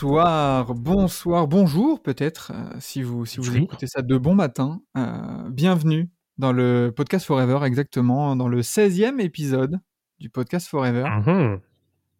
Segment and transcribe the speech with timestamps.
[0.00, 4.80] Bonsoir, bonsoir, bonjour peut-être, euh, si vous, si vous écoutez ça de bon matin.
[4.96, 9.80] Euh, bienvenue dans le podcast Forever, exactement, dans le 16e épisode
[10.20, 11.04] du podcast Forever.
[11.04, 11.60] Mhm.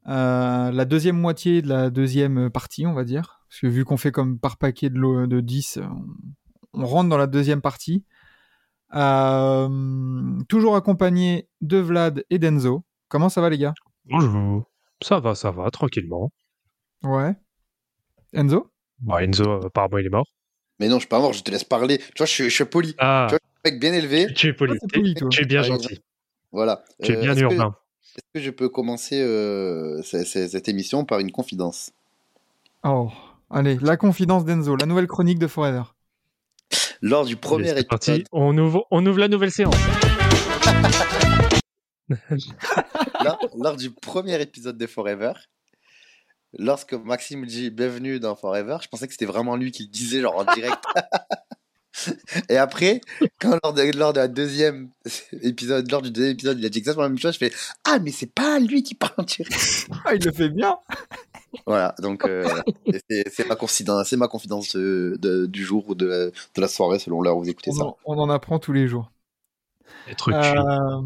[0.08, 3.44] Euh, la deuxième moitié de la deuxième partie, on va dire.
[3.48, 5.78] Parce que vu qu'on fait comme par paquet de, de 10,
[6.72, 8.04] on, on rentre dans la deuxième partie.
[10.48, 12.82] Toujours accompagné de Vlad et d'Enzo.
[13.08, 13.74] Comment ça va les gars?
[14.06, 14.68] Bonjour.
[15.00, 16.32] Ça va, ça va, tranquillement.
[17.04, 17.36] Ouais.
[18.32, 20.26] Enzo Bah, Enzo, apparemment, il est mort.
[20.80, 21.98] Mais non, je suis pas mort, je te laisse parler.
[21.98, 22.94] Tu vois, je, suis- je suis poli.
[22.98, 24.32] Ah, Tu vois, Mec bien élevé.
[24.34, 24.74] tu es poli.
[24.74, 25.28] Ah, c'est poli, toi.
[25.30, 26.00] Tu es bien gentil.
[26.52, 26.84] Voilà.
[27.02, 27.74] Tu es Euh, bien que- urbain.
[28.16, 31.90] Est-ce que je peux commencer euh, c- c- cette émission par une confidence?
[32.84, 33.10] Oh,
[33.50, 35.82] allez, la confidence d'Enzo, la nouvelle chronique de Forever.
[37.00, 38.24] Lors du premier c'est épisode, parti.
[38.32, 39.74] On ouvre, on ouvre la nouvelle séance.
[43.24, 45.32] lors, lors du premier épisode de Forever,
[46.56, 50.20] lorsque Maxime dit bienvenue dans Forever, je pensais que c'était vraiment lui qui le disait
[50.20, 50.82] genre en direct.
[52.48, 53.00] Et après,
[53.40, 54.90] quand lors de, lors de la deuxième
[55.42, 57.52] épisode, lors du deuxième épisode, il a dit exactement la même chose, je fais
[57.84, 59.88] ah mais c'est pas lui qui parle en direct.
[60.04, 60.76] Ah, il le fait bien
[61.66, 62.46] Voilà, donc euh,
[63.30, 66.68] c'est ma confidence, c'est ma confidence de- de- du jour ou de, la- de la
[66.68, 67.84] soirée selon l'heure où vous écoutez on ça.
[67.84, 69.10] en, on en apprend tous les jours.
[70.28, 71.00] Euh,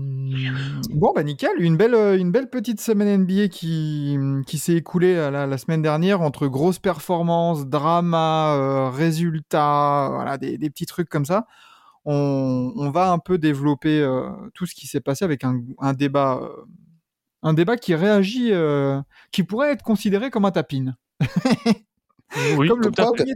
[0.90, 4.16] bon, bah nickel, une belle, euh, une belle petite semaine NBA qui,
[4.46, 10.38] qui s'est écoulée euh, la, la semaine dernière entre grosses performances, drama, euh, résultats, voilà,
[10.38, 11.46] des, des petits trucs comme ça.
[12.04, 15.92] On, on va un peu développer euh, tout ce qui s'est passé avec un, un
[15.92, 16.40] débat,
[17.42, 18.52] un débat qui réagit,
[19.32, 20.94] qui pourrait être considéré comme un tapin,
[22.56, 23.34] oui, comme le comme premier,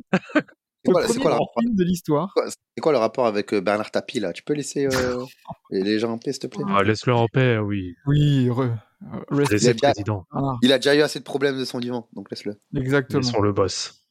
[0.85, 2.35] C'est quoi, le c'est premier quoi le rapport de l'histoire.
[2.47, 4.33] C'est quoi le rapport avec euh, Bernard Tapie là?
[4.33, 5.25] Tu peux laisser euh,
[5.71, 6.65] les gens en paix, s'il te plaît?
[6.69, 7.95] Ah, Laisse-le en paix, oui.
[8.07, 8.71] Oui, re-
[9.03, 9.91] euh, rest- Laissez le bien.
[9.91, 10.27] président.
[10.31, 12.61] voilà, Il a déjà eu assez de problèmes de son vivant, donc laisse-le.
[12.77, 13.21] exactement.
[13.23, 14.03] Laissons le boss.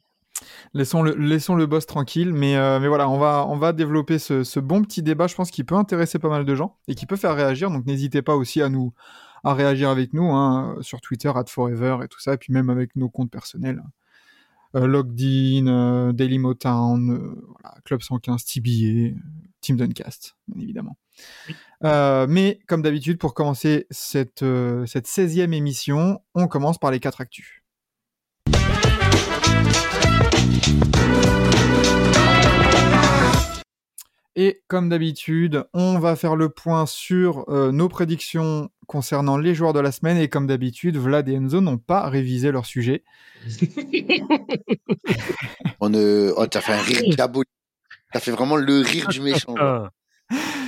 [0.73, 4.19] Laissons le, laissons le boss tranquille, mais, euh, mais voilà, on va, on va développer
[4.19, 6.95] ce, ce bon petit débat, je pense, qui peut intéresser pas mal de gens et
[6.95, 7.71] qui peut faire réagir.
[7.71, 8.93] Donc n'hésitez pas aussi à nous
[9.45, 12.69] à réagir avec nous hein, sur Twitter, at Forever et tout ça, et puis même
[12.69, 13.77] avec nos comptes personnels.
[13.77, 13.89] Euh,
[14.73, 19.11] Logged In, euh, Daily Motown, euh, voilà, Club 115, TBA, euh,
[19.61, 20.97] Team Duncast, bien évidemment.
[21.83, 26.99] Euh, mais comme d'habitude, pour commencer cette, euh, cette 16e émission, on commence par les
[26.99, 27.63] quatre actus.
[34.37, 39.71] Et comme d'habitude, on va faire le point sur euh, nos prédictions concernant les joueurs
[39.71, 40.17] de la semaine.
[40.17, 43.05] Et comme d'habitude, Vlad et Enzo n'ont pas révisé leur sujet.
[45.79, 47.49] On euh, oh, t'as fait un rire diabolique.
[48.11, 49.55] T'as fait vraiment le rire du méchant.
[49.57, 49.89] Ah.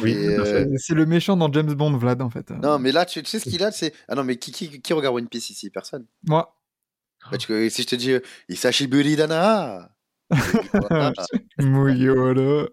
[0.02, 2.52] Oui, euh, C'est le méchant dans James Bond, Vlad, en fait.
[2.52, 4.82] Non, mais là, tu, tu sais ce qu'il a c'est Ah non, mais qui, qui,
[4.82, 5.70] qui regarde One Piece ici?
[5.72, 6.06] Personne.
[6.28, 6.56] Moi,
[7.32, 8.14] Bah, tu- si je te dis
[8.48, 9.90] Isashi Buridana
[10.74, 11.14] voilà,
[11.58, 12.68] Mouyola.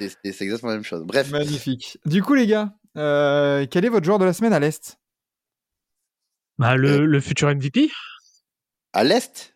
[0.00, 1.02] C'est exactement la même chose.
[1.04, 1.98] Bref, Magnifique.
[2.06, 4.98] Du coup, les gars, euh, quel est votre joueur de la semaine à l'Est?
[6.58, 7.90] Bah, le, le futur MVP
[8.92, 9.54] à l'Est,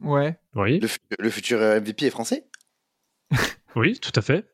[0.00, 0.38] Ouais.
[0.54, 2.46] Oui, le, fu- le futur euh, MVP est français?
[3.74, 4.44] Oui, tout à fait.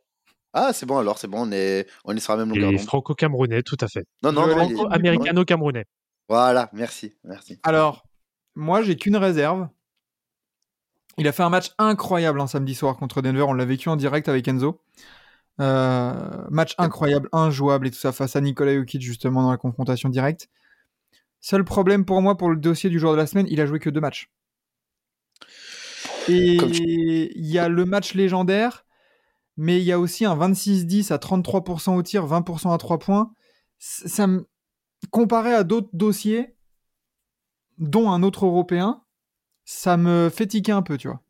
[0.53, 2.87] Ah, c'est bon alors, c'est bon, on est, on est sur la même longueur d'onde.
[2.87, 4.05] franco-camerounais, tout à fait.
[4.23, 5.85] Non, non, Franco-américano-camerounais.
[6.29, 7.59] Voilà, merci, merci.
[7.65, 8.07] Alors,
[8.55, 9.69] moi, j'ai qu'une réserve.
[11.19, 13.43] Il a fait un match incroyable un samedi soir contre Denver.
[13.43, 14.81] On l'a vécu en direct avec Enzo.
[15.61, 20.09] Euh, match incroyable, injouable et tout ça face à Nikola Jokic justement dans la confrontation
[20.09, 20.49] directe.
[21.41, 23.81] Seul problème pour moi pour le dossier du joueur de la semaine, il a joué
[23.81, 24.31] que deux matchs.
[26.29, 28.85] Et tu- il y a le match légendaire,
[29.57, 33.33] mais il y a aussi un 26-10 à 33% au tir, 20% à 3 points.
[33.79, 34.47] Ça me...
[35.11, 36.57] Comparé à d'autres dossiers,
[37.79, 39.03] dont un autre européen,
[39.71, 41.21] ça me fait tiquer un peu, tu vois.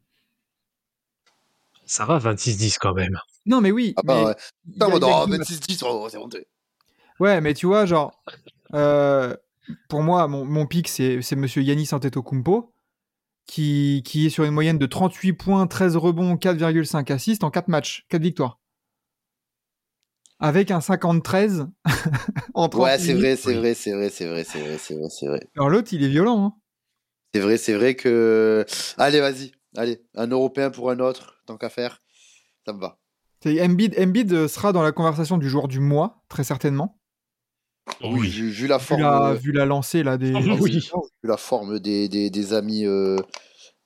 [1.87, 3.19] Ça va, 26-10 quand même.
[3.47, 3.95] Non, mais oui.
[3.97, 4.35] Ah bah mais ouais.
[4.81, 5.51] a- non, matchs.
[5.51, 6.45] 26-10, oh, c'est honteux.
[7.19, 8.13] Ouais, mais tu vois, genre,
[8.75, 9.35] euh,
[9.89, 12.73] pour moi, mon, mon pic, c'est c'est monsieur Yanis Antetokounmpo,
[13.47, 17.67] qui, qui est sur une moyenne de 38 points, 13 rebonds, 4,5 assists en 4
[17.67, 18.61] matchs, 4 victoires.
[20.39, 21.67] avec un 53
[22.55, 25.09] en 30 Ouais, c'est vrai, c'est vrai, c'est vrai, c'est vrai, c'est vrai, c'est vrai,
[25.11, 25.41] c'est vrai.
[25.57, 26.45] Alors l'autre, il est violent.
[26.45, 26.58] hein.
[27.35, 28.65] C'est vrai, c'est vrai que.
[28.97, 32.01] Allez, vas-y, allez, un Européen pour un autre, tant qu'à faire,
[32.67, 32.99] ça me va.
[33.47, 36.99] Embiid, Embiid euh, sera dans la conversation du joueur du mois, très certainement.
[38.03, 38.29] Oui.
[38.29, 40.33] Vu, vu la Vu forme, la, euh, vu la lancée là, des.
[40.61, 40.73] Oui.
[40.73, 43.17] vu la forme des, des, des amis euh,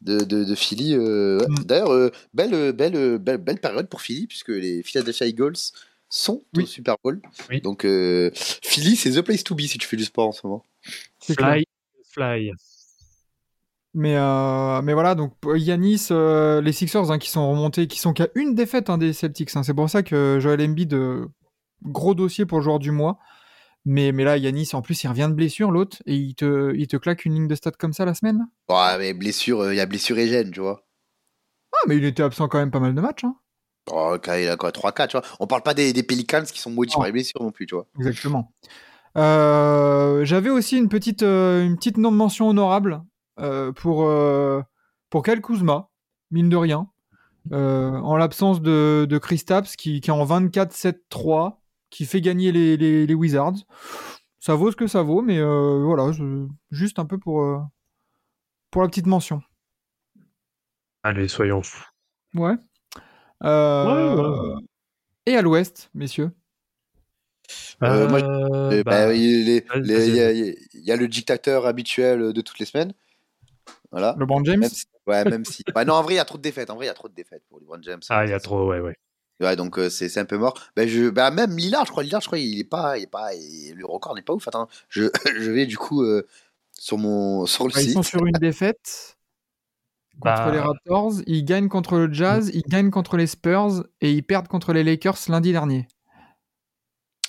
[0.00, 0.94] de, de, de Philly.
[0.94, 1.46] euh, ouais.
[1.48, 1.64] Mm.
[1.64, 5.56] D'ailleurs, euh, belle, belle, belle, belle période pour Philly, puisque les Philadelphia Eagles
[6.08, 6.64] sont Oui.
[6.64, 7.20] au Super Bowl.
[7.50, 7.60] Oui.
[7.60, 10.46] Donc, euh, Philly, c'est the place to be si tu fais du sport en ce
[10.46, 10.66] moment.
[11.20, 11.64] Fly,
[12.10, 12.52] fly.
[13.94, 17.98] Mais, euh, mais voilà, donc pour Yanis, euh, les Sixers hein, qui sont remontés, qui
[17.98, 19.54] sont qu'à une défaite hein, des Celtics.
[19.54, 19.62] hein.
[19.62, 21.26] C'est pour ça que Joel Embiid, euh,
[21.82, 23.18] gros dossier pour le joueur du mois.
[23.84, 26.86] Mais, mais là, Yanis, en plus, il revient de blessure, l'autre, et il te, il
[26.86, 28.46] te claque une ligne de stats comme ça la semaine.
[28.70, 30.86] Ouais, mais blessure, euh, il y a blessure et gêne, tu vois.
[31.74, 33.24] Ah, mais il était absent quand même pas mal de matchs.
[33.24, 33.34] hein.
[33.90, 35.26] Oh, il a quoi, 3-4, tu vois.
[35.40, 36.98] On parle pas des, des Pelicans qui sont maudits Non.
[37.00, 37.86] par les blessures non plus, tu vois.
[37.98, 38.52] Exactement.
[39.18, 42.98] Euh, J'avais aussi une petite, euh, une petite mention honorable euh,
[43.72, 44.62] pour, euh,
[45.10, 45.88] pour Kyle Kuzma,
[46.30, 46.88] mine de rien.
[47.50, 51.60] Euh, en l'absence de, de Kristaps qui, qui est en 24-7-3,
[51.90, 53.56] qui fait gagner les, les, les Wizards.
[54.38, 57.58] Ça vaut ce que ça vaut, mais euh, voilà, je- juste un peu pour, euh,
[58.70, 59.42] pour la petite mention.
[61.02, 61.84] Allez, soyons fous.
[62.34, 62.54] Ouais.
[63.44, 64.62] Euh, Ouais, ouais.
[65.26, 66.30] Et à l'ouest, messieurs.
[67.82, 69.14] Euh, moi, Euh, Euh, bah, bah,
[70.14, 72.94] y, a- il y a le dictateur habituel de toutes les semaines.
[73.92, 74.16] Voilà.
[74.18, 74.60] LeBron James?
[74.60, 75.62] Même si- ouais, même si.
[75.74, 76.70] Bah, non, en vrai, il y a trop de défaites.
[76.70, 78.00] En vrai, il y a trop de défaites pour LeBron James.
[78.08, 78.96] Ah, il y a trop, ouais, ouais.
[79.40, 80.54] Ouais, donc euh, c'est un peu mort.
[80.76, 83.06] Bah, je, bah, même Lillard, je crois, Lillard, je crois, il est pas, il est
[83.08, 84.46] pas, il- le record n'est pas ouf.
[84.48, 85.04] Attends, je,
[85.36, 86.26] je vais du coup euh,
[86.78, 87.94] sur mon, sur le Bah, ils site.
[87.94, 89.16] sont sur une défaite
[90.20, 91.12] contre Bah, les Raptors.
[91.26, 94.84] Ils gagnent contre le Jazz, ils gagnent contre les Spurs et ils perdent contre les
[94.84, 95.88] Lakers lundi dernier.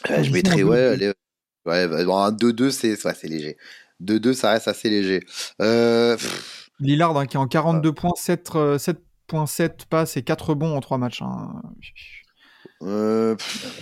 [0.10, 0.94] Ils je mettrais, ouais, 2-2.
[0.94, 1.14] allez,
[1.66, 3.58] ouais, bon, un 2-2, c'est, ouais, c'est léger.
[4.02, 5.24] 2-2, ça reste assez léger.
[5.62, 6.18] Euh,
[6.80, 10.80] Lillard hein, qui est en 42 points, 7, euh, 7.7 passes et 4 bons en
[10.82, 11.22] 3 matchs.
[11.22, 11.62] hein.
[12.82, 13.36] euh,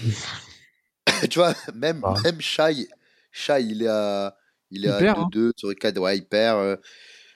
[1.30, 2.14] tu vois, même, Ah.
[2.24, 2.88] même Shai,
[3.32, 4.36] Shai, il est à,
[4.70, 5.28] il est Il à perd, hein.
[5.32, 6.58] 2-2 sur le 4, ouais, il perd.
[6.60, 6.78] euh.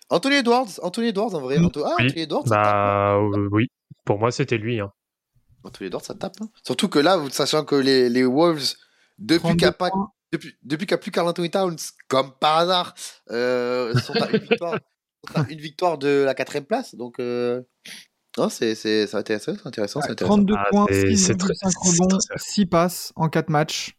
[0.09, 1.57] Anthony Edwards, Anthony Edwards en vrai.
[1.57, 1.65] Mm.
[1.65, 2.05] Anto- Ah, Oui.
[2.05, 2.53] Anthony Edwards, tape.
[2.53, 2.61] hein.
[2.63, 3.67] bah, euh, oui.
[4.05, 4.79] Pour moi, c'était lui.
[4.79, 4.91] Hein.
[5.63, 6.35] Anthony Edwards, ça tape.
[6.41, 6.49] hein.
[6.63, 8.75] Surtout que là, vous sachant que les, les Wolves,
[9.17, 9.71] depuis 32
[10.37, 11.77] depuis, depuis qu'il n'y a plus Carl Anthony Towns,
[12.07, 12.93] comme par hasard,
[13.31, 14.79] euh, sont à une victoire,
[15.33, 16.95] sont à une victoire de la quatrième place.
[16.95, 17.61] Donc, euh,
[18.37, 20.35] non, c'est c'est- c'est intéressant, c'est intéressant, c'est intéressant.
[20.37, 21.53] 32 Ah, points, c'est- 6,5 c'est très-
[22.03, 23.97] rebonds, c'est très- 6 passes en 4 matchs.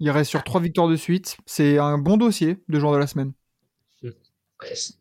[0.00, 1.36] Il reste sur 3 victoires de suite.
[1.46, 3.32] C'est un bon dossier de joueur de la semaine.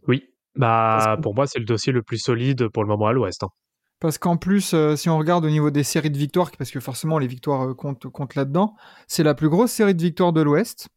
[0.08, 0.24] Oui.
[0.56, 3.42] Bah, pour moi, c'est le dossier le plus solide pour le moment à l'Ouest.
[3.44, 3.50] hein.
[4.04, 6.82] Parce qu'en plus, euh, si on regarde au niveau des séries de victoires, parce que
[6.82, 8.76] forcément les victoires euh, comptent, comptent là-dedans,
[9.08, 10.90] c'est la plus grosse série de victoires de l'Ouest.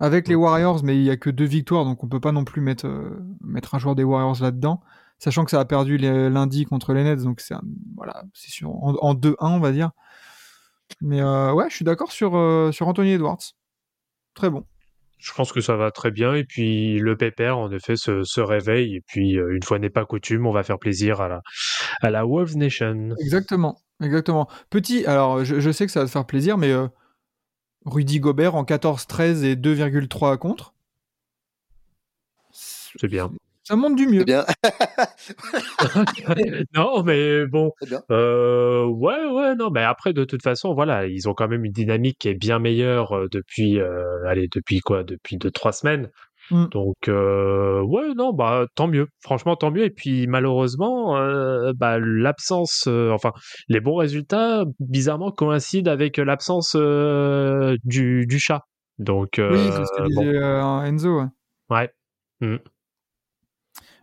[0.00, 2.42] Avec les Warriors, mais il n'y a que deux victoires, donc on peut pas non
[2.42, 3.10] plus mettre, euh,
[3.42, 4.80] mettre un joueur des Warriors là-dedans.
[5.18, 7.54] Sachant que ça a perdu les- lundi contre les Nets, donc c'est
[7.96, 9.90] voilà, c'est sur, en, en 2-1, on va dire.
[11.02, 12.30] Mais ouais, je suis d'accord sur,
[12.72, 13.42] sur Anthony Edwards.
[14.32, 14.64] Très bon.
[15.18, 16.34] Je pense que ça va très bien.
[16.34, 18.96] Et puis, le pépère, en effet, se, se réveille.
[18.96, 21.40] Et puis, une fois n'est pas coutume, on va faire plaisir à la,
[22.02, 23.14] à la Wolves Nation.
[23.20, 24.48] Exactement, exactement.
[24.70, 26.88] Petit, alors je, je sais que ça va te faire plaisir, mais euh,
[27.86, 30.74] Rudy Gobert en 14-13 et 2,3 contre.
[32.52, 33.30] C'est bien.
[33.64, 34.20] Ça monte du mieux.
[34.20, 34.44] C'est bien.
[36.74, 37.72] non, mais bon.
[37.80, 38.02] C'est bien.
[38.10, 41.72] Euh, ouais, ouais, non, mais après, de toute façon, voilà, ils ont quand même une
[41.72, 46.10] dynamique qui est bien meilleure euh, depuis, euh, allez, depuis quoi, depuis deux, trois semaines.
[46.50, 46.66] Mm.
[46.70, 49.08] Donc, euh, ouais, non, bah, tant mieux.
[49.20, 49.84] Franchement, tant mieux.
[49.84, 53.32] Et puis, malheureusement, euh, bah, l'absence, euh, enfin,
[53.68, 58.62] les bons résultats, bizarrement, coïncident avec l'absence euh, du, du chat.
[58.98, 61.20] Donc, Oui, c'est ce que bon, Enzo.
[61.70, 61.90] ouais.
[62.40, 62.60] ouais.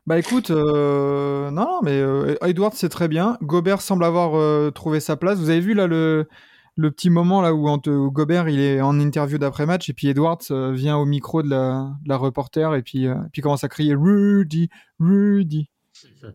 [0.08, 2.02] Bah écoute, non, non, mais
[2.42, 3.38] Edwards c'est très bien.
[3.44, 5.38] Gobert semble avoir trouvé sa place.
[5.38, 6.28] Vous avez vu là le,
[6.76, 7.68] le petit moment là où,
[8.12, 11.92] Gobert il est en interview d'après-match et puis Edwards euh, vient au micro de la,
[12.04, 15.70] de la reporter et puis, euh, puis commence à crier Rudy, Rudy.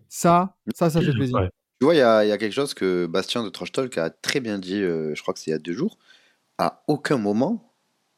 [0.09, 1.37] Ça, ça, ça fait plaisir.
[1.37, 1.51] Ouais.
[1.81, 3.99] Tu vois, il y a, il y a quelque chose que Bastien de Trash Talk
[3.99, 5.99] a très bien dit, euh, je crois que c'est il y a deux jours.
[6.59, 7.75] À aucun moment,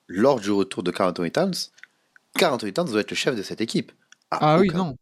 [0.07, 1.55] lors du retour de Carl Anthony Towns,
[2.35, 3.93] Carl Anthony Towns doit être le chef de cette équipe.
[4.31, 4.97] À Ah oui, non.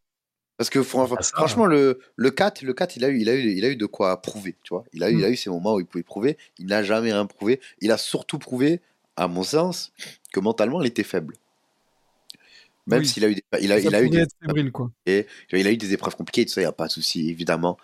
[0.59, 1.37] Parce que Ah, ça.
[1.37, 3.77] franchement, le, le 4, le 4 il, a eu, il, a eu, il a eu
[3.77, 4.55] de quoi prouver.
[4.63, 5.19] Tu vois il, a eu, Mm.
[5.19, 6.39] il a eu ces moments où il pouvait prouver.
[6.59, 7.61] Il n'a jamais rien prouvé.
[7.81, 8.81] Il a surtout prouvé,
[9.17, 9.93] à mon sens,
[10.33, 11.35] que mentalement, il était faible.
[12.87, 13.07] Même Oui.
[13.07, 14.91] s'il a eu des, il a, il a eu des, être fébrile quoi.
[15.07, 17.29] et il a eu des épreuves compliquées, tout ça, il n'y a pas de souci,
[17.29, 17.77] évidemment.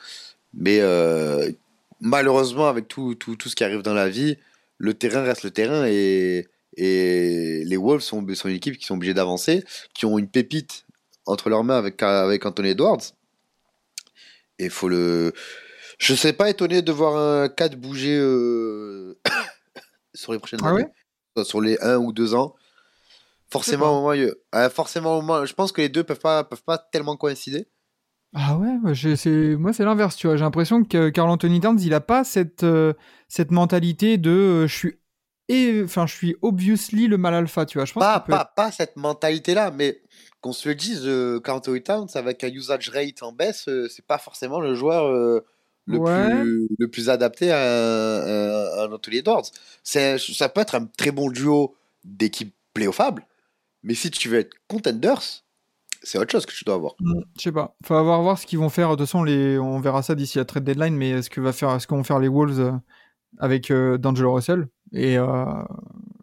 [0.54, 1.50] Mais euh,
[2.00, 4.36] malheureusement, avec tout, tout, tout ce qui arrive dans la vie,
[4.78, 8.94] le terrain reste le terrain et, et les Wolves sont, sont une équipe qui sont
[8.94, 10.84] obligés d'avancer, qui ont une pépite
[11.26, 13.02] entre leurs mains avec, avec Anthony Edwards.
[14.58, 15.32] Et faut le.
[15.98, 19.18] Je ne serais pas étonné de voir un 4 bouger euh,
[20.14, 20.84] sur les prochaines Ah années.
[20.84, 20.92] ouais
[21.44, 22.54] sur les 1 ou 2 ans.
[23.50, 26.62] Forcément, au moins, euh, forcément, au moins, je pense que les deux peuvent pas, peuvent
[26.62, 27.68] pas tellement coïncider.
[28.34, 30.36] Ah ouais, moi c'est l'inverse, tu vois.
[30.36, 32.94] J'ai l'impression que Carl Anthony Towns, il a pas cette euh,
[33.28, 34.98] cette mentalité de euh, je suis
[35.48, 37.84] et enfin je suis obviously le mal alpha, tu vois.
[37.84, 40.00] Je pense Pas, pas, pas cette mentalité-là, mais
[40.40, 44.04] qu'on se le dise, euh, Carl Towns, avec un usage rate en baisse, euh, c'est
[44.06, 45.44] pas forcément le joueur euh,
[45.86, 46.30] le, Ouais.
[46.30, 49.44] plus, le plus adapté à un, à Anthony Edwards.
[49.82, 53.24] C'est- Ça peut être un très bon duo d'équipe playoffable,
[53.82, 55.20] mais si tu veux être contenders,
[56.04, 56.94] c'est autre chose que tu dois avoir.
[57.00, 57.76] Mm, Je sais pas.
[57.84, 58.90] Faut avoir voir ce qu'ils vont faire.
[58.90, 59.58] De toute façon, les...
[59.58, 60.96] on verra ça d'ici la trade deadline.
[60.96, 62.72] Mais ce que va faire, ce qu'ont faire les Wolves euh,
[63.38, 64.66] avec euh, D'Angelo Russell?
[64.92, 65.46] Et euh,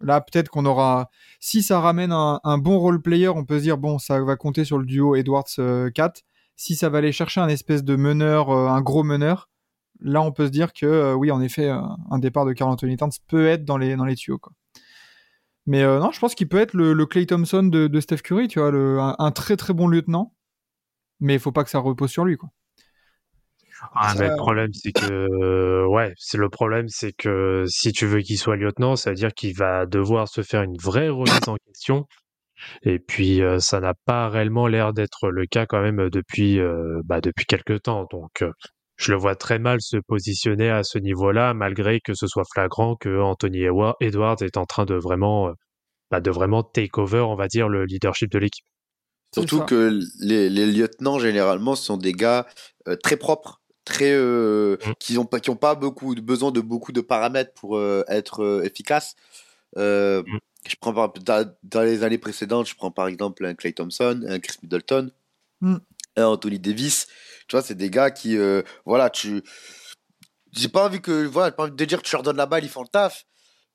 [0.02, 1.10] là, peut-être qu'on aura.
[1.40, 4.66] Si ça ramène un, bon role player, on peut se dire bon, ça va compter
[4.66, 6.14] sur le duo Edwards-Kat.
[6.56, 9.50] si ça va aller chercher un espèce de meneur, euh, un gros meneur,
[10.02, 12.72] là, on peut se dire que euh, oui, en effet, euh, un départ de Carl
[12.72, 14.40] Anthony Towns peut être dans les dans les tuyaux.
[15.66, 18.60] Mais euh, non, je pense qu'il peut être le, Clay Thompson de, Steph Curry, tu
[18.60, 20.34] vois, un, un très très bon lieutenant
[21.20, 22.50] mais il faut pas que ça repose sur lui quoi.
[23.96, 27.92] Ah, Ça- mais le problème, c'est que, euh, ouais, c'est le problème, c'est que si
[27.92, 31.10] tu veux qu'il soit lieutenant, ça veut dire qu'il va devoir se faire une vraie
[31.10, 32.06] remise en question.
[32.84, 37.02] Et puis, euh, ça n'a pas réellement l'air d'être le cas quand même depuis, euh,
[37.06, 38.06] bah, depuis quelques temps.
[38.12, 38.52] Donc, euh,
[38.98, 42.96] je le vois très mal se positionner à ce niveau-là, malgré que ce soit flagrant
[42.96, 43.64] que Anthony
[44.02, 45.54] Edwards est en train de vraiment, euh,
[46.12, 48.66] bah, de vraiment take over, on va dire, le leadership de l'équipe.
[49.34, 52.48] Surtout que les, les lieutenants, généralement, sont des gars
[52.88, 54.94] euh, très propres, très, euh, Mm.
[55.00, 58.04] qui n'ont pas, qui ont pas beaucoup de, besoin de beaucoup de paramètres pour euh,
[58.08, 59.16] être euh, efficaces.
[59.78, 60.38] Euh, Mm.
[60.68, 64.22] Je prends par, dans, dans les années précédentes, je prends par exemple un Clay Thompson,
[64.28, 65.12] un Chris Middleton,
[65.62, 65.76] Mm.
[66.18, 67.08] un Anthony Davis.
[67.48, 69.42] Tu vois, c'est des gars qui, euh, voilà, tu.
[70.52, 72.46] J'ai pas envie que, voilà, j'ai pas envie de dire que tu leur donnes la
[72.46, 73.26] balle, ils font le taf.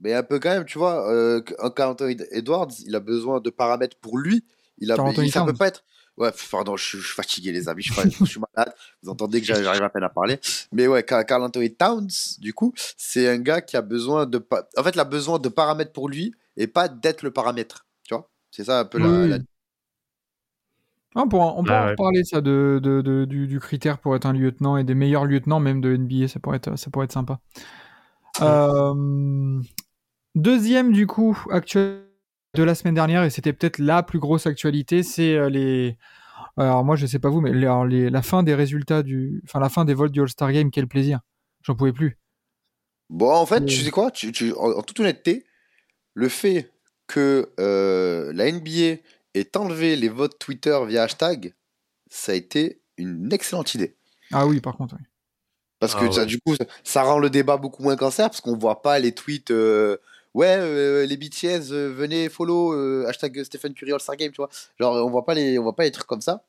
[0.00, 3.48] Mais un peu quand même, tu vois, euh, un Anthony Edwards, il a besoin de
[3.50, 4.44] paramètres pour lui.
[4.78, 4.96] Il a,
[5.30, 5.84] ça peut pas être.
[6.16, 8.72] Ouais, pardon, je, suis- je suis fatigué, les amis, je suis, je suis malade.
[9.02, 10.38] Vous entendez que j'arrive à peine à parler.
[10.72, 14.44] Mais ouais, Carl Anthony Towns, du coup, c'est un gars qui a besoin de.
[14.76, 17.86] En fait, il a besoin de paramètres pour lui et pas d'être le paramètre.
[18.04, 19.28] Tu vois C'est ça un peu la- Oui.
[19.28, 19.38] la,
[21.16, 21.90] Ah, on pourra, on pourra Ah en ouais.
[21.92, 25.24] reparler ça de, de- de- du, du critère pour être un lieutenant et des meilleurs
[25.26, 27.38] lieutenants même de NBA, ça pourrait être, ça pourrait être sympa.
[28.40, 29.60] Euh,
[30.34, 32.02] deuxième du coup actuel
[32.54, 35.96] de la semaine dernière et c'était peut-être la plus grosse actualité, c'est euh, les.
[36.56, 39.42] Alors moi je sais pas vous, mais les- alors, les- la fin des résultats du,
[39.44, 41.20] enfin la fin des votes du All-Star Game, quel plaisir.
[41.62, 42.18] J'en pouvais plus.
[43.10, 44.10] Bon, en fait, Mais- tu sais quoi?
[44.10, 45.44] Tu, tu- en, en toute honnêteté,
[46.14, 46.70] le fait
[47.06, 49.00] que euh, la NBA
[49.34, 51.54] ait enlevé les votes Twitter via hashtag,
[52.08, 53.96] ça a été une excellente idée.
[54.32, 54.94] Ah oui, par contre.
[54.98, 55.04] oui.
[55.80, 58.40] Parce que Ah ça, du coup, ça, ça rend le débat beaucoup moins cancer parce
[58.40, 59.50] qu'on voit pas les tweets.
[59.50, 59.98] euh,
[60.34, 64.36] ouais, euh, les BTS, euh, venez follow euh, hashtag Stephen Curry All Star Game, tu
[64.36, 64.50] vois.
[64.78, 66.42] Genre, on voit pas les, on voit pas les trucs comme ça.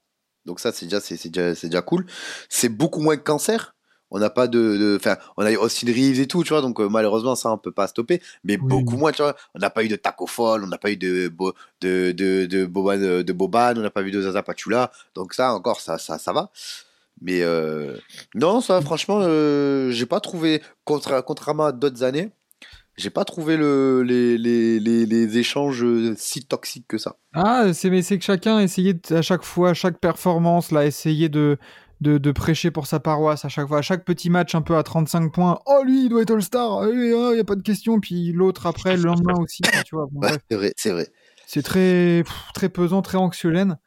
[0.45, 2.05] Donc ça, c'est déjà, c'est déjà, déjà cool.
[2.49, 3.73] C'est beaucoup moins cancer.
[4.11, 6.61] On n'a pas de, enfin, on a eu Austin Reeves et tout, tu vois.
[6.61, 8.21] Donc euh, malheureusement, ça, on peut pas stopper.
[8.43, 8.67] Mais Oui.
[8.67, 9.35] beaucoup moins, tu vois.
[9.55, 11.33] On n'a pas eu de Taco Fall, on n'a pas eu de
[11.81, 14.91] de de de Boban, de Boban, on n'a pas vu de Zaza Pachulla.
[15.15, 16.51] Donc ça, encore, ça, ça, ça va.
[17.21, 17.97] Mais euh,
[18.35, 22.29] non, ça, franchement, euh, j'ai pas trouvé, contra- contrairement à d'autres années,
[22.97, 27.17] j'ai pas trouvé le, les, les, les, les échanges euh, si toxiques que ça.
[27.33, 30.85] Ah, c'est mais c'est que chacun essayait de- à chaque fois, à chaque performance, là,
[30.85, 31.57] essayer de,
[32.01, 34.77] de, de prêcher pour sa paroisse à chaque fois, à chaque petit match un peu
[34.77, 35.59] à 35 points.
[35.65, 37.99] Oh lui, il doit être All-Star, il n'y a pas de question.
[37.99, 39.61] Puis l'autre après, le lendemain aussi.
[39.67, 40.41] enfin, tu vois, bon, Ouais, bref.
[40.49, 41.07] c'est vrai, c'est vrai.
[41.47, 43.77] c'est très, pff, très pesant, très anxiolène.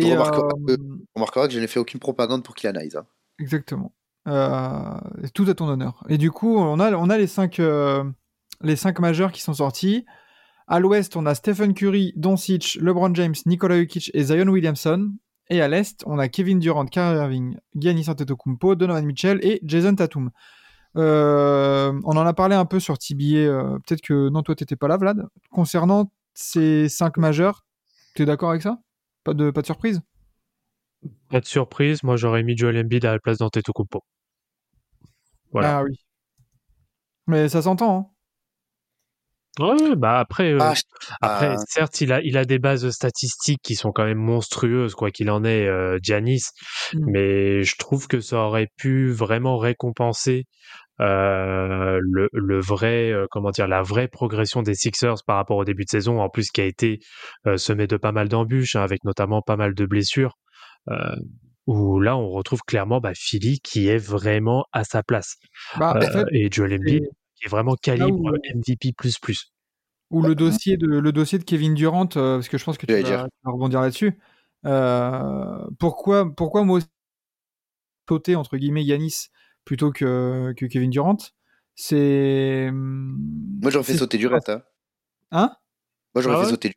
[0.00, 0.76] Euh, que-
[1.14, 2.96] On remarquera que je n'ai fait aucune propagande pour Kylian Hayes.
[2.96, 3.04] hein.
[3.38, 3.92] Exactement.
[4.28, 4.98] Euh,
[5.34, 6.02] tout à ton honneur.
[6.08, 8.02] Et du coup, on a, on a les, cinq, euh,
[8.62, 10.04] les cinq majeurs qui sont sortis.
[10.68, 15.12] À l'ouest, on a Stephen Curry, Doncic, LeBron James, Nikola Jokic et Zion Williamson.
[15.50, 19.94] Et à l'est, on a Kevin Durant, Kyrie Irving, Giannis Antetokounmpo, Donovan Mitchell et Jason
[19.94, 20.30] Tatum.
[20.96, 23.36] Euh, on en a parlé un peu sur TBA.
[23.38, 25.26] euh, Peut-être que non, toi, t'étais pas là, Vlad.
[25.50, 27.64] Concernant ces cinq majeurs,
[28.14, 28.78] t'es d'accord avec ça?
[29.24, 30.00] Pas de, pas de surprise?
[31.28, 34.04] Pas de surprise, moi j'aurais mis Joel Embiid à la place d'Antetokounmpo.
[35.50, 35.78] Voilà.
[35.78, 35.96] Ah oui.
[37.26, 37.98] Mais ça s'entend.
[37.98, 38.11] Hein.
[39.58, 40.74] Ouais, bah après, euh, Ah,
[41.20, 41.64] après, ah.
[41.68, 45.30] certes, il a, il a des bases statistiques qui sont quand même monstrueuses, quoi qu'il
[45.30, 46.42] en est, euh, Giannis.
[46.94, 47.10] Mm.
[47.10, 50.46] Mais je trouve que ça aurait pu vraiment récompenser
[51.00, 55.64] euh, le, le vrai, euh, comment dire, la vraie progression des Sixers par rapport au
[55.64, 57.00] début de saison, en plus qui a été
[57.46, 60.38] euh, semé de pas mal d'embûches, hein, avec notamment pas mal de blessures,
[60.90, 61.14] euh,
[61.66, 65.36] où là on retrouve clairement bah, Philly qui est vraiment à sa place.
[65.78, 67.04] Bah, en fait, et Joel Embiid
[67.42, 68.94] qui est vraiment calibre où- MVP++.
[70.10, 72.86] ou le dossier de le dossier de Kevin Durant, euh, parce que je pense que
[72.86, 73.24] tu vas, dire.
[73.24, 74.18] tu vas rebondir là-dessus.
[74.64, 76.86] Euh, pourquoi pourquoi moi aussi
[78.08, 79.28] sauter entre guillemets Yanis
[79.64, 81.16] plutôt que, que Kevin Durant?
[81.74, 84.50] C'est Moi, j'en fais sauter du reste.
[84.50, 84.62] Hein.
[85.32, 85.56] Hein?
[86.14, 86.50] Moi, j'aurais Ah fait ouais?
[86.50, 86.74] sauter du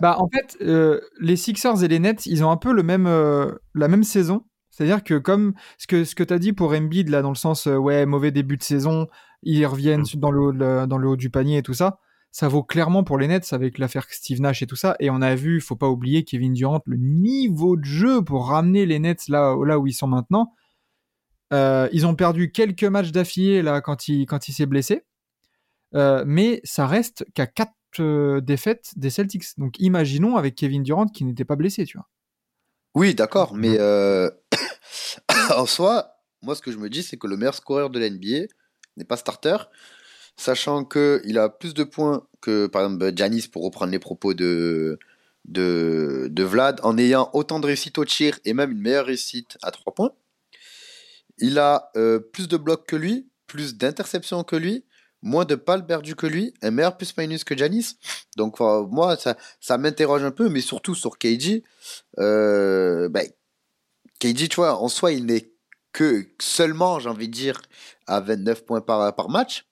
[0.00, 3.06] Bah en fait, euh, les Sixers et les Nets, ils ont un peu le même
[3.06, 4.46] euh, la même saison.
[4.70, 7.66] C'est-à-dire que comme ce que ce que t'as dit pour Embiid là dans le sens
[7.66, 9.06] euh, ouais mauvais début de saison,
[9.42, 10.18] ils reviennent Mm.
[10.20, 11.98] dans le haut de la- dans le haut du panier et tout ça.
[12.30, 14.96] Ça vaut clairement pour les Nets avec l'affaire Steve Nash et tout ça.
[15.00, 18.86] Et on a vu, faut pas oublier Kevin Durant, le niveau de jeu pour ramener
[18.86, 20.54] les Nets là là où ils sont maintenant.
[21.52, 25.04] Euh, ils ont perdu quelques matchs d'affilée là quand il quand il s'est blessé.
[25.94, 29.44] Euh, mais ça reste qu'à quatre euh, défaites des Celtics.
[29.58, 32.08] Donc imaginons avec Kevin Durant qui n'était pas blessé, tu vois.
[32.94, 34.30] Oui, d'accord, mais euh,
[35.56, 36.08] en soi,
[36.42, 38.46] moi, ce que je me dis, c'est que le meilleur scoreur de la NBA
[38.96, 39.56] n'est pas starter,
[40.36, 44.98] sachant qu'il a plus de points que, par exemple, Giannis, pour reprendre les propos de,
[45.46, 49.94] Vlad, en ayant autant de réussite au tir et même une meilleure réussite à 3
[49.94, 50.12] points.
[51.38, 54.84] Il a euh, plus de blocs que lui, plus d'interceptions que lui,
[55.22, 57.96] moins de balles perdues que lui, un meilleur plus-minus que Giannis.
[58.36, 61.62] Donc, enfin, moi, ça, m'interroge un peu, mais surtout sur KG.
[62.18, 63.26] Euh, ben,
[64.18, 65.52] KG, tu vois, en soi, il n'est
[65.92, 67.60] que seulement, j'ai envie de dire,
[68.06, 69.64] à 29 points par, par match.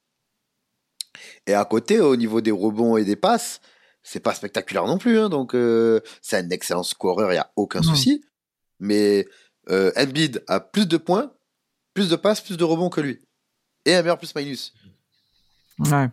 [1.47, 3.61] Et à côté, au niveau des rebonds et des passes,
[4.03, 5.19] c'est pas spectaculaire non plus.
[5.19, 7.89] hein, donc, euh, c'est un excellent scoreur, il n'y a aucun Non.
[7.91, 8.25] souci.
[8.79, 9.27] Mais
[9.69, 11.33] euh, Embiid a plus de points,
[11.95, 13.21] plus de passes, plus de rebonds que lui.
[13.85, 14.73] Et un meilleur plus-minus.
[15.79, 16.09] Ouais.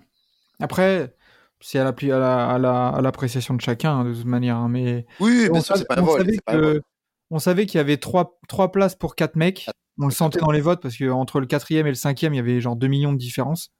[0.59, 1.15] Après,
[1.61, 4.57] c'est à à la- à la- à l'appréciation de chacun, hein, de toute manière.
[4.57, 6.19] hein, mais Oui, on bien sûr, savait, c'est pas un on vol.
[6.21, 6.79] savait c'est pas un vol.
[6.79, 6.85] que-
[7.29, 9.67] on savait qu'il y avait trois, trois places pour quatre mecs.
[9.99, 12.37] On le sentait dans les votes parce que entre le quatrième et le cinquième, il
[12.37, 13.71] y avait genre 2 millions de différence.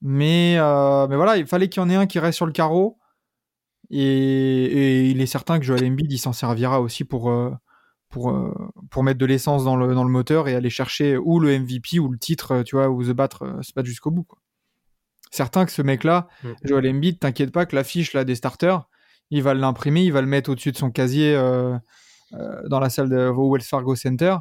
[0.00, 2.52] Mais, euh, mais voilà, il fallait qu'il y en ait un qui reste sur le
[2.52, 2.98] carreau.
[3.90, 7.50] Et, et il est certain que Joel Embiid, il s'en servira aussi pour, euh,
[8.08, 8.52] pour, euh,
[8.90, 11.98] pour mettre de l'essence dans le, dans le moteur et aller chercher ou le MVP
[11.98, 14.24] ou le titre, tu vois, ou se battre, se battre jusqu'au bout.
[14.24, 14.38] Quoi.
[15.32, 16.48] Certain que ce mec-là, Mm.
[16.64, 18.86] Joel Embiid, t'inquiète pas que l'affiche là, des starters,
[19.30, 21.76] il va l'imprimer, il va le mettre au-dessus de son casier euh,
[22.34, 24.36] euh, dans la salle de au Wells Fargo Center.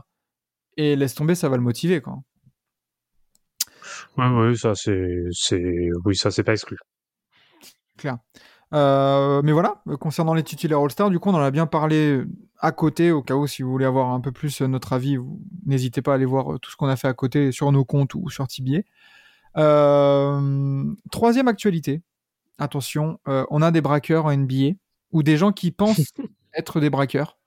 [0.78, 2.02] Et laisse tomber, ça va le motiver.
[2.02, 2.20] Quoi.
[4.18, 6.78] Ouais, ouais, ça c'est, c'est, oui, ça c'est pas exclu.
[7.98, 8.18] clair.
[8.74, 12.30] Euh, mais voilà, concernant les titulaires All-Star, du coup, on en a bien parlé euh,
[12.58, 15.18] à côté, au cas où, si vous voulez avoir un peu plus euh, notre avis,
[15.66, 18.16] n'hésitez pas à aller voir tout ce qu'on a fait à côté sur nos comptes
[18.16, 18.86] ou sur Tibier.
[19.58, 22.02] Euh, troisième actualité,
[22.58, 24.76] attention, euh, on a des braqueurs en NBA,
[25.12, 26.14] ou des gens qui pensent
[26.54, 27.38] être des braqueurs.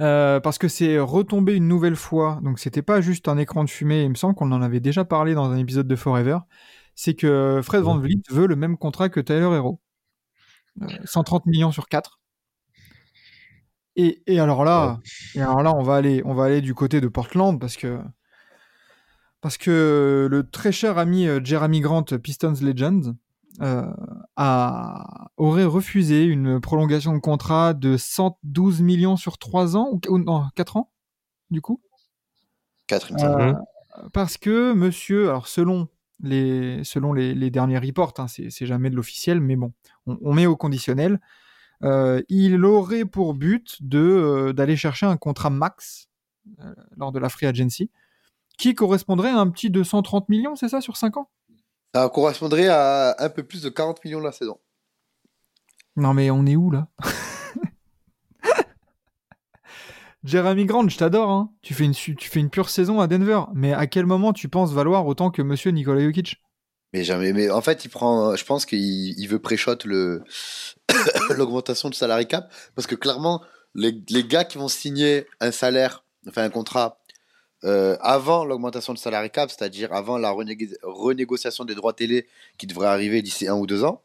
[0.00, 3.70] Euh, parce que c'est retombé une nouvelle fois, donc c'était pas juste un écran de
[3.70, 6.38] fumée, il me semble qu'on en avait déjà parlé dans un épisode de Forever,
[6.94, 9.80] c'est que Fred Van Vliet veut le même contrat que Tyler Hero.
[10.82, 12.20] Euh, 130 millions sur 4.
[13.96, 15.00] Et, et alors là,
[15.34, 17.98] et alors là, on va aller, on va aller du côté de Portland parce que
[19.40, 23.12] parce que le très cher ami euh, Jeremy Grant, Pistons Legend, euh,
[23.60, 30.44] a, aurait refusé une prolongation de contrat de 112 millions sur 3 ans ou, non,
[30.54, 30.92] 4 ans
[31.50, 31.80] du coup?
[32.86, 33.40] 4, il me semble.
[33.40, 33.54] euh,
[34.12, 35.88] parce que monsieur, alors selon
[36.20, 39.72] les, selon les, les derniers reports, hein, c'est jamais de l'officiel, mais bon,
[40.06, 41.20] on, on met au conditionnel,
[41.82, 46.08] euh, il aurait pour but euh, d'aller chercher un contrat max
[46.60, 47.90] euh, lors de la free agency,
[48.58, 51.30] qui correspondrait à un petit 230 millions, c'est ça, sur 5 ans?
[51.96, 54.58] Ça correspondrait à un peu plus de 40 millions la saison.
[55.96, 56.88] Non mais on est où là?
[60.22, 61.50] Jeremy Grant, je t'adore, hein.
[61.62, 64.34] tu, fais une, su- tu fais une pure saison à Denver, mais à quel moment
[64.34, 66.42] tu penses valoir autant que monsieur Nikola Jokic?
[66.92, 67.32] Mais jamais.
[67.32, 68.36] Mais en fait, il prend.
[68.36, 70.22] Je pense qu'il il veut pré-shot le
[71.30, 73.42] l'augmentation du salary cap parce que clairement,
[73.74, 76.98] les, les gars qui vont signer un salaire, enfin un contrat
[77.64, 82.26] euh, avant l'augmentation du salary cap, c'est-à-dire avant la renégo- renégociation des droits télé
[82.58, 84.02] qui devrait arriver d'ici un ou deux ans,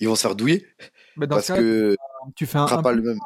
[0.00, 0.66] ils vont se faire douiller
[1.16, 1.96] dans parce que
[2.36, 3.18] tu fais un, un pas le même.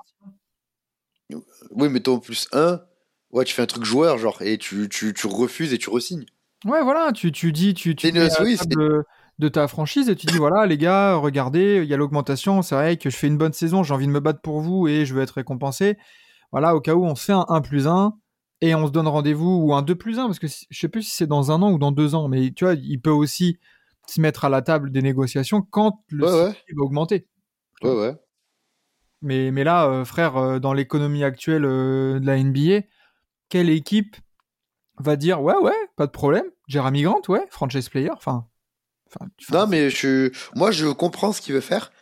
[1.73, 2.81] Oui, mais ton plus 1,
[3.33, 6.25] ouais, tu fais un truc joueur, genre, et tu, tu, tu refuses et tu resignes.
[6.65, 9.05] Ouais, voilà, tu, tu dis, tu, tu une- oui, de,
[9.39, 12.75] de ta franchise et tu dis, voilà, les gars, regardez, il y a l'augmentation, c'est
[12.75, 15.05] vrai que je fais une bonne saison, j'ai envie de me battre pour vous et
[15.05, 15.99] je veux être récompensé.
[16.53, 18.17] Voilà, au cas où on se fait un 1 plus 1
[18.69, 20.89] et on se donne rendez-vous ou un 2 plus 1 parce que si- je sais
[20.89, 23.11] plus si c'est dans un an ou dans deux ans, mais tu vois, il peut
[23.11, 23.59] aussi
[24.07, 27.27] se mettre à la table des négociations quand le Ouais, va augmenter.
[27.83, 28.15] Ouais, ouais.
[29.23, 32.87] Mais, mais là, euh, frère, euh, dans l'économie actuelle euh, de la NBA,
[33.49, 34.17] quelle équipe
[34.99, 38.47] va dire ouais, ouais, pas de problème, Jeremy Grant, ouais, franchise player, enfin.
[39.53, 41.93] Non, mais je, moi, je comprends ce qu'il veut faire.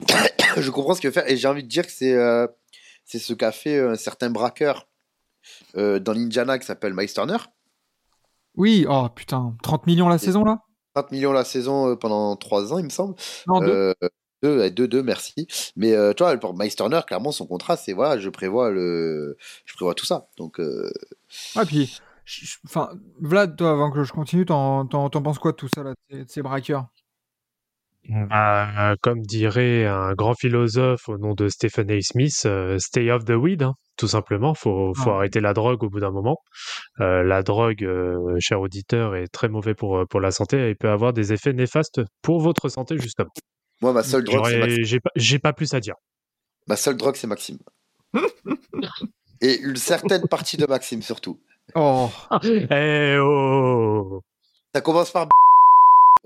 [0.56, 1.28] je comprends ce qu'il veut faire.
[1.30, 2.16] Et j'ai envie de dire que c'est
[3.04, 4.88] c'est ce qu'a fait un certain braqueur
[5.74, 7.36] dans l'Indiana qui s'appelle Miles Turner.
[8.56, 10.62] Oui, oh putain, 30 millions la saison là
[10.94, 13.14] 30 millions la saison euh, pendant 3 ans, il me semble.
[13.46, 13.66] Non, deux.
[13.70, 13.94] Euh,
[14.42, 15.46] deux, ouais, deux, deux, merci.
[15.76, 19.36] Mais euh, tu vois, pour Miles Turner, clairement, son contrat, c'est voilà, je prévois le,
[19.66, 20.28] je prévois tout ça.
[20.38, 20.90] Donc, euh,
[21.54, 25.56] Ouais, puis, je- je- enfin, Vlad, toi, avant que je continue, t'en, penses quoi de
[25.56, 25.94] tout ça là,
[26.26, 26.86] ces braqueurs?
[28.08, 32.00] Bah, comme dirait un grand philosophe au nom de Stephen A.
[32.00, 34.54] Smith, euh, stay off the weed, hein, tout simplement.
[34.54, 35.16] Faut, faut Ah.
[35.16, 36.36] arrêter la drogue au bout d'un moment.
[37.00, 40.74] Euh, la drogue, euh, cher auditeur, est très mauvais pour, euh, pour la santé et
[40.74, 43.30] peut avoir des effets néfastes pour votre santé, justement.
[43.82, 45.00] moi, ma seule drogue, c'est.
[45.16, 45.94] J'ai pas, plus à dire.
[46.68, 47.58] Ma seule drogue, c'est Maxime.
[49.40, 51.40] Et une certaine partie de Maxime, surtout.
[51.74, 52.08] Oh,
[52.70, 54.22] Eh oh
[54.74, 55.28] Ça commence par.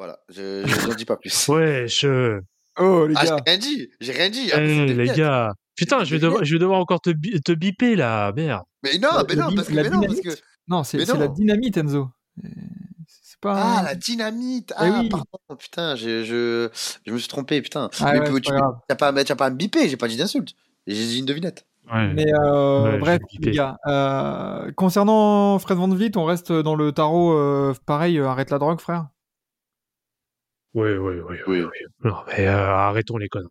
[0.01, 1.29] Voilà, je je n'en dis pas plus.
[1.51, 2.41] Wesh euh,
[2.79, 3.37] oh les Ah, j'ai gars.
[3.47, 4.51] rien dit, j'ai rien dit.
[4.51, 7.97] Ah, les gars Putain, je vais, devoir, je vais devoir encore te, bi- te biper
[7.97, 8.63] là, merde.
[8.83, 10.37] Mais non, La- mais non, parce que, la mais non, parce dynamite.
[10.41, 10.43] que.
[10.69, 12.09] Non, c'est, Mais c'est la dynamite, Enzo.
[12.43, 12.49] Euh,
[13.09, 13.79] C'est pas.
[13.79, 14.73] Ah, la dynamite.
[14.77, 15.09] Ah, oui.
[15.11, 15.27] pardon,
[15.59, 16.69] putain, je, je,
[17.07, 17.91] je me suis trompé, putain.
[18.01, 20.09] Ah mais ouais, tu- n'as pas, à me- t'as pas à me biper, j'ai pas
[20.09, 20.55] dit d'insulte.
[20.87, 21.67] J'ai dit une devinette.
[21.93, 23.77] Mais euh, Ouais, bref, les gars.
[23.87, 27.33] euh, concernant Fred Van Vliet, on reste dans le tarot.
[27.33, 29.09] euh, pareil, euh, arrête la drogue, frère.
[30.74, 31.37] Oui, oui, oui.
[31.46, 31.62] Oui.
[32.04, 33.50] Non, mais euh, arrêtons les conneries.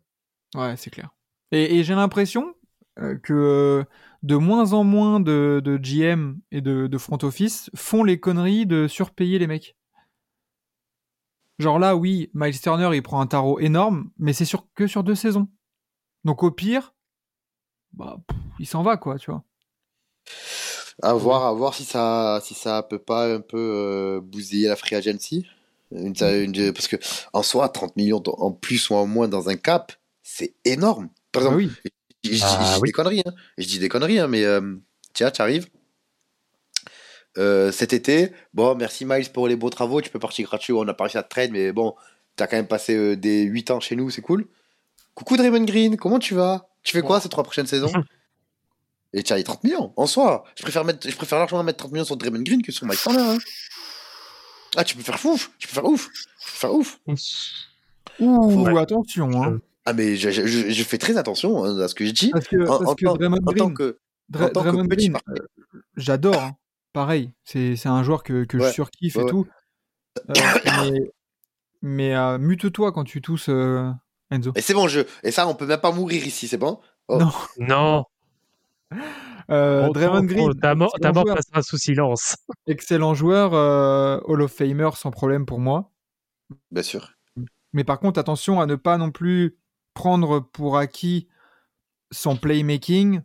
[0.54, 1.10] Ouais, c'est clair.
[1.52, 2.54] Et, et j'ai l'impression
[2.98, 3.84] euh, que euh,
[4.22, 8.66] de moins en moins de, de GM et de, de front office font les conneries
[8.66, 9.76] de surpayer les mecs.
[11.58, 15.04] Genre là, oui, Miles Turner, il prend un tarot énorme, mais c'est sur, que sur
[15.04, 15.48] deux saisons.
[16.24, 16.94] Donc au pire,
[17.92, 19.44] bah, pff, il s'en va, quoi, tu vois.
[21.02, 24.76] À voir, à voir si ça, si ça peut pas un peu euh, bousiller la
[24.76, 25.46] free agency.
[25.92, 26.96] Une, une- parce que
[27.32, 31.08] en soi, 30 millions en plus ou en moins dans un cap, c'est énorme.
[31.32, 31.70] Par Ah exemple, oui.
[32.24, 32.88] je, je- je Ah dis oui.
[32.88, 33.32] des conneries, hein.
[33.58, 34.76] Je dis des conneries, hein, mais euh,
[35.14, 35.68] tiens, tu arrives.
[37.38, 40.00] Euh, cet été, bon, merci Miles pour les beaux travaux.
[40.00, 40.72] Tu peux partir gratuit.
[40.72, 41.94] On a pas réussi à te trade, mais bon,
[42.36, 44.46] t'as quand même passé euh, des 8 ans chez nous, c'est cool.
[45.14, 46.68] Coucou Draymond Green, comment tu vas?
[46.82, 47.92] Tu fais quoi ces trois prochaines saisons?
[49.12, 50.44] Et tu as les 30 millions en soi.
[50.56, 53.00] Je préfère, mettre, je préfère largement mettre 30 millions sur Draymond Green que sur Mike
[53.00, 53.18] Turner.
[53.20, 53.38] hein.
[54.76, 57.00] Ah, tu peux faire ouf, tu peux faire ouf, tu peux faire ouf.
[58.20, 58.80] Ouh, Ouais.
[58.80, 59.58] attention, hein.
[59.86, 62.30] Ah, mais je, je- je- je fais très attention hein, à ce que je dis.
[62.30, 63.98] Parce que, En, parce en que Draymond en tant Green, que.
[64.28, 65.34] Dra- en tant que Draymond petit Green, euh,
[65.96, 66.40] j'adore.
[66.40, 66.56] hein.
[66.92, 69.46] Pareil, c'est c'est un joueur que, que je Ouais, surkiffe ouais, et tout.
[70.28, 70.34] Euh,
[70.82, 71.10] mais
[71.82, 73.90] mais euh, mute-toi quand tu tousses, euh,
[74.30, 74.52] Enzo.
[74.54, 75.00] Et c'est bon, je.
[75.22, 76.78] Et ça, on peut même pas mourir ici, c'est bon?
[77.08, 77.18] Oh.
[77.18, 77.32] Non.
[77.58, 78.04] Non,
[79.50, 82.36] Euh, Oh, Draymond Green, oh, ta mort, ta passera sous silence.
[82.66, 85.90] excellent joueur, euh, Hall of Famer sans problème pour moi.
[86.70, 87.12] Bien sûr.
[87.72, 89.58] Mais par contre, attention à ne pas non plus
[89.94, 91.28] prendre pour acquis
[92.10, 93.22] son playmaking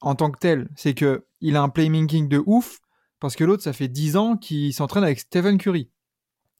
[0.00, 0.68] en tant que tel.
[0.76, 2.80] C'est que il a un playmaking de ouf
[3.20, 5.90] parce que l'autre, ça fait 10 ans qu'il s'entraîne avec Stephen Curry,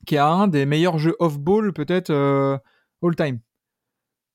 [0.06, 2.58] qui a un des meilleurs jeux off-ball peut-être euh,
[3.02, 3.40] all-time.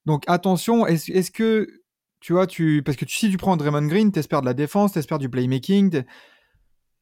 [0.05, 1.80] Donc attention, est-ce est-ce que
[2.21, 4.93] tu vois, tu parce que tu- si tu prends Draymond Green, t'espères de la défense,
[4.93, 6.05] t'espères du playmaking, t'es-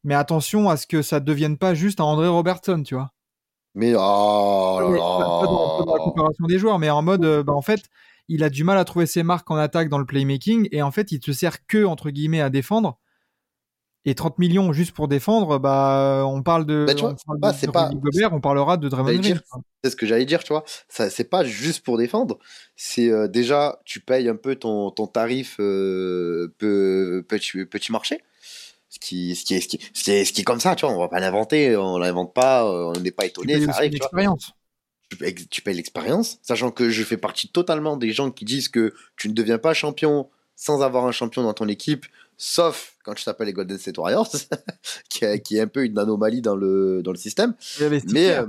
[0.03, 3.11] mais attention à ce que ça devienne pas juste un André Robertson, tu vois.
[3.75, 6.03] Mais oh là Mais pas, dans, pas dans la là.
[6.05, 7.81] comparaison des joueurs, mais en mode, euh, bah, en fait,
[8.27, 10.91] il a du mal à trouver ses marques en attaque dans le playmaking, et en
[10.91, 12.97] fait, il te sert que, entre guillemets, à défendre.
[14.05, 17.39] Et 30 millions juste pour défendre, bah, on parle de, Bah, tu vois, on parle
[17.39, 19.41] bah, de- pas- Gobert, on parlera de Draymond Green.
[19.83, 20.63] C'est ce que j'allais dire, tu vois.
[20.87, 22.39] Ça, c'est pas juste pour défendre.
[22.77, 28.19] C'est euh, déjà, tu payes un peu ton, ton tarif euh, peu- petit, petit marché.
[28.91, 30.75] Ce qui, ce, qui est, ce, qui, ce, qui est, ce qui est comme ça,
[30.75, 30.95] tu vois.
[30.95, 33.71] On va pas l'inventer, on l'invente pas, euh, on n'est pas Tu étonné, payes ça
[33.73, 34.05] arrive, une tu vois.
[34.07, 34.51] expérience.
[35.11, 38.69] tu payes, tu payes l'expérience, sachant que je fais partie totalement des gens qui disent
[38.69, 42.05] que tu ne deviens pas champion sans avoir un champion dans ton équipe,
[42.39, 44.31] sauf quand tu t'appelles les Golden State Warriors,
[45.09, 47.53] qui, est, qui est un peu une anomalie dans le, dans le système.
[47.81, 48.43] Mais Kerr.
[48.43, 48.47] euh,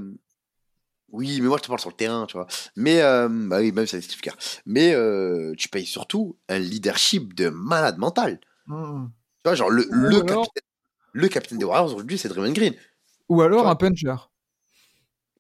[1.13, 2.47] oui, mais moi je te parle sur le terrain, tu vois.
[2.77, 4.37] Mais euh, bah oui, même si c'est Steve Kerr.
[4.65, 8.41] Mais euh, tu payes surtout un leadership de malade mental.
[8.67, 9.07] Mm.
[9.09, 10.63] Tu vois, genre le, le, alors- capitaine,
[11.13, 12.75] le capitaine des Warriors aujourd'hui, c'est Draymond Green.
[13.29, 14.15] Ou alors un puncher.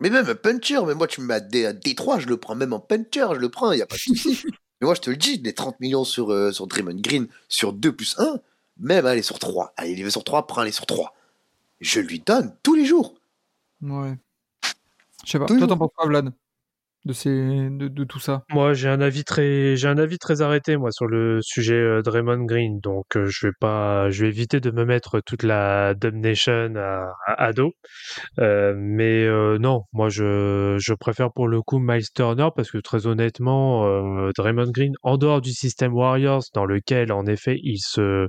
[0.00, 2.72] Mais même un puncher, mais moi tu me mets à Détroit, je le prends même
[2.72, 4.42] en puncher, je le prends, il n'y a pas de souci.
[4.80, 7.72] mais moi je te le dis, les 30 millions sur, euh, sur Draymond Green sur
[7.72, 8.40] 2 plus 1,
[8.78, 9.72] même aller sur 3.
[9.76, 11.14] Allez, il veut sur 3, prends aller sur 3.
[11.80, 13.14] Je lui donne tous les jours.
[13.82, 14.16] Ouais.
[15.24, 15.46] Je sais pas.
[15.46, 15.60] Toujours.
[15.60, 16.32] Toi, t'en penses quoi, Vlad?
[17.04, 18.44] De, tout ça?
[18.50, 22.02] Moi, j'ai un avis très, j'ai un avis très arrêté moi sur le sujet euh,
[22.02, 25.94] Draymond Green, donc euh, je vais pas, je vais éviter de me mettre toute la
[25.94, 27.72] Dub Nation à, à, dos.
[28.38, 33.06] Euh, mais non, moi je, je préfère pour le coup Miles Turner parce que très
[33.06, 38.28] honnêtement, Draymond Green en dehors du système Warriors dans lequel en effet il se,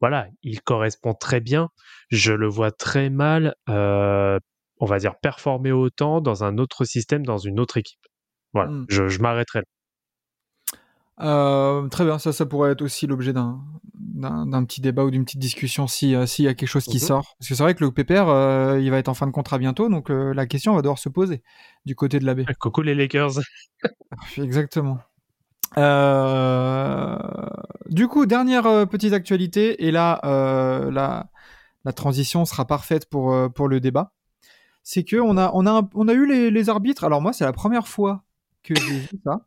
[0.00, 1.68] voilà, il correspond très bien.
[2.10, 3.54] Je le vois très mal.
[4.80, 7.98] On va dire performer autant dans un autre système, dans une autre équipe.
[8.54, 8.86] Voilà, Mm.
[8.88, 9.64] je, je m'arrêterai là.
[11.20, 13.60] Euh, Très bien, ça, ça pourrait être aussi l'objet d'un
[13.94, 16.96] d'un petit débat ou d'une petite discussion si euh, s'il y a quelque chose qui
[16.96, 17.02] Mhm.
[17.02, 17.34] sort.
[17.38, 19.58] Parce que c'est vrai que le PPR, euh, il va être en fin de contrat
[19.58, 21.42] bientôt, donc euh, la question va devoir se poser
[21.84, 22.44] du côté de la baie.
[22.60, 23.40] Coucou les Lakers.
[24.38, 24.98] Exactement.
[27.90, 30.20] Du coup, dernière petite actualité, et là,
[30.90, 31.26] la,
[31.84, 34.12] la transition sera parfaite pour, pour le débat.
[34.90, 37.04] C'est que on a, on a, un- on a eu les, les arbitres.
[37.04, 38.24] Alors moi, c'est la première fois
[38.62, 39.42] que j'ai vu ça.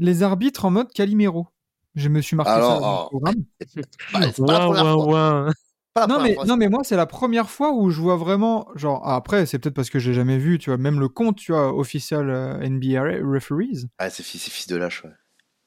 [0.00, 1.46] Les arbitres en mode Calimero.
[1.94, 3.08] Je me suis marqué Alors, ça dans le oh.
[3.10, 3.44] programme.
[4.12, 5.06] Bah, c'est pas la Ouin, première ouin, fois.
[5.44, 5.52] ouin.
[5.94, 8.00] Pas la Non première mais, fois, non mais moi c'est la première fois où je
[8.00, 10.98] vois vraiment genre ah, après c'est peut-être parce que j'ai jamais vu tu vois même
[10.98, 15.10] le compte tu vois officiel euh, NBA referees Ah, c'est fils, de lâche, ouais.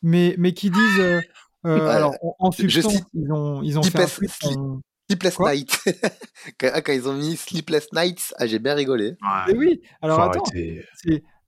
[0.01, 1.21] mais mais qui disent euh,
[1.67, 1.89] euh, Ouais.
[1.89, 4.79] alors en, substance cite- ils ont ils ont fait un
[5.11, 5.79] Sleepless Quoi Night.
[6.59, 9.15] quand, quand ils ont mis Sleepless Nights, ah, j'ai bien rigolé.
[9.47, 10.43] Mais oui alors Faut attends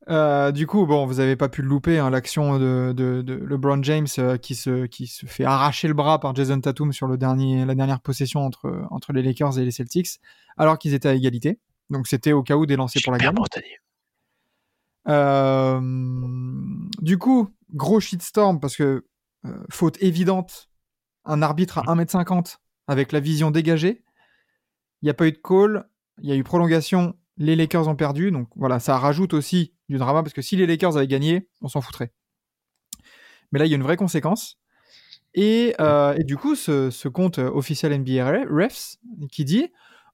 [0.10, 3.36] euh, du coup bon vous avez pas pu le louper hein, l'action de, de, de
[3.36, 7.08] LeBron James euh, qui se qui se fait arracher le bras par Jason Tatum sur
[7.08, 10.19] le dernier la dernière possession entre entre les Lakers et les Celtics
[10.58, 11.58] alors qu'ils étaient à égalité
[11.89, 13.36] donc c'était au cas où des lancers pour la gamme.
[15.08, 15.80] Euh,
[17.02, 19.06] du coup, gros shitstorm parce que
[19.45, 20.69] euh, faute évidente,
[21.26, 24.04] un arbitre à 1m50 avec la vision dégagée.
[25.02, 25.88] Il n'y a pas eu de call,
[26.22, 28.32] il y a eu prolongation, les Lakers ont perdu.
[28.32, 31.67] Donc voilà, ça rajoute aussi du drama parce que si les Lakers avaient gagné, on
[31.67, 32.13] s'en foutrait.
[33.52, 34.58] Mais là, il y a une vraie conséquence.
[35.36, 38.98] Et, euh, du coup, ce, compte euh, officiel NBA Refs
[39.32, 39.67] qui dit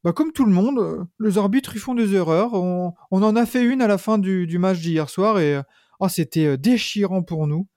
[0.03, 2.53] bah, comme tout le monde, euh, les arbitres ils font des erreurs.
[2.53, 5.61] On, en a fait une à la fin du, match d'hier soir et
[5.99, 7.67] oh, c'était déchirant pour nous.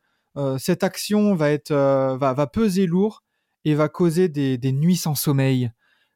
[0.58, 3.22] Cette action va, être, va peser lourd
[3.64, 5.70] et va causer des, des nuits sans sommeil,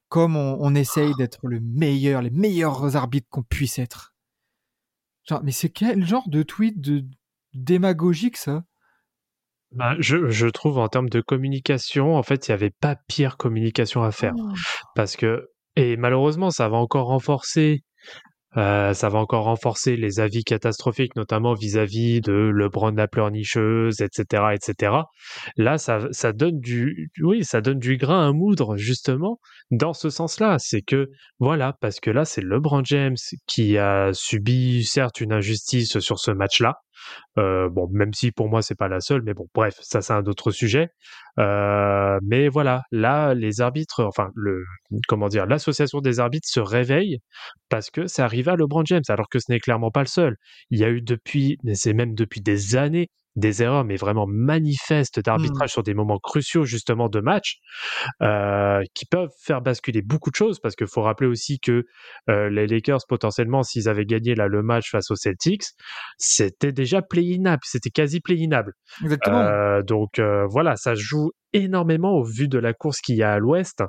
[0.08, 4.14] comme on, on essaye d'être le meilleur, les meilleurs arbitres qu'on puisse être.
[5.28, 7.04] Genre, mais c'est quel genre de tweet de
[7.54, 8.64] démagogique ça?
[9.72, 13.36] Bah, je, je trouve en termes de communication, en fait, il n'y avait pas pire
[13.36, 14.34] communication à faire.
[14.94, 17.84] Parce que, et malheureusement, ça va encore renforcer,
[18.56, 24.54] euh, ça va encore renforcer les avis catastrophiques, notamment vis-à-vis de LeBron la pleurnicheuse, etc.,
[24.54, 24.92] etc.
[25.56, 29.40] Là, ça, ça donne du, oui, ça donne du grain à moudre, justement,
[29.70, 30.58] dans ce sens-là.
[30.58, 33.16] C'est que, voilà, parce que là, c'est LeBron James
[33.46, 36.80] qui a subi, certes, une injustice sur ce match-là.
[37.38, 40.12] Euh, bon, même si pour moi c'est pas la seule, mais bon, bref, ça c'est
[40.12, 40.88] un autre sujet.
[41.38, 44.64] Euh, mais voilà, là les arbitres, enfin le,
[45.08, 47.18] comment dire, l'association des arbitres se réveille
[47.68, 50.36] parce que ça arrive à LeBron James, alors que ce n'est clairement pas le seul.
[50.70, 54.26] Il y a eu depuis, mais c'est même depuis des années, des erreurs, mais vraiment
[54.26, 57.58] manifestes d'arbitrage sur des moments cruciaux justement de match,
[58.22, 61.84] euh, qui peuvent faire basculer beaucoup de choses, parce qu'il faut rappeler aussi que
[62.28, 65.64] euh, les Lakers potentiellement, s'ils avaient gagné là le match face aux Celtics,
[66.18, 68.72] c'était déjà play-inable, c'était quasi play-inable.
[69.02, 69.40] Exactement.
[69.40, 73.32] Euh, donc euh, voilà, ça joue énormément au vu de la course qu'il y a
[73.32, 73.82] à l'ouest.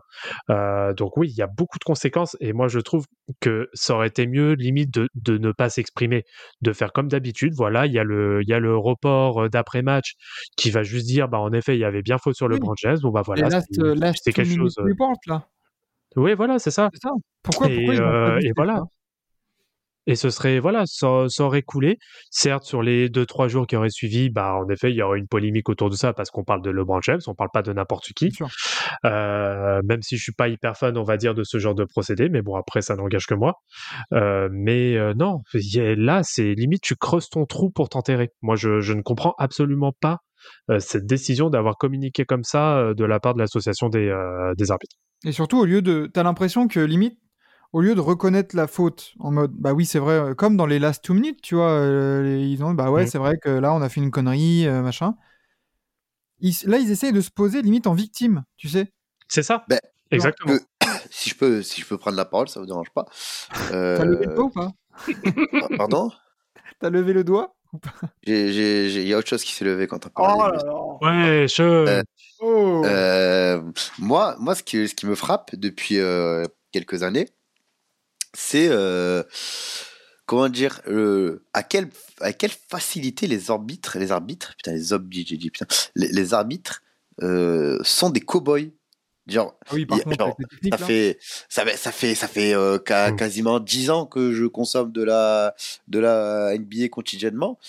[0.49, 3.05] Euh, donc oui, il y a beaucoup de conséquences et moi je trouve
[3.41, 6.23] que ça aurait été mieux limite de, de ne pas s'exprimer,
[6.61, 7.53] de faire comme d'habitude.
[7.55, 10.13] Voilà, il y a le il y a le report euh, d'après match
[10.55, 12.61] qui va juste dire bah en effet il y avait bien faute sur le Oui.
[12.61, 12.97] Brand James.
[13.01, 14.75] Bon bah voilà, c'est- euh, quelque chose.
[14.77, 15.47] report là.
[16.15, 16.89] Oui voilà, c'est ça.
[17.43, 18.83] Pourquoi, Et, pourquoi euh, et voilà.
[20.07, 21.97] Et ce serait, voilà, ça, ça aurait coulé.
[22.31, 25.19] Certes, sur les deux, trois jours qui auraient suivi, bah, en effet, il y aurait
[25.19, 27.73] une polémique autour de ça parce qu'on parle de LeBron James, on parle pas de
[27.73, 28.31] n'importe qui.
[29.05, 31.83] Euh, même si je suis pas hyper fan, on va dire, de ce genre de
[31.83, 33.55] procédé, mais bon, après, ça n'engage que moi.
[34.13, 38.29] Euh, mais euh, non, a- là, c'est limite, tu creuses ton trou pour t'enterrer.
[38.41, 40.19] Moi, je, je ne comprends absolument pas
[40.79, 44.95] cette décision d'avoir communiqué comme ça de la part de l'association des, euh, des arbitres.
[45.25, 46.09] Et surtout, au lieu de.
[46.13, 47.17] T'as l'impression que limite,
[47.77, 50.65] au lieu de reconnaître la faute en mode, bah oui, c'est vrai, euh, comme dans
[50.65, 53.71] les last two minutes, tu vois, euh, ils ont, bah ouais, c'est vrai que là,
[53.71, 55.13] on a fait une connerie, euh, machin.
[56.39, 58.91] Ils- là, ils essayent de se poser limite en victime, tu sais.
[59.27, 60.57] C'est ça Ben, Exactement.
[60.57, 63.05] Que- si, je peux, si je peux prendre la parole, ça vous dérange pas.
[63.71, 64.71] Euh, T'as levé le doigt ou pas?
[65.77, 66.09] Pardon?
[66.79, 67.53] T'as levé le doigt
[68.25, 68.51] j'ai-
[68.89, 70.33] j'ai- Il y a autre chose qui s'est levé quand t'as parlé.
[70.35, 71.61] Oh là là Ouais, je...
[71.61, 72.03] Euh,
[72.39, 73.61] Oh Oh Euh,
[73.99, 77.27] moi, moi ce, qui, ce qui me frappe depuis euh, quelques années,
[78.33, 79.23] c'est euh,
[80.25, 81.89] comment dire euh, à quelle
[82.21, 86.83] à quelle facilité les arbitres, les arbitres, putain les dit putain, les, les arbitres
[87.23, 88.69] euh, sont des cow-boys.
[89.27, 90.37] Genre, Ah oui, par contre, genre,
[90.71, 91.17] ça fait
[91.49, 93.15] ça fait ça fait ça fait euh, qua- Mm.
[93.17, 95.53] quasiment 10 ans que je consomme de la
[95.89, 97.59] de la NBA quotidiennement.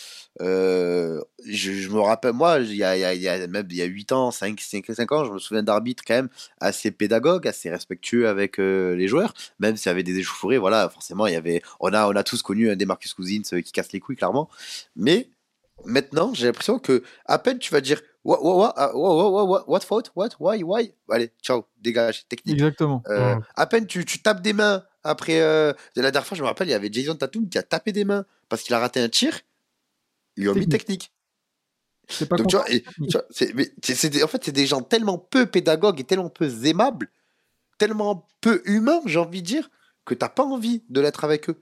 [0.40, 3.76] Euh, je, je me rappelle moi, il y a, y a, y a même il
[3.76, 6.28] y a 8 ans, 5 5 5 ans, je me souviens d'arbitres quand même
[6.60, 10.88] assez pédagogues, assez respectueux avec euh, les joueurs, même s'il y avait des échauffourées, voilà,
[10.88, 13.72] forcément, il y avait on a on a tous connu un des Marcus Cousins qui
[13.72, 14.48] casse les couilles clairement.
[14.94, 15.28] Mais
[15.84, 20.11] maintenant, j'ai l'impression que à peine tu vas dire what what what what what, what,
[20.16, 20.92] what why why?
[21.11, 22.57] Allez, ciao, dégage, technique.
[22.57, 23.02] Exactement.
[23.09, 23.42] Euh, Mm.
[23.57, 25.40] À peine tu, tu tapes des mains après.
[25.40, 27.62] euh, de la dernière fois, je me rappelle, il y avait Jason Tatum qui a
[27.62, 29.40] tapé des mains parce qu'il a raté un tir.
[30.37, 31.12] Ils lui ont mis technique.
[32.09, 32.74] C'est pas Donc, tu vois, content.
[32.74, 35.44] et- tu vois, c'est- mais c'est- c'est des- en fait, c'est des gens tellement peu
[35.46, 37.11] pédagogues et tellement peu aimables,
[37.78, 39.68] tellement peu humains, j'ai envie de dire,
[40.07, 41.61] que t'as pas envie de l'être avec eux.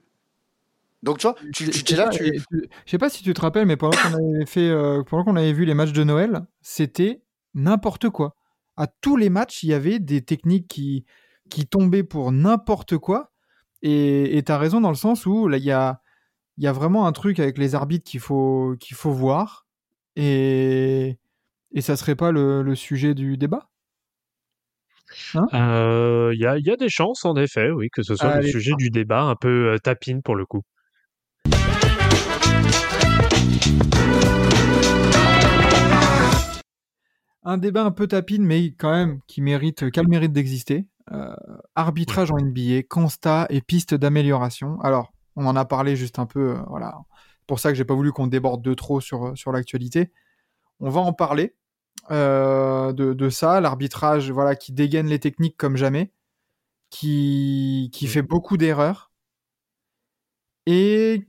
[1.03, 2.25] Donc, tu vois, tu, tu, Je tu là, pas, tu.
[2.51, 5.35] je sais pas si tu te rappelles, mais pendant qu'on avait fait, euh, pendant qu'on
[5.35, 7.21] avait vu les matchs de Noël, c'était
[7.53, 8.35] n'importe quoi.
[8.77, 11.05] À tous les matchs, il y avait des techniques qui
[11.49, 13.31] qui tombaient pour n'importe quoi.
[13.83, 16.01] Et tu as raison dans le sens où là, il y a
[16.57, 19.67] il y a vraiment un truc avec les arbitres qu'il faut qu'il faut voir.
[20.15, 21.19] Et
[21.73, 23.69] et ça serait pas le, le sujet du débat?
[25.53, 28.29] Euh, Il y, a, il y a des chances, en effet, oui, que ce soit
[28.29, 30.61] Allez, le sujet du débat, un peu euh, tapine pour le coup.
[37.47, 40.85] Un débat un peu tapine, mais quand même qui mérite, qui a le mérite d'exister.
[41.13, 41.33] Euh,
[41.75, 44.81] arbitrage en NBA, constat et pistes d'amélioration.
[44.81, 46.99] Alors, on en a parlé juste un peu, euh, voilà.
[47.47, 50.11] Pour ça que j'ai pas voulu qu'on déborde de trop sur, sur l'actualité.
[50.81, 51.55] On va en parler
[52.11, 56.11] euh, de, de ça, l'arbitrage, voilà, qui dégaine les techniques comme jamais,
[56.89, 59.11] qui, qui fait beaucoup d'erreurs.
[60.65, 61.25] Et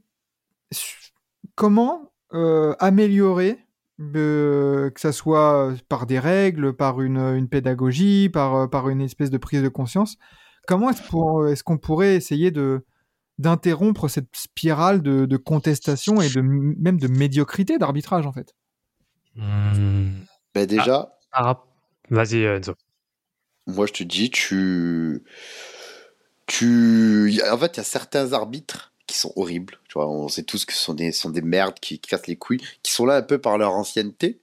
[1.55, 3.59] comment euh, améliorer
[4.01, 9.31] euh, que ça soit par des règles, par une, une pédagogie, par, par une espèce
[9.31, 10.17] de prise de conscience.
[10.67, 12.85] Comment est-ce pour- est-ce qu'on pourrait essayer de
[13.39, 18.53] d'interrompre cette spirale de, de contestation et de même de médiocrité d'arbitrage en fait?
[19.37, 21.13] Ben déjà,
[22.11, 22.75] Vas-y, euh, Enzo.
[23.67, 25.23] moi, je te dis, tu.
[26.47, 27.41] tu...
[27.51, 29.79] En fait, il y a certains arbitres qui sont horribles.
[29.89, 32.29] Tu vois, on sait tous que ce sont des, sont des merdes qui, qui cassent
[32.29, 34.41] les couilles, qui sont là un peu par leur ancienneté.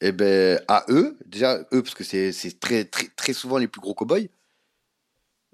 [0.00, 3.80] Et ben, à eux, déjà, eux, parce que c'est très, très, très souvent les plus
[3.80, 4.28] gros cow-boys.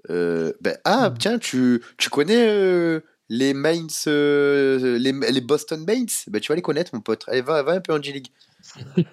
[0.09, 1.17] euh, ben, ah, Mhm.
[1.17, 6.55] tiens, tu, tu connais euh, les Mains, euh, les, les Boston Mains Ben, tu vas
[6.55, 7.23] les connaître, mon pote.
[7.27, 8.27] Allez, va, va un peu en G-League.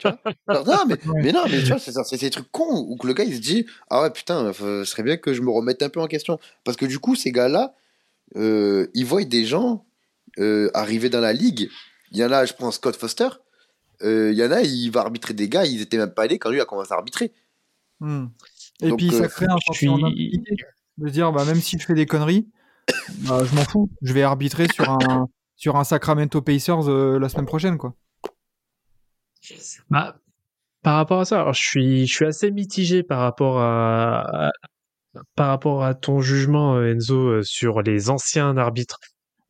[0.04, 3.34] Non, mais, mais non, mais tu vois, c'est ces trucs cons où le gars il
[3.34, 6.06] se dit Ah ouais, putain, ce serait bien que je me remette un peu en
[6.06, 6.38] question.
[6.64, 7.74] Parce que du coup, ces gars-là,
[8.37, 9.87] euh, ils voient des gens
[10.38, 11.68] euh, arriver dans la ligue.
[12.10, 13.28] Il y en a, je prends Scott Foster.
[14.02, 16.38] euh, Il y en a, il va arbitrer des gars, ils étaient même pas allés
[16.38, 17.32] quand lui a commencé à arbitrer.
[18.00, 18.26] Hmm.
[18.82, 20.42] Et Donc, puis euh, ça crée un sentiment suis-.
[20.98, 22.48] De se dire, bah, même si je fais des conneries,
[23.28, 23.90] bah, je m'en fous.
[24.02, 27.78] Je vais arbitrer sur un, sur un Sacramento Pacers euh, la semaine prochaine.
[27.78, 27.94] quoi.
[29.90, 30.18] Bah,
[30.82, 34.52] par rapport à ça, alors, je suis, je suis assez mitigé par rapport à, à-
[35.37, 38.98] par rapport à ton jugement, euh, Enzo, euh, sur les anciens arbitres.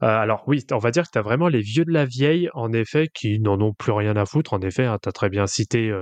[0.02, 2.48] Euh, alors oui, on va dire que tu as vraiment les vieux de la vieille,
[2.54, 4.52] en effet, qui n'en ont plus rien à foutre.
[4.52, 5.92] En effet, tu as très bien cité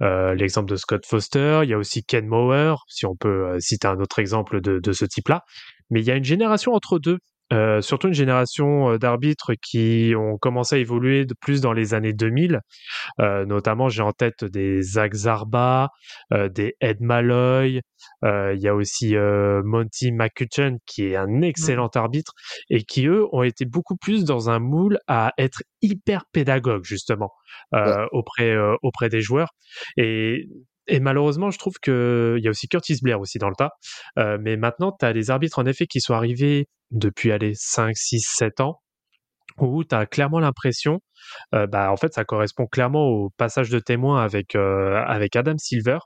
[0.00, 1.60] l'exemple de Scott Foster.
[1.62, 4.92] Il y a aussi Ken Mauer, si on peut citer un autre exemple de, de
[4.92, 5.42] ce type-là.
[5.90, 7.18] Mais il y a une génération entre deux.
[7.52, 11.94] Euh, surtout une génération euh, d'arbitres qui ont commencé à évoluer de plus dans les
[11.94, 12.60] années 2000,
[13.20, 15.90] euh, notamment j'ai en tête des Zach Zarba,
[16.32, 17.80] euh, des Ed Malloy,
[18.24, 22.32] euh, il y a aussi euh, Monty McCutcheon qui est un excellent arbitre
[22.68, 27.32] et qui eux ont été beaucoup plus dans un moule à être hyper pédagogue justement
[27.74, 29.50] euh, auprès euh, auprès des joueurs.
[29.96, 30.46] Et
[30.86, 33.70] et malheureusement, je trouve que il y a aussi Curtis Blair aussi dans le tas.
[34.18, 37.96] Euh, mais maintenant, tu as les arbitres en effet qui sont arrivés depuis allez 5
[37.96, 38.80] 6 7 ans
[39.58, 41.00] où tu as clairement l'impression,
[41.54, 45.56] euh, bah, en fait, ça correspond clairement au passage de témoin avec, euh, avec Adam
[45.58, 45.98] Silver.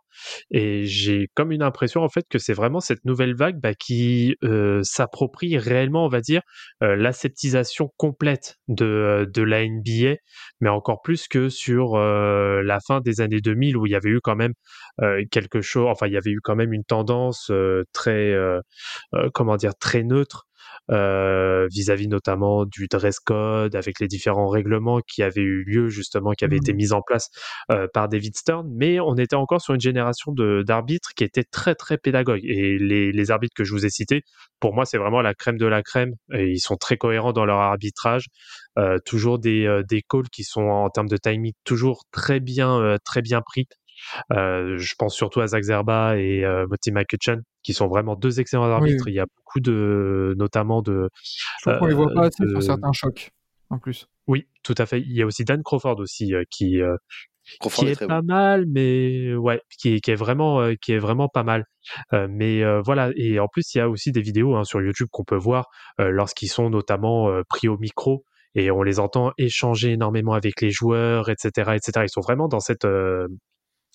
[0.50, 4.36] Et j'ai comme une impression, en fait, que c'est vraiment cette nouvelle vague bah, qui
[4.44, 6.42] euh, s'approprie réellement, on va dire,
[6.82, 10.16] euh, l'aseptisation complète de, de la NBA,
[10.60, 14.10] mais encore plus que sur euh, la fin des années 2000 où il y avait
[14.10, 14.52] eu quand même
[15.02, 18.60] euh, quelque chose, enfin, il y avait eu quand même une tendance euh, très, euh,
[19.14, 20.46] euh, comment dire, très neutre
[20.90, 26.32] euh, vis-à-vis notamment du dress code, avec les différents règlements qui avaient eu lieu justement,
[26.32, 26.58] qui avaient Mmh.
[26.58, 27.28] été mis en place
[27.72, 28.68] euh, par David Stern.
[28.76, 32.44] Mais on était encore sur une génération de- d'arbitres qui étaient très très pédagogues.
[32.44, 34.22] Et les, les arbitres que je vous ai cités,
[34.60, 36.12] pour moi, c'est vraiment la crème de la crème.
[36.32, 38.26] Et ils sont très cohérents dans leur arbitrage.
[38.78, 42.80] Euh, toujours des, euh, des calls qui sont en termes de timing toujours très bien
[42.80, 43.66] euh, très bien pris.
[44.32, 48.38] Euh, je pense surtout à Zach Zerba et euh, Moti McCutcheon, qui sont vraiment deux
[48.38, 49.08] excellents arbitres.
[49.08, 51.08] Il y a beaucoup de, notamment de.
[51.60, 53.30] Je trouve qu'on les voit pas assez de- sur certains chocs,
[53.70, 54.06] en plus.
[54.28, 55.00] Oui, tout à fait.
[55.00, 56.96] Il y a aussi Dan Crawford aussi, euh, qui, euh,
[57.60, 58.28] Crawford qui est pas bon.
[58.28, 61.64] mal, mais ouais, qui est, qui est vraiment, euh, qui est vraiment pas mal.
[62.14, 64.80] Euh, mais euh, voilà, et en plus il y a aussi des vidéos hein, sur
[64.80, 65.66] YouTube qu'on peut voir
[66.00, 70.62] euh, lorsqu'ils sont notamment euh, pris au micro et on les entend échanger énormément avec
[70.62, 72.04] les joueurs, etc., etc.
[72.04, 73.26] Ils sont vraiment dans cette euh,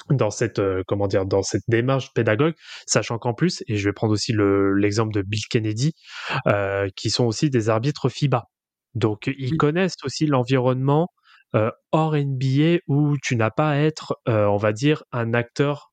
[0.09, 2.53] dans cette euh, comment dire dans cette démarche pédagogue,
[2.87, 5.93] sachant qu'en plus, et je vais prendre aussi le- l'exemple de Bill Kennedy,
[6.47, 8.45] euh, qui sont aussi des arbitres FIBA.
[8.95, 11.09] Donc ils connaissent aussi l'environnement
[11.55, 15.87] euh, hors NBA où tu n'as pas à être, euh, on va dire, un acteur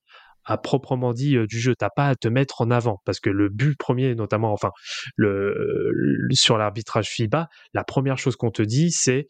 [0.45, 1.75] à proprement dit euh, du jeu.
[1.77, 4.71] T'as pas à te mettre en avant parce que le but premier, notamment, enfin,
[5.17, 5.55] le,
[5.93, 9.27] le- sur l'arbitrage FIBA, la première chose qu'on te dit, c'est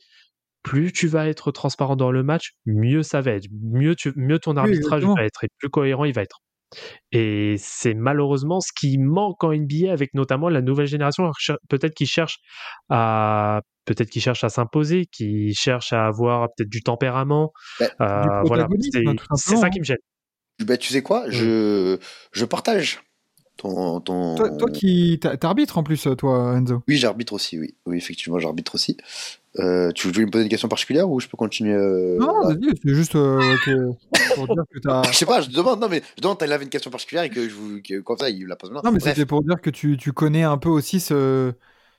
[0.67, 4.41] plus tu vas être transparent dans le match, mieux ça va être, mieux tu, mieux
[4.41, 6.41] ton arbitrage va être et plus cohérent il va être.
[7.13, 11.31] Et c'est malheureusement ce qui manque en NBA avec notamment la nouvelle génération,
[11.69, 12.41] peut-être qu'ils cherchent
[12.89, 17.53] à peut-être qu'ils cherchent à s'imposer, qui cherchent à avoir peut-être du tempérament.
[17.79, 19.99] Bah, Euh, du voilà, protagonisme, c'est ça qui me gêne.
[20.65, 21.31] Bah, tu sais quoi?
[21.31, 21.97] Je,
[22.33, 22.99] je partage
[23.57, 24.01] ton.
[24.01, 24.37] ton...
[24.37, 26.83] Toi, toi qui t'a- t'arbitres en plus, toi, Enzo.
[26.89, 27.75] Oui, j'arbitre aussi, oui.
[27.87, 28.97] Oui, effectivement, j'arbitre aussi.
[29.59, 32.49] Euh, tu voulais me poser une question particulière ou je peux continuer euh, Non, là
[32.49, 33.93] vas-y, c'est juste euh, que-
[34.35, 35.03] pour dire que t'as.
[35.13, 37.49] Je sais pas, je demande, non mais je demande, t'as une question particulière et que
[37.49, 38.91] je vous, que, comme ça, il la pose maintenant.
[38.91, 41.53] Non, mais c'était pour dire que tu, tu connais un peu aussi ce,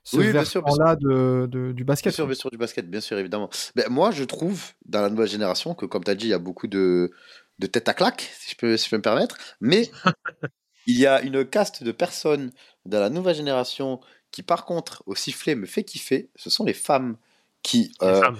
[0.03, 0.83] ce Oui, bien sûr, bien sûr.
[0.83, 2.13] versant-là de, de- du bien basket.
[2.13, 3.49] sûr, bien sûr, du basket, bien sûr, évidemment.
[3.75, 6.33] Ben, moi, je trouve, dans la nouvelle génération, que comme tu as dit, il y
[6.33, 7.11] a beaucoup de,
[7.59, 9.37] de têtes à claque, si je, peux, si je peux me permettre.
[9.61, 9.89] Mais
[10.87, 12.51] il y a une caste de personnes
[12.85, 13.99] dans la nouvelle génération
[14.31, 16.29] qui, par contre, au sifflet me fait kiffer.
[16.35, 17.17] Ce sont les femmes
[17.61, 17.91] qui.
[18.01, 18.39] Les euh, femmes.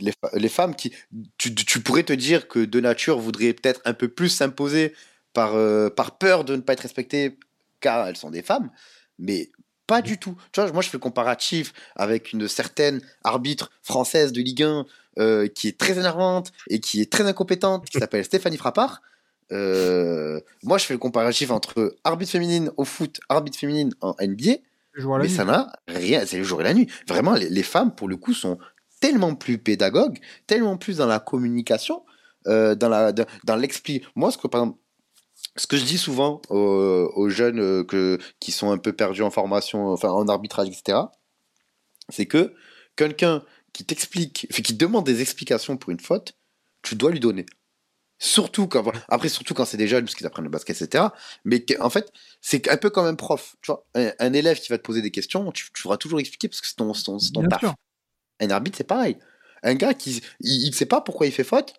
[0.00, 0.92] les, fa- les femmes qui.
[1.38, 4.94] Tu, tu pourrais te dire que de nature voudraient peut-être un peu plus s'imposer
[5.32, 7.36] par, euh, par peur de ne pas être respectées
[7.80, 8.70] car elles sont des femmes,
[9.18, 9.50] mais
[9.88, 10.36] pas du tout.
[10.52, 14.86] Tu vois, moi je fais le comparatif avec une certaine arbitre française de Ligue 1
[15.18, 19.02] euh, qui est très énervante et qui est très incompétente, qui s'appelle Stéphanie Frappard.
[19.52, 24.52] Euh, moi je fais le comparatif entre arbitre féminine au foot, arbitre féminine en NBA.
[24.94, 25.30] Mais nuit.
[25.30, 26.86] ça n'a rien, c'est le jour et la nuit.
[27.08, 28.58] Vraiment, les, les femmes, pour le coup, sont
[29.00, 32.04] tellement plus pédagogues, tellement plus dans la communication,
[32.46, 34.02] euh, dans la, dans, dans l'expli.
[34.14, 34.78] Moi, ce que, par exemple,
[35.56, 39.22] ce que je dis souvent aux, aux jeunes euh, que, qui sont un peu perdus
[39.22, 40.98] en formation, enfin en arbitrage, etc.,
[42.08, 42.54] c'est que
[42.96, 43.42] quelqu'un
[43.72, 46.34] qui t'explique, qui demande des explications pour une faute,
[46.82, 47.46] tu dois lui donner.
[48.24, 51.06] Surtout quand, après, surtout quand c'est des jeunes, parce qu'ils apprennent le basket, etc.
[51.44, 53.56] Mais en fait, c'est un peu comme un prof.
[53.62, 56.46] Tu vois, un, un élève qui va te poser des questions, tu, tu toujours expliquer
[56.46, 57.58] parce que c'est ton, ton, ton taf.
[57.58, 57.74] sûr.
[58.38, 59.16] Un arbitre, c'est pareil.
[59.64, 61.74] Un gars qui il, il sait pas pourquoi il fait faute,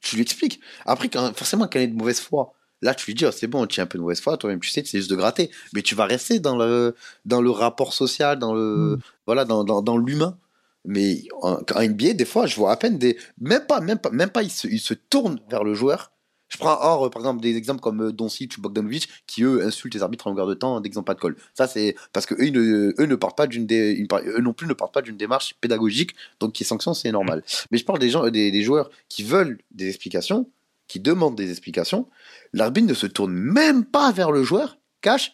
[0.00, 0.60] tu lui expliques.
[0.86, 3.46] Après, quand, forcément, quand il est de mauvaise foi, là, tu lui dis, oh, c'est
[3.46, 5.52] bon, tu es un peu de mauvaise foi, toi-même, tu sais, c'est juste de gratter.
[5.72, 6.96] Mais tu vas rester dans le,
[7.26, 9.00] dans le rapport social, dans le, Mm.
[9.26, 10.36] voilà, dans, dans, dans l'humain.
[10.84, 13.16] Mais en, en NBA, des fois, je vois à peine des.
[13.40, 16.10] Même pas, même pas, même pas, ils se, ils se tournent vers le joueur.
[16.48, 19.64] Je prends hors, euh, par exemple, des exemples comme euh, Doncic ou Bogdanovic, qui eux
[19.64, 21.34] insultent les arbitres en longueur de temps dès qu'ils n'ont pas de call.
[21.54, 24.52] Ça, c'est parce que eux, ils ne, eux ne partent pas d'une dé- eux non
[24.52, 27.42] plus ne partent pas d'une démarche pédagogique, donc qui est sanction, c'est normal.
[27.70, 30.50] Mais je parle des gens, des, des joueurs qui veulent des explications,
[30.88, 32.06] qui demandent des explications.
[32.52, 35.32] L'arbitre ne se tourne même pas vers le joueur, cache,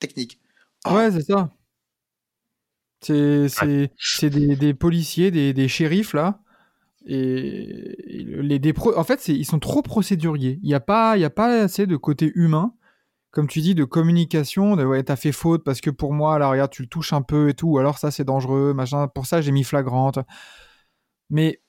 [0.00, 0.40] technique.
[0.82, 0.94] Ah.
[0.96, 1.48] Ouais, c'est ça.
[3.06, 6.40] C'est des, des policiers, des, des shérifs, là.
[7.06, 7.96] Et
[8.42, 10.58] les, des pro- en fait, ils sont trop procéduriers.
[10.62, 12.74] Il n'y a, pas- y a pas assez de côté humain,
[13.30, 16.48] comme tu dis, de communication, de ouais, t'as fait faute parce que pour moi, là,
[16.50, 19.26] regarde, tu le touches un peu et tout, ou alors ça, c'est dangereux, machin, pour
[19.26, 20.18] ça, j'ai mis flagrante.
[21.30, 21.60] Mais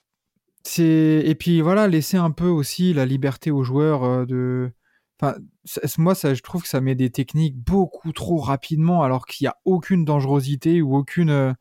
[0.63, 1.23] c'est.
[1.25, 4.71] Et puis voilà, laisser un peu aussi la liberté aux joueurs euh, de.
[5.19, 5.37] Enfin,
[5.97, 9.49] moi, ça, je trouve que ça met des techniques beaucoup trop rapidement, alors qu'il n'y
[9.49, 11.29] a aucune dangerosité ou aucune.
[11.29, 11.53] euh,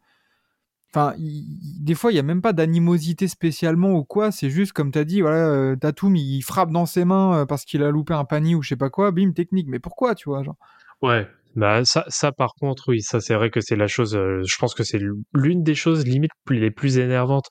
[0.97, 4.31] des fois, il n'y a même pas d'animosité spécialement ou quoi.
[4.31, 7.47] C'est juste, comme tu as dit, voilà, euh, Tatum, il frappe dans ses mains euh,
[7.47, 9.69] parce qu'il a loupé un panier ou je sais pas quoi, bim, technique.
[9.69, 10.57] Mais pourquoi, tu vois genre?
[11.03, 14.13] Ouais, bah ça, ça par contre, oui, ça c'est vrai que c'est la chose.
[14.13, 15.01] je pense que c'est
[15.35, 17.49] l'une des choses limite les plus énervantes,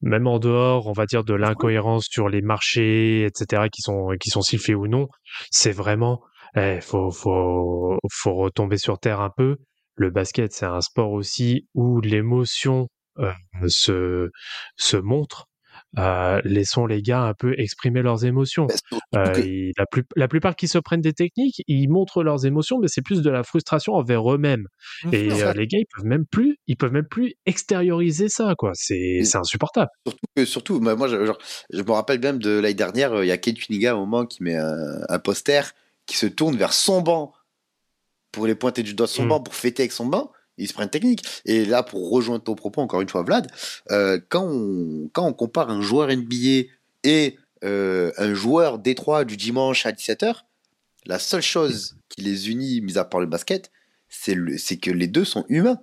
[0.00, 4.30] même en dehors, on va dire, de l'incohérence sur les marchés, etc., qui sont qui
[4.30, 5.08] sont sifflés ou non.
[5.50, 6.20] C'est vraiment,
[6.56, 9.56] eh, faut faut faut retomber sur terre un peu.
[9.96, 13.32] le basket, c'est un sport aussi où l'émotion euh,
[13.68, 14.30] se,
[14.76, 15.46] se montre.
[15.98, 18.66] Euh, laissons les gars un peu exprimer leurs émotions.
[18.68, 22.78] Surtout Euh, la, plus- la plupart qui se prennent des techniques, ils montrent leurs émotions,
[22.80, 24.66] mais c'est plus de la frustration envers eux-mêmes.
[25.12, 28.72] Et euh, les gars, ils peuvent même plus, ils peuvent même plus extérioriser ça, quoi.
[28.74, 29.90] C'est, insupportable.
[30.06, 31.38] Surtout que, surtout, moi, moi, je, genre,
[31.72, 34.26] je me rappelle même de l'année dernière, il y a Kate Cunningham à un moment
[34.26, 35.62] qui met un, un poster
[36.06, 37.32] qui se tourne vers son banc
[38.32, 39.28] pour les pointer du doigt son Mm.
[39.28, 40.32] banc pour fêter avec son banc.
[40.56, 41.24] Il se prend une technique.
[41.44, 43.50] Et là, pour rejoindre ton propos, encore une fois, Vlad,
[43.90, 46.68] euh, quand, on, quand on compare un joueur NBA
[47.02, 50.42] et euh, un joueur Détroit du dimanche à 17h,
[51.06, 53.70] la seule chose qui les unit, mis à part le basket,
[54.08, 55.80] c'est le- que les deux sont humains.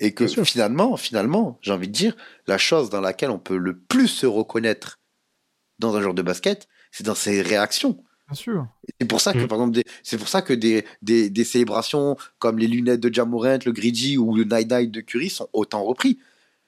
[0.00, 3.78] Et que finalement, finalement, j'ai envie de dire, la chose dans laquelle on peut le
[3.78, 4.98] plus se reconnaître
[5.78, 8.02] dans un joueur de basket, c'est dans ses réactions.
[8.28, 8.66] Bien sûr.
[9.00, 9.48] C'est pour ça que, Mm.
[9.48, 13.12] par exemple, des- c'est pour ça que des, des, des célébrations comme les lunettes de
[13.12, 16.18] Jamorant, le Greedy ou le Night Night de Curry sont autant repris.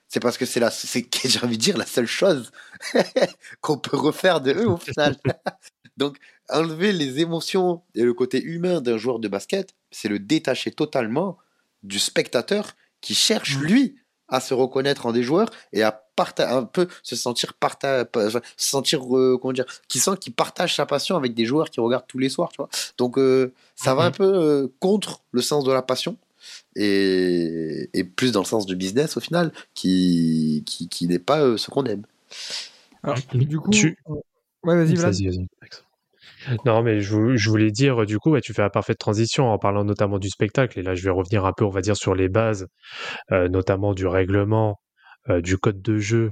[0.09, 2.53] C'est parce que c'est la, c'est, j'ai envie de dire, la seule chose
[3.61, 5.17] qu'on peut refaire de eux au final.
[5.97, 6.19] Donc,
[6.51, 11.39] enlever les émotions et le côté humain d'un joueur de basket, c'est le détacher totalement
[11.83, 13.63] du spectateur qui cherche, Mm.
[13.63, 13.97] lui,
[14.29, 16.03] à se reconnaître en des joueurs et à
[16.39, 20.33] un peu se sentir parta- pa- enfin, se sentir euh, comment dire qui sent qu'il
[20.33, 23.53] partage sa passion avec des joueurs qui regardent tous les soirs tu vois donc euh,
[23.75, 24.09] ça va Mhm.
[24.09, 26.17] un peu euh, contre le sens de la passion
[26.75, 31.41] et, et plus dans le sens du business au final qui qui, qui n'est pas
[31.41, 32.05] euh, ce qu'on aime
[33.03, 33.45] Alors, Mhm.
[33.45, 33.97] du coup, Tu-
[34.65, 35.15] ouais, vas-y, Vlad.
[36.65, 39.59] Non, mais je, vou- je voulais dire, du coup, tu fais la parfaite transition en
[39.59, 40.79] parlant notamment du spectacle.
[40.79, 42.67] Et là, je vais revenir un peu, on va dire, sur les bases,
[43.33, 44.81] euh, notamment du règlement,
[45.31, 46.31] euh, du code de jeu,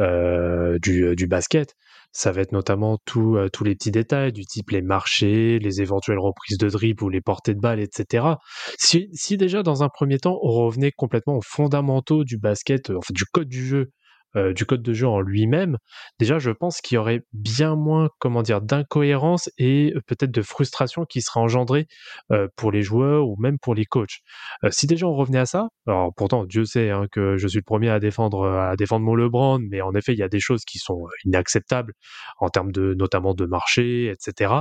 [0.00, 1.74] euh, du, basket.
[2.12, 6.58] Ça va être notamment tous les petits détails, du type les marchés, les éventuelles reprises
[6.58, 8.36] de dribble ou les portées de balle, etc.
[8.78, 13.14] Si, si déjà, dans un premier temps, on revenait complètement aux fondamentaux du basket, enfin,
[13.14, 13.92] du code du jeu,
[14.36, 15.78] euh, du code de jeu en lui-même,
[16.18, 21.04] déjà, je pense qu'il y aurait bien moins, comment dire, d'incohérence et peut-être de frustration
[21.04, 21.86] qui serait engendrée
[22.30, 24.20] euh, pour les joueurs ou même pour les coachs.
[24.64, 27.58] Euh, si déjà on revenait à ça, alors pourtant Dieu sait hein, que je suis
[27.58, 30.40] le premier à défendre à défendre mon LeBron, mais en effet il y a des
[30.40, 31.92] choses qui sont inacceptables
[32.38, 34.54] en termes de notamment de marché, etc.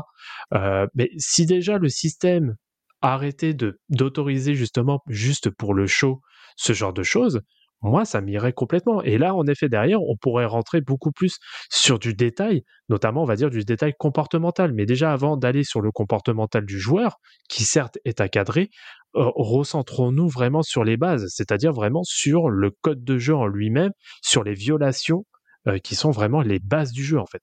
[0.95, 2.55] Mais si déjà le système
[3.01, 6.21] arrêtait de d'autoriser justement juste pour le show
[6.55, 7.41] ce genre de choses,
[7.81, 9.01] moi, ça m'irait complètement.
[9.01, 11.37] Et là, en effet, derrière, on pourrait rentrer beaucoup plus
[11.71, 14.73] sur du détail, notamment, on va dire, du détail comportemental.
[14.73, 17.17] Mais déjà, avant d'aller sur le comportemental du joueur,
[17.49, 18.69] qui certes est encadré,
[19.15, 23.91] euh, recentrons-nous vraiment sur les bases, c'est-à-dire vraiment sur le code de jeu en lui-même,
[24.21, 25.25] sur les violations
[25.67, 27.41] euh, qui sont vraiment les bases du jeu, en fait.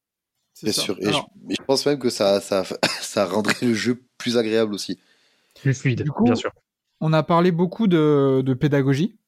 [0.54, 2.64] C'est bien sûr et Alors, je, pense même que ça, ça
[3.00, 4.98] ça rendrait le jeu plus agréable aussi
[5.60, 6.52] Plus fluide, Du coup, bien sûr.
[7.00, 9.18] on a parlé beaucoup de, de pédagogie.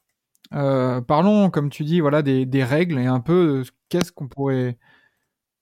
[0.54, 4.12] Euh, parlons, comme tu dis, voilà, des, des règles et un peu de ce- qu'est-ce
[4.12, 4.78] qu'on pourrait,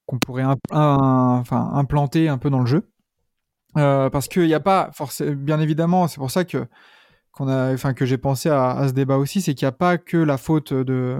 [0.07, 2.91] qu'on pourrait imp- un- enfin, implanter un peu dans le jeu.
[3.76, 6.66] Euh, parce qu'il n'y a pas, forcément, bien évidemment, c'est pour ça que,
[7.32, 9.72] qu'on a, enfin, que j'ai pensé à, à ce débat aussi, c'est qu'il n'y a
[9.72, 11.18] pas que la faute de,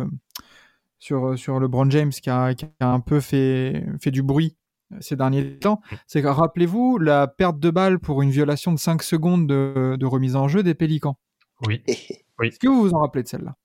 [0.99, 4.57] sur, sur LeBron James qui a, qui a un peu fait, fait du bruit
[5.01, 5.81] ces derniers temps.
[6.07, 10.07] C'est que, rappelez-vous, la perte de balle pour une violation de 5 secondes de, de
[10.07, 11.19] remise en jeu des Pélicans.
[11.67, 11.83] Oui.
[12.43, 13.57] Est-ce que vous vous en rappelez de celle-là?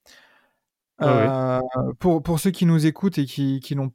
[0.98, 3.92] Ah Euh, pour, pour ceux qui nous écoutent et qui, qui n'ont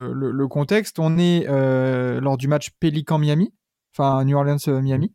[0.00, 3.52] le, le contexte, on est euh, lors du match Pélican-Miami,
[3.92, 5.12] enfin New Orleans-Miami.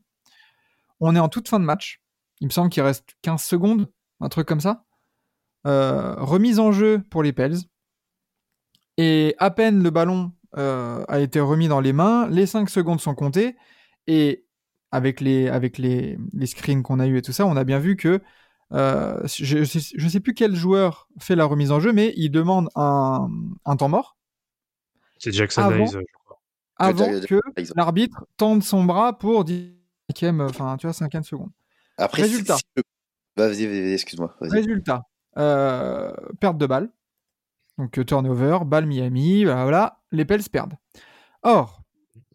[0.99, 2.01] On est en toute fin de match.
[2.39, 3.91] Il me semble qu'il reste 15 secondes,
[4.21, 4.85] un truc comme ça.
[5.67, 7.57] Euh, remise en jeu pour les Pels.
[8.97, 13.01] Et à peine le ballon euh, a été remis dans les mains, les 5 secondes
[13.01, 13.55] sont comptées.
[14.07, 14.45] Et
[14.91, 17.79] avec les, avec les, les screens qu'on a eu et tout ça, on a bien
[17.79, 18.21] vu que
[18.73, 22.69] euh, je ne sais, plus quel joueur fait la remise en jeu, mais il demande
[22.75, 23.27] un,
[23.65, 24.17] un temps mort
[25.17, 26.39] C'est Jackson Avant- Hayes, je crois.
[26.77, 27.39] avant que
[27.75, 31.49] l'arbitre tende son bras pour 10e, enfin, tu vois, 5e seconde.
[31.97, 32.57] après Résultat.
[32.57, 32.83] si- si-
[33.37, 35.03] vas-y vas-y, excuse-moi vas-y Résultat,
[35.37, 36.89] euh, perte de balle.
[37.77, 40.73] Donc euh, turnover, balle Miami, voilà, voilà, les Pels perdent.
[41.43, 41.81] Or,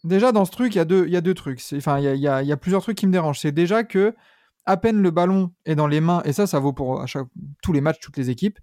[0.02, 1.60] déjà dans ce truc, il y, a deux- il y a deux trucs.
[1.76, 3.40] Enfin, il y a, il y a- il y a plusieurs trucs qui me dérangent.
[3.40, 4.14] C'est déjà que
[4.66, 7.04] à peine le ballon est dans les mains, et ça, ça vaut pour
[7.62, 8.58] tous les matchs, toutes les équipes,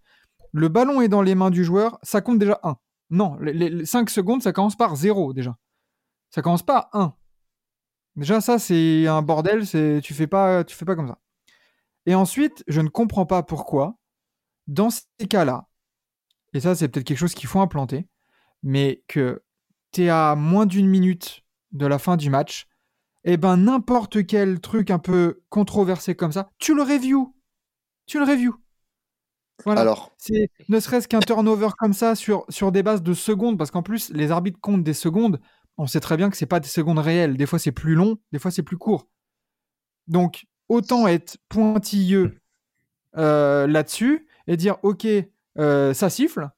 [0.54, 2.76] le ballon est dans les mains du joueur, ça compte déjà 1.
[3.10, 5.58] Non, les, 5 secondes, ça commence par 0 déjà.
[6.30, 7.16] Ça commence pas à 1.
[8.16, 11.20] Déjà, ça, c'est un bordel, tu fais pas, tu fais pas comme ça.
[12.06, 13.96] Et ensuite, je ne comprends pas pourquoi,
[14.68, 15.68] dans ces cas-là,
[16.54, 18.08] et ça, c'est peut-être quelque chose qu'il faut implanter,
[18.64, 19.44] mais que
[19.92, 22.68] tu es à moins d'une minute de la fin du match,
[23.24, 27.36] eh ben n'importe quel truc un peu controversé comme ça, tu le review.
[28.08, 28.56] Tu le review.
[29.66, 29.82] Voilà.
[29.82, 33.72] Alors, C'est ne serait-ce qu'un turnover comme ça sur, sur des bases de secondes, parce
[33.72, 35.40] qu'en plus, les arbitres comptent des secondes.
[35.78, 37.38] On sait très bien que c'est pas des secondes réelles.
[37.38, 39.08] Des fois, c'est plus long, des fois, c'est plus court.
[40.08, 42.40] Donc, autant être pointilleux
[43.18, 45.08] euh, là-dessus et dire, OK,
[45.58, 46.50] euh, ça siffle,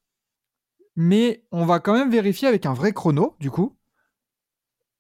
[0.95, 3.75] mais on va quand même vérifier avec un vrai chrono, du coup.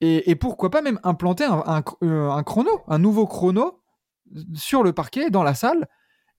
[0.05, 3.79] Et, et pourquoi pas même implanter un, un ch- euh, un chrono, un nouveau chrono
[4.53, 5.87] sur le parquet, dans la salle,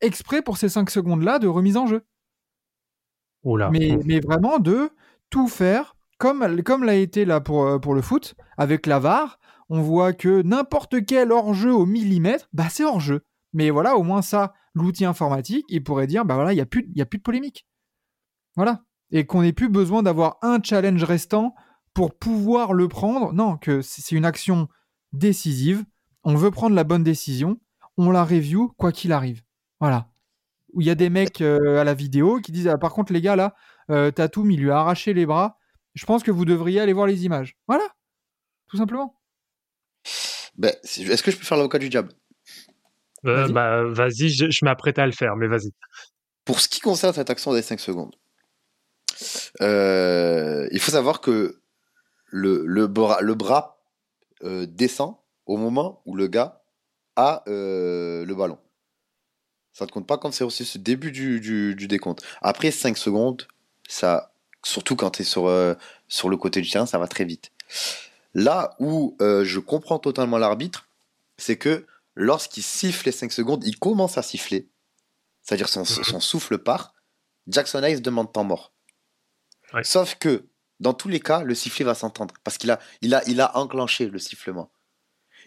[0.01, 2.05] exprès pour ces 5 secondes-là de remise en jeu.
[3.43, 3.71] Oula.
[3.71, 4.91] Mais, mais vraiment de
[5.31, 9.39] tout faire comme, comme l'a été là pour, euh, pour le foot, avec la VAR.
[9.71, 13.23] On voit que n'importe quel hors-jeu au millimètre, bah c'est hors-jeu.
[13.55, 16.67] Mais voilà, au moins ça, l'outil informatique, il pourrait dire, bah voilà, il n'y a,
[16.67, 17.67] plus- il y a plus de polémique.
[18.57, 18.83] Voilà.
[19.11, 21.55] Et qu'on n'ait plus besoin d'avoir un challenge restant
[21.95, 23.32] pour pouvoir le prendre.
[23.32, 24.68] Non, que c'est une action
[25.12, 25.84] décisive.
[26.24, 27.59] On veut prendre la bonne décision.
[27.97, 29.42] On la review, quoi qu'il arrive.
[29.80, 30.11] Voilà.
[30.72, 33.12] Où il y a des mecs euh, à la vidéo qui disent, ah, par contre,
[33.12, 33.55] les gars, là,
[33.90, 35.59] euh, Tatum, il lui a arraché les bras.
[35.95, 37.57] Je pense que vous devriez aller voir les images.
[37.68, 37.84] Voilà.
[38.68, 39.20] Tout simplement.
[40.57, 42.11] ben, est-ce que je peux faire l'avocat du diable?
[43.26, 43.53] Euh, Vas-y.
[43.53, 45.70] bah, vas-y, je, je m'apprête à le faire, mais vas-y.
[46.45, 48.14] Pour ce qui concerne cette action des 5 secondes,
[49.61, 51.61] euh, il faut savoir que
[52.35, 53.80] le, le bras, le bras
[54.43, 55.14] euh, descend
[55.47, 56.64] au moment où le gars
[57.14, 58.59] a euh, le ballon.
[59.72, 62.24] Ça ne compte pas quand c'est aussi ce début du, du, du décompte.
[62.43, 63.47] Après 5 secondes,
[63.89, 65.74] ça, surtout quand tu es sur, euh,
[66.09, 67.53] sur le côté du terrain, ça va très vite.
[68.35, 70.89] Là où je comprends totalement l'arbitre,
[71.39, 74.68] c'est que lorsqu'il siffle les 5 secondes, il commence à siffler.
[75.43, 76.95] C'est-à-dire son, son souffle part.
[77.47, 78.72] Jackson Hayes demande temps mort.
[79.72, 79.85] Ouais.
[79.85, 80.49] Sauf que
[80.81, 83.57] dans tous les cas, le sifflet va s'entendre parce qu'il a, il a, il a
[83.57, 84.70] enclenché le sifflement.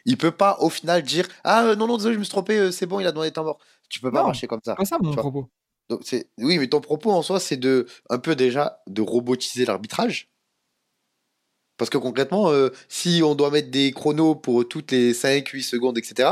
[0.05, 2.57] Il peut pas au final dire ah euh, non non désolé je me suis trompé
[2.57, 3.59] euh, c'est bon il a demandé temps mort.
[3.89, 4.73] Tu peux pas Non, marcher comme ça.
[4.73, 5.49] C'est pas ça mon propos.
[5.89, 9.65] Donc c'est oui mais ton propos en soi c'est de un peu déjà de robotiser
[9.65, 10.29] l'arbitrage.
[11.77, 15.63] Parce que concrètement euh, si on doit mettre des chronos pour toutes les 5 8
[15.63, 16.29] secondes etc.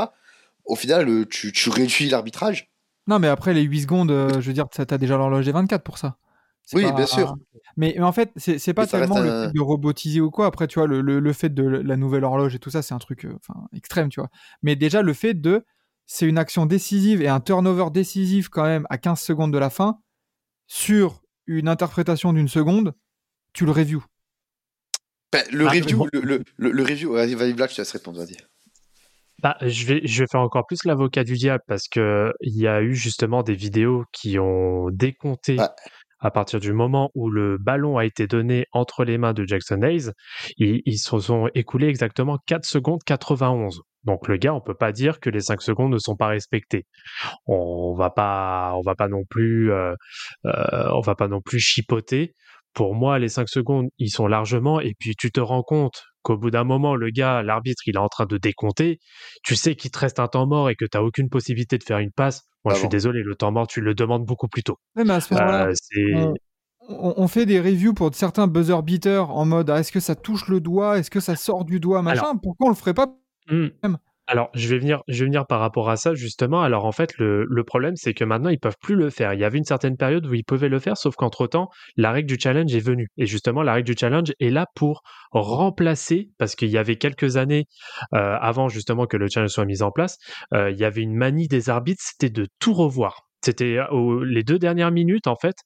[0.64, 2.70] Au final tu, tu réduis l'arbitrage.
[3.08, 5.96] Non, mais après les 8 secondes, je veux dire, t'as déjà l'horloge des 24 pour
[5.96, 6.16] ça.
[6.72, 7.34] Oui, pas- bien sûr.
[7.76, 10.46] Mais, mais en fait, c'est pas tellement le un- fait de robotiser ou quoi.
[10.46, 12.94] Après, tu vois, le, le, le fait de la nouvelle horloge et tout ça, c'est
[12.94, 13.36] un truc euh,
[13.74, 14.30] extrême, tu vois.
[14.62, 15.64] Mais déjà, le fait de.
[16.08, 19.70] C'est une action décisive et un turnover décisif quand même à 15 secondes de la
[19.70, 19.98] fin
[20.68, 22.94] sur une interprétation d'une seconde,
[23.52, 24.04] tu le review.
[25.32, 26.08] Ben, le Ah, review bon.
[26.12, 28.36] le, le, le, le review vas-y vas-y je te laisse répondre vas-y.
[29.42, 32.66] Bah, je vais, je vais faire encore plus l'avocat du diable parce que il y
[32.66, 35.68] a eu justement des vidéos qui ont décompté Ouais.
[36.18, 39.82] À partir du moment où le ballon a été donné entre les mains de Jackson
[39.82, 40.10] Hayes.
[40.56, 43.80] Ils, se sont écoulés exactement 4 secondes 91.
[44.04, 46.86] Donc le gars, on peut pas dire que les 5 secondes ne sont pas respectées.
[47.46, 49.94] On va pas, on va pas non plus, euh,
[50.46, 52.34] euh, on va pas non plus chipoter.
[52.72, 54.80] Pour moi, les 5 secondes, ils sont largement.
[54.80, 57.98] Et puis tu te rends compte qu'au bout d'un moment, le gars, l'arbitre, il est
[57.98, 58.98] en train de décompter.
[59.44, 61.84] Tu sais qu'il te reste un temps mort et que tu n'as aucune possibilité de
[61.84, 62.42] faire une passe.
[62.64, 62.90] Moi, je suis Avant.
[62.90, 64.76] désolé, le temps mort, tu le demandes beaucoup plus tôt.
[64.96, 66.34] Ouais, mais à ce moment-là, Euh, c'est on,
[66.88, 70.14] on- on fait des reviews pour certains buzzer beaters en mode ah, est-ce que ça
[70.16, 72.36] touche le doigt, est-ce que ça sort du doigt, machin.
[72.42, 73.06] Pourquoi on le ferait pas?
[73.48, 73.68] Hmm.
[74.28, 76.60] Alors, je vais venir, je vais venir par rapport à ça justement.
[76.62, 79.34] Alors, en fait, le, le problème, c'est que maintenant, ils peuvent plus le faire.
[79.34, 82.10] Il y avait une certaine période où ils pouvaient le faire, sauf qu'entre temps, la
[82.10, 83.08] règle du challenge est venue.
[83.16, 87.36] Et justement, la règle du challenge est là pour remplacer, parce qu'il y avait quelques
[87.36, 87.66] années
[88.14, 90.18] euh, avant justement que le challenge soit mis en place,
[90.54, 93.25] euh, il y avait une manie des arbitres, c'était de tout revoir.
[93.42, 93.78] C'était
[94.24, 95.56] les deux dernières minutes, en fait,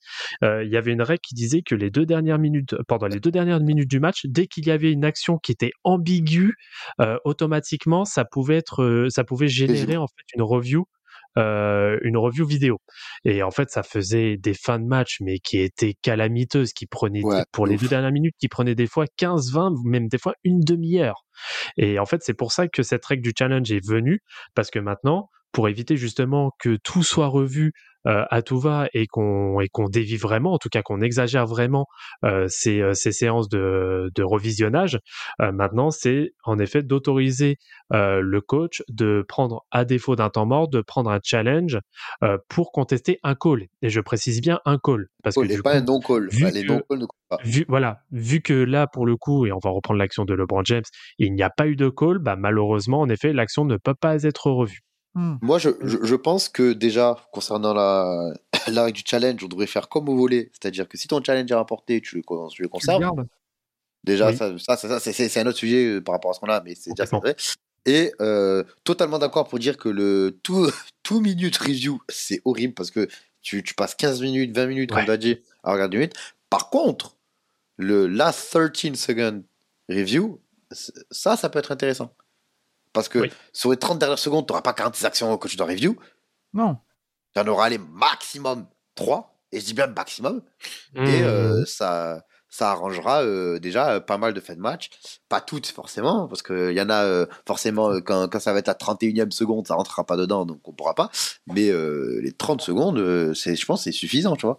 [0.43, 3.21] euh, il y avait une règle qui disait que les deux dernières minutes, pendant les
[3.21, 6.55] deux dernières minutes du match, dès qu'il y avait une action qui était ambiguë,
[7.01, 10.87] euh, automatiquement, ça pouvait être, ça pouvait générer en fait une review,
[11.39, 12.81] euh, une review vidéo.
[13.25, 17.23] Et en fait, ça faisait des fins de match, mais qui étaient calamiteuses, qui prenaient
[17.23, 20.35] Ouais, pour les deux dernières minutes, qui prenaient des fois 15, 20, même des fois
[20.43, 21.25] une demi-heure.
[21.77, 24.21] Et en fait, c'est pour ça que cette règle du challenge est venue,
[24.55, 27.73] parce que maintenant, pour éviter justement que tout soit revu
[28.07, 31.47] euh, à tout va et qu'on et qu'on dévie vraiment, en tout cas qu'on exagère
[31.47, 31.85] vraiment
[32.25, 34.99] euh, ces, euh, ces séances de, de revisionnage,
[35.43, 37.57] euh, maintenant c'est en effet d'autoriser
[37.93, 41.79] euh, le coach de prendre, à défaut d'un temps mort, de prendre un challenge
[42.25, 43.67] euh, pour contester un call.
[43.83, 46.01] Et je précise bien un call, parce que Call et du pas coup, un non
[46.01, 46.29] call.
[46.31, 47.39] vu les que- non call ne comptent pas.
[47.45, 50.63] vu, voilà, vu que là, pour le coup, et on va reprendre l'action de LeBron
[50.65, 50.85] James,
[51.19, 54.23] il n'y a pas eu de call, bah, malheureusement, en effet, l'action ne peut pas
[54.23, 54.81] être revue.
[55.15, 55.37] Hmm.
[55.43, 58.33] Moi, je, je, je pense que déjà, concernant la,
[58.69, 60.51] la règle du challenge, on devrait faire comme au volet.
[60.53, 63.25] C'est-à-dire que si ton challenge est rapporté, tu le, con- tu le Tu le conserves.
[64.05, 64.37] Déjà, Oui.
[64.37, 66.49] ça, ça, ça, ça, c'est c'est un autre sujet euh, par rapport à ce qu'on
[66.49, 67.37] a, mais c'est déjà vrai.
[67.87, 70.71] Et euh, totalement d'accord pour dire que le tout,
[71.03, 73.09] tout minute review, c'est horrible parce que
[73.43, 75.05] tu, tu passes 15 minutes, 20 minutes, comme Ouais.
[75.07, 76.17] tu as dit, à regarder une minute.
[76.51, 77.17] Par contre,
[77.77, 79.43] le last 13 second
[79.89, 80.41] review,
[81.11, 82.15] ça, ça peut être intéressant.
[82.93, 83.31] Parce que Oui.
[83.53, 85.97] sur les 30 dernières secondes, tu n'auras pas 46 actions que tu dois review.
[86.53, 86.79] Non.
[87.35, 88.67] Tu en auras les maximum
[88.97, 89.39] 3.
[89.53, 90.43] Et je dis bien maximum.
[90.95, 91.07] Mmh.
[91.07, 94.91] Et euh, ça, ça arrangera euh, déjà euh, pas mal de fins de match.
[95.29, 98.61] Pas toutes forcément, parce qu'il y en a euh, forcément euh, quand, quand ça va
[98.61, 101.11] être la 31e seconde, ça rentrera pas dedans, donc on pourra pas.
[101.49, 104.59] Mais euh, les 30 secondes, euh, c'est, je pense que c'est suffisant, tu vois.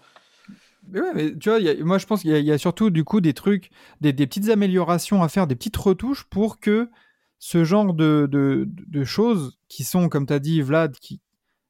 [0.89, 2.57] Mais ouais, mais tu vois, il y a- moi je pense qu'il y, y a
[2.57, 3.69] surtout du coup des trucs,
[4.01, 6.89] des, des petites améliorations à faire, des petites retouches pour que
[7.43, 11.21] ce genre de, de, de choses qui sont, comme tu as dit, Vlad, qui,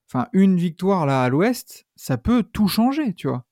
[0.10, 3.46] enfin, une victoire là à l'ouest, ça peut tout changer, tu vois.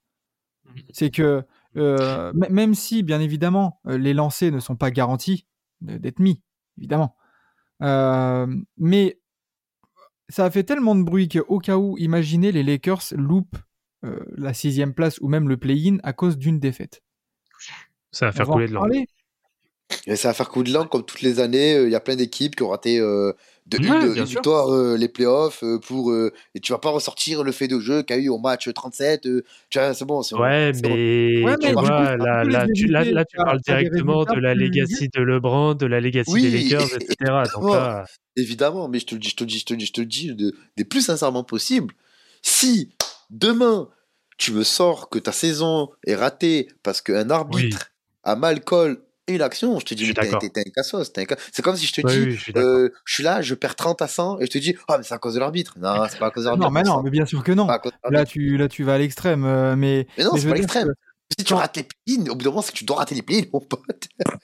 [0.92, 1.46] C'est que
[1.78, 5.48] euh, même si, bien évidemment, euh, les lancers ne sont pas garantis
[5.80, 6.44] d'être mis,
[6.78, 7.16] évidemment.
[7.82, 9.22] Euh, mais
[10.28, 13.58] ça a fait tellement de bruit qu'au cas où, imaginez les Lakers loupent
[14.04, 17.02] euh, la sixième place ou même le play-in à cause d'une défaite.
[18.12, 18.90] Ça va faire couler de l'encre.
[20.08, 21.76] Et ça va faire coup de langue comme toutes les années.
[21.76, 23.34] euh, Il y a plein d'équipes qui ont raté euh,
[23.68, 23.86] de Ouais,
[24.18, 27.68] une, victoire euh, les playoffs euh, pour euh, et tu vas pas ressortir le fait
[27.68, 29.26] de jeu qu'il y a eu au match 37.
[29.28, 30.22] euh, tu vois, c'est bon.
[30.24, 30.90] c'est bon, Ouais, bon.
[30.90, 32.50] mais Ouais, tu mais vois, là, tu,
[32.88, 36.00] là, éviter, là, tu t'as- parles directement de la plus legacy de LeBron, de la
[36.02, 36.42] legacy Oui.
[36.42, 37.16] des Lakers, etc.
[37.54, 39.78] Donc là, Évidemment, mais je te le dis, je te le dis, je te le
[39.78, 41.94] dis, je te le dis de- des plus sincèrement possible.
[42.42, 42.90] Si
[43.30, 43.90] demain
[44.38, 47.92] tu me sors que ta saison est ratée parce qu'un arbitre
[48.24, 48.98] a mal call
[49.34, 51.12] une action, je te dis, mais t'es un cassos.
[51.18, 52.70] un C'est comme si je te oui, dis, oui, je suis d'accord.
[52.70, 55.04] euh, je suis là, je perds 30 à 100 et je te dis, ah, mais
[55.04, 55.76] c'est à cause de l'arbitre.
[55.80, 56.68] Non, c'est pas à cause de l'arbitre.
[56.68, 57.68] Non, mais non, mais bien sûr que non.
[58.10, 59.46] Là tu, là, tu vas à l'extrême.
[59.46, 60.94] euh, mais, Mais non, mais c'est pas l'extrême.
[61.38, 63.22] Si tu rates les play au bout d'un moment, c'est que tu dois rater les
[63.22, 64.08] play mon pote.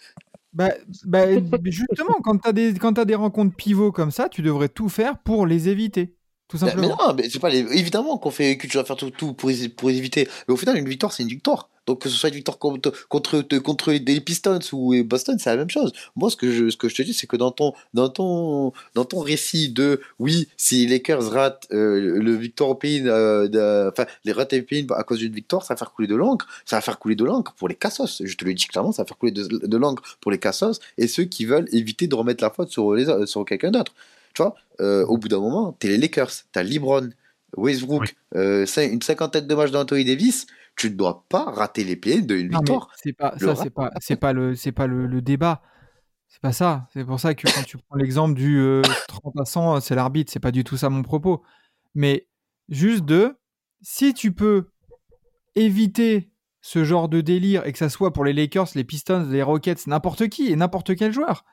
[0.54, 0.70] Bah,
[1.04, 1.26] bah,
[1.66, 4.88] justement, quand tu as, des, quand t'as des rencontres pivots comme ça, tu devrais tout
[4.88, 6.16] faire pour les éviter.
[6.48, 6.98] Tout Mais, mais simplement.
[7.10, 9.52] non, mais c'est pas les- évidemment qu'on fait que tu vas faire tout, tout pour,
[9.76, 10.30] pour les éviter.
[10.48, 11.70] Mais au final, une victoire, c'est une victoire.
[11.88, 15.58] Donc que ce soit une victoire contre contre, contre des Pistons ou Boston, c'est la
[15.58, 15.94] même chose.
[16.16, 18.74] Moi, ce que je ce que je te dis, c'est que dans ton dans ton
[18.94, 23.90] dans ton récit de oui, si les Lakers ratent euh, le victoire au pays, euh,
[23.90, 26.48] enfin les ratent pays à cause d'une victoire, ça va faire couler de l'encre.
[26.66, 28.22] Ça va faire couler de l'encre pour les Cassos.
[28.24, 30.80] Je te le dis clairement, ça va faire couler de, de l'encre pour les Cassos
[30.98, 33.94] et ceux qui veulent éviter de remettre la faute sur les sur quelqu'un d'autre.
[34.34, 37.10] Tu vois, euh, au bout d'un moment, t'es les Lakers, t'as LeBron,
[37.56, 38.10] Westbrook, Oui.
[38.36, 42.50] euh, une cinquantaine de matchs d'Anthony Davis, tu ne dois pas rater les pieds d'une
[42.50, 42.92] Non, mais victoire.
[43.02, 45.62] c'est pas Le ça, c'est pas c'est pas le c'est pas le, le débat.
[46.28, 46.88] C'est pas ça.
[46.94, 50.32] C'est pour ça que quand tu prends l'exemple du euh, 30 à 100, c'est l'arbitre.
[50.34, 51.44] C'est pas du tout ça mon propos.
[51.94, 52.28] Mais
[52.68, 53.38] juste de
[53.82, 54.70] si tu peux
[55.56, 59.44] éviter ce genre de délire et que ça soit pour les Lakers, les Pistons, les
[59.44, 61.46] Rockets, n'importe qui et n'importe quel joueur,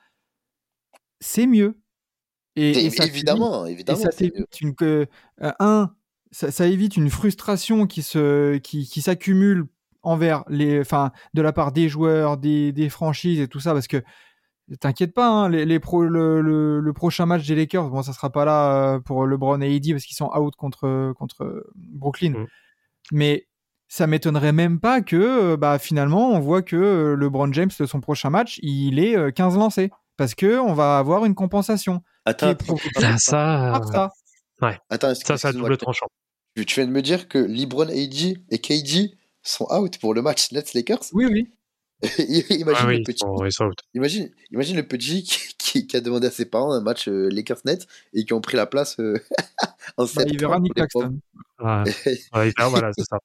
[1.21, 1.79] c'est mieux.
[2.57, 3.99] Et, Et et ça évidemment, et évidemment.
[4.01, 5.07] ça c'est- t'évite une que
[5.43, 5.95] euh, un
[6.33, 9.67] ça, ça évite une frustration qui se qui, qui s'accumule
[10.03, 13.87] envers les enfin de la part des joueurs des, des franchises et tout ça parce
[13.87, 14.03] que
[14.81, 18.13] t'inquiète pas hein, les, les pro, le, le, le prochain match des Lakers bon ça
[18.13, 22.31] sera pas là euh, pour LeBron et AD parce qu'ils sont out contre contre Brooklyn.
[22.31, 22.47] Mm.
[23.13, 23.47] mais
[23.89, 25.17] ça m'étonnerait même pas que
[25.53, 29.17] euh, bah finalement on voit que euh, LeBron James de son prochain match il est
[29.17, 32.55] euh, 15 lancés parce que on va avoir une compensation qui Attends,
[32.97, 34.11] Ah, ça, ça
[34.89, 36.07] attends, ça, ça double tranchant.
[36.57, 40.23] Tu, tu viens de me dire que LeBron AD et KD sont out pour le
[40.23, 41.05] match Nets Lakers.
[41.13, 41.51] oui oui
[42.19, 43.79] imagine, Ah oui, le petit, sont- ils sont out.
[43.95, 47.29] imagine, imagine le petit qui, qui- qui a demandé à ses parents un match euh,
[47.31, 49.15] Lakers Nets et qui ont pris la place euh,
[49.97, 50.75] en bah, il verra Nick.
[50.75, 51.19] Claxton
[51.61, 51.85] Ouais.
[52.35, 53.19] Ouais, voilà, c'est ça.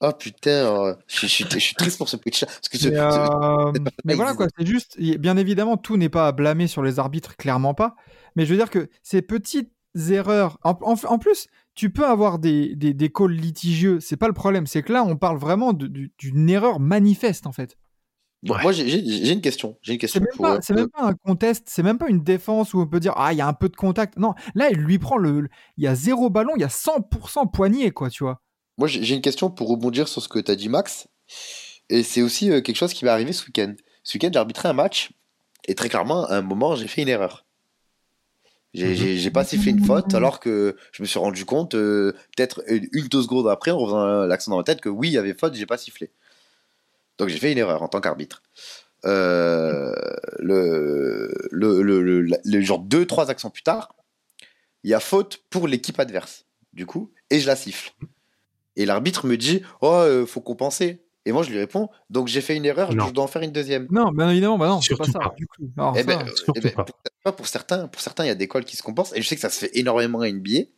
[0.00, 2.46] Oh putain, euh, je, je suis- je suis triste pour ce petit chat.
[2.46, 3.72] Parce que ce- Mais, euh,
[4.04, 6.98] mais il voilà quoi, c'est juste, bien évidemment, tout n'est pas à blâmer sur les
[6.98, 7.96] arbitres, clairement pas.
[8.34, 9.70] Mais je veux dire que ces petites
[10.10, 14.28] erreurs, en, en- en plus, tu peux avoir des, des, des calls litigieux, c'est pas
[14.28, 17.76] le problème, c'est que là, on parle vraiment d'une erreur manifeste en fait.
[18.48, 18.60] Ouais.
[18.62, 19.78] Moi, j'ai- une question.
[19.80, 22.74] J'ai une C'est même, euh, c'est même pas un contest, c'est même pas une défense
[22.74, 24.18] où on peut dire ah il y a un peu de contact.
[24.18, 27.50] Non, là il lui prend le, il y a zéro ballon, il y a 100%
[27.50, 28.42] poignet quoi, tu vois.
[28.76, 31.06] Moi, j'ai une question pour rebondir sur ce que tu as dit, Max.
[31.88, 33.72] Et c'est aussi euh, quelque chose qui m'est arrivé ce week-end.
[34.02, 35.12] Ce week-end, j'ai arbitré un match.
[35.66, 37.46] Et très clairement, à un moment, j'ai fait une erreur.
[38.74, 42.88] J'ai pas sifflé une faute, alors que je me suis rendu compte, euh, peut-être une,
[42.92, 45.34] une, deux secondes après, en faisant l'accent dans ma tête, que oui, il y avait
[45.34, 46.10] faute, j'ai pas sifflé.
[47.18, 48.42] Donc j'ai fait une erreur en tant qu'arbitre.
[49.04, 49.92] Euh,
[50.38, 53.94] le, le, le, le genre deux, trois actions plus tard,
[54.82, 57.92] il y a faute pour l'équipe adverse, du coup, et je la siffle.
[58.76, 61.03] Et l'arbitre me dit Oh, euh, faut compenser.
[61.26, 63.06] Et moi, je lui réponds, donc j'ai fait une erreur, Non.
[63.08, 63.86] je dois en faire une deuxième.
[63.90, 65.18] Non, bien évidemment, bah non, c'est pas ça.
[65.18, 65.34] pas.
[65.38, 65.70] Du coup.
[65.78, 66.72] Alors, Eh ça, ben, euh, surtout eh ben,
[67.24, 67.32] pas.
[67.32, 69.14] pour, certains, pour certains, il y a des calls qui se compensent.
[69.14, 70.68] Et je sais que ça se fait énormément à NBA.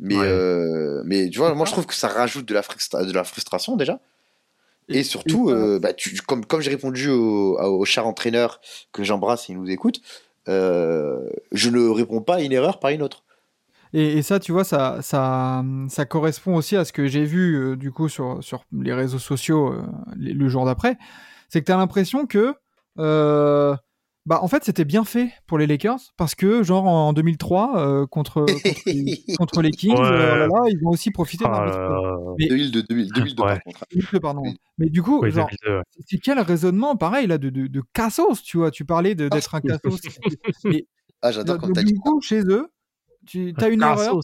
[0.00, 0.26] Mais, Ouais.
[0.26, 3.24] euh, mais tu vois, moi, je trouve que ça rajoute de la, frustra- de la
[3.24, 4.00] frustration déjà.
[4.88, 8.60] Et, Et- surtout, et- euh, bah, tu, comme, comme j'ai répondu au, au cher entraîneur
[8.92, 10.00] que j'embrasse, il nous écoute,
[10.48, 13.22] euh, je ne réponds pas à une erreur par une autre.
[13.94, 17.56] Et, et ça, tu vois, ça, ça, ça correspond aussi à ce que j'ai vu
[17.56, 19.82] euh, du coup sur, sur les réseaux sociaux euh,
[20.16, 20.96] les- le jour d'après.
[21.48, 22.54] C'est que tu as l'impression que,
[22.98, 23.76] euh,
[24.24, 28.06] bah, en fait, c'était bien fait pour les Lakers parce que, genre, en 2003, euh,
[28.06, 30.06] contre, contre, les, contre les Kings, Ouais.
[30.06, 33.48] euh, là, là, ils ont aussi profité d'un Ah, Mais- 2002, 2000, 2002 Ouais.
[33.56, 33.84] par contre.
[33.92, 34.42] 2002, pardon.
[34.44, 34.56] Oui.
[34.78, 35.82] Mais du coup, oui, genre, 2002, ouais.
[36.06, 38.70] c'est quel raisonnement, pareil, là, de, de, de cassos, tu vois.
[38.70, 40.00] Tu parlais de- d'être un cassos.
[40.64, 40.86] Mais
[41.20, 42.68] Ah, j'adore quand t'as dit du coup, chez eux,
[43.26, 44.20] tu as une erreur.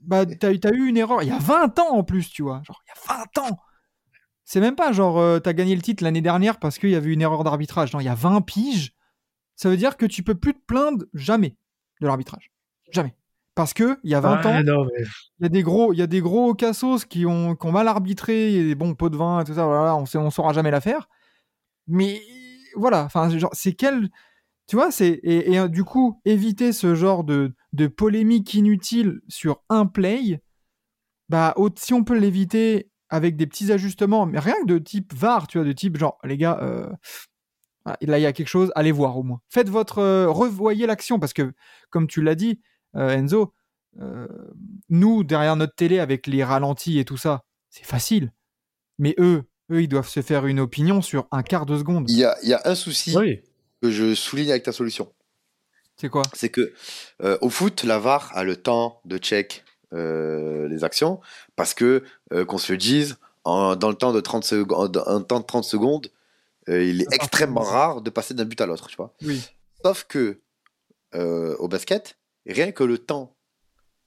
[0.00, 2.62] Bah, t'as, t'as eu une erreur il y a 20 ans en plus, tu vois.
[2.64, 3.58] Genre, il y a 20 ans.
[4.44, 7.12] C'est même pas genre, euh, t'as gagné le titre l'année dernière parce qu'il y avait
[7.12, 7.92] une erreur d'arbitrage.
[7.92, 8.94] Non, il y a 20 piges.
[9.56, 11.56] Ça veut dire que tu peux plus te plaindre jamais
[12.00, 12.50] de l'arbitrage.
[12.90, 13.14] Jamais.
[13.54, 15.02] Parce que il y a 20 ans, mais
[15.40, 17.72] il y a des gros, il y a des gros cassos qui ont, qui ont
[17.72, 19.66] mal arbitré, et des bons pots de vin et tout ça.
[19.66, 21.08] Voilà, on sait, on saura jamais l'affaire.
[21.88, 22.22] Mais
[22.76, 24.10] voilà, enfin, genre, c'est quel,
[24.68, 29.20] tu vois, c'est et, et, euh, du coup éviter ce genre de, de polémique inutile
[29.28, 30.42] sur un play.
[31.28, 35.46] Bah, si on peut l'éviter avec des petits ajustements, mais rien que de type VAR,
[35.46, 36.88] tu vois, de type genre, les gars, euh,
[37.84, 39.40] voilà, là il y a quelque chose, allez voir au moins.
[39.48, 41.52] Faites votre, euh, revoyez l'action parce que,
[41.90, 42.60] comme tu l'as dit,
[42.96, 43.54] euh, Enzo,
[44.00, 44.26] euh,
[44.88, 48.32] nous derrière notre télé avec les ralentis et tout ça, c'est facile.
[48.98, 52.10] Mais eux, eux, ils doivent se faire une opinion sur un quart de seconde.
[52.10, 53.40] Il y a, il y a un souci oui.
[53.82, 55.12] que je souligne avec ta solution.
[56.00, 56.22] C'est quoi?
[56.34, 56.72] C'est que
[57.22, 61.20] euh, au foot, la VAR a le temps de check euh, les actions
[61.56, 65.20] parce que euh, qu'on se le dise, en- dans le temps de 30 secondes, un
[65.22, 66.10] temps de 30 secondes,
[66.68, 69.14] il est extrêmement rare de passer d'un but à l'autre, tu vois.
[69.22, 69.42] Oui.
[69.82, 70.40] Sauf que
[71.14, 73.34] au basket, rien que le temps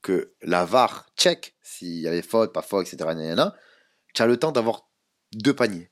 [0.03, 3.09] que la VAR check s'il y avait faute, pas faute, etc.
[4.13, 4.87] Tu as le temps d'avoir
[5.33, 5.89] deux paniers.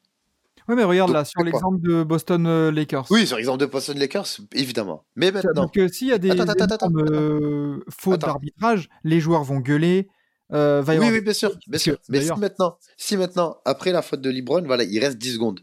[0.70, 3.08] Ouais, mais regarde Donc, là, sur l'exemple de Boston euh, Lakers.
[3.10, 5.04] Oui, sur l'exemple de Boston Lakers, évidemment.
[5.16, 9.20] Mais maintenant, Donc, euh, s'il y a des Attends, attends, attends, euh, fautes d'arbitrage, les
[9.20, 10.08] joueurs vont gueuler.
[10.54, 11.98] euh, va y Oui, avoir oui, bien sûr, bien sûr.
[12.10, 15.34] Mais si d'ailleurs- maintenant, si maintenant, après la faute de LeBron, voilà, il reste 10
[15.34, 15.60] secondes.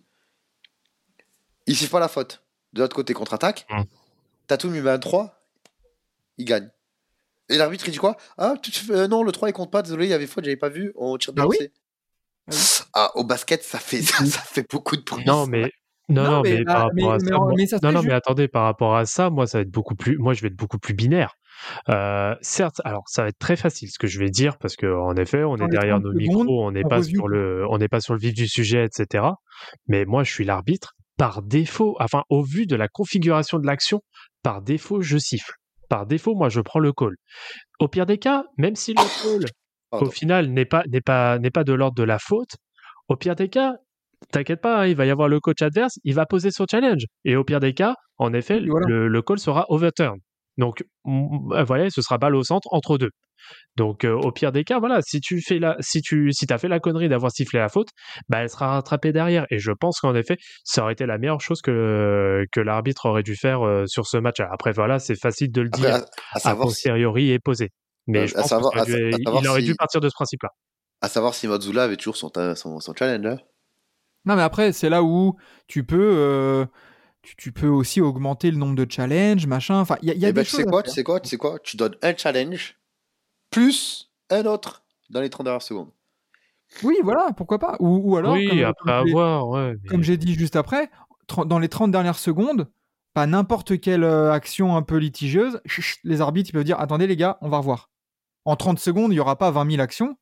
[1.66, 2.42] Il siffle pas la faute.
[2.72, 3.66] De l'autre côté, contre-attaque.
[3.70, 3.82] Hmm.
[4.46, 5.40] Tatum, il met un 3.
[6.38, 6.68] Il gagne.
[7.48, 8.16] Et l'arbitre, il dit quoi?
[8.38, 9.82] Ah, tu euh, non, le 3, il compte pas.
[9.82, 10.92] Désolé, il y avait faute, j'avais pas vu.
[10.96, 11.56] On tire de Ah oui
[12.48, 12.84] lancer.
[12.94, 15.24] Ah, au basket, ça fait, ça, ça fait beaucoup de bruit.
[15.26, 15.70] Non, mais.
[16.08, 17.66] Non, Non, non, mais mais, là, par rapport mais- à mais ça, en- moi- mais
[17.66, 19.70] ça se non, non, juste- mais attendez, par rapport à ça, moi, ça va être
[19.72, 21.34] beaucoup plus, moi, je vais être beaucoup plus binaire.
[21.88, 24.86] Euh, certes, alors, ça va être très facile ce que je vais dire parce que,
[24.86, 27.66] en effet, on Dans est derrière 30 nos secondes, micros, on n'est pas sur le,
[27.68, 29.24] on n'est pas sur le vif du sujet, etc.
[29.88, 31.96] Mais moi, je suis l'arbitre par défaut.
[31.98, 34.00] Enfin, au vu de la configuration de l'action,
[34.44, 35.54] par défaut, je siffle.
[35.88, 37.14] Par défaut, moi, je prends le call.
[37.80, 39.02] Au pire des cas, même si le
[39.40, 39.46] call
[39.98, 40.06] Pardon.
[40.06, 42.56] au final n'est pas n'est pas n'est pas de l'ordre de la faute.
[43.08, 43.74] Au pire des cas,
[44.32, 47.04] t'inquiète pas, hein, il va y avoir le coach adverse, il va poser son challenge.
[47.24, 48.86] Et au pire des cas, en effet, voilà.
[48.88, 50.18] le, le call sera overturn.
[50.58, 53.10] Donc euh, voilà, ce sera balle au centre entre deux.
[53.76, 56.58] Donc euh, au pire des cas, voilà, si tu fais la si tu si t'as
[56.58, 57.88] fait la connerie d'avoir sifflé la faute,
[58.28, 59.46] bah elle sera rattrapée derrière.
[59.50, 63.22] Et je pense qu'en effet, ça aurait été la meilleure chose que que l'arbitre aurait
[63.22, 64.40] dû faire euh, sur ce match.
[64.40, 67.70] Après voilà, c'est facile de le Après, dire à, à a si, posteriori et posé.
[68.06, 70.14] Mais Euh, je à pense savoir- à à il aurait si- dû partir de ce
[70.14, 70.50] principe-là.
[71.00, 73.26] à savoir si Mazzula avait toujours son, son, son challenge.
[73.26, 73.38] hein.
[74.24, 75.36] Non, mais après, c'est là où
[75.68, 76.66] tu peux, euh,
[77.22, 79.78] tu, tu peux aussi augmenter le nombre de challenges, machin.
[79.80, 80.90] Enfin, il y a, il y a Eh des ben, tu sais choses quoi, tu
[80.90, 82.76] sais quoi, tu sais quoi Tu donnes un challenge
[83.50, 85.90] plus un autre dans les 30 dernières secondes.
[86.82, 87.76] Oui, voilà, pourquoi pas.
[87.78, 89.74] Ou, ou alors, oui, comme, après avoir, ouais.
[89.82, 90.90] mais- comme j'ai dit juste après,
[91.46, 92.68] dans les 30 dernières secondes,
[93.14, 95.60] pas n'importe quelle euh, action un peu litigieuse,
[96.04, 97.88] les arbitres ils peuvent dire attendez les gars, on va revoir.
[98.46, 100.16] En 30 secondes, il n'y aura pas 20 000 actions.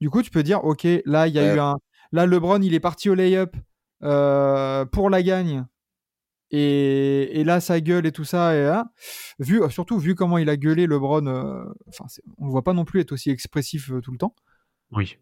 [0.00, 1.56] Du coup, tu peux dire ok, là, il y a Ouais.
[1.56, 1.76] eu un.
[2.12, 3.56] Là, LeBron, il est parti au lay-up
[4.04, 5.66] euh, pour la gagne.
[6.50, 8.54] Et, et là, sa gueule et tout ça.
[8.54, 8.86] Et là,
[9.38, 12.04] vu, surtout vu comment il a gueulé LeBron, euh, enfin,
[12.38, 14.34] on ne voit pas non plus être aussi expressif euh, tout le temps.
[14.92, 15.18] Oui.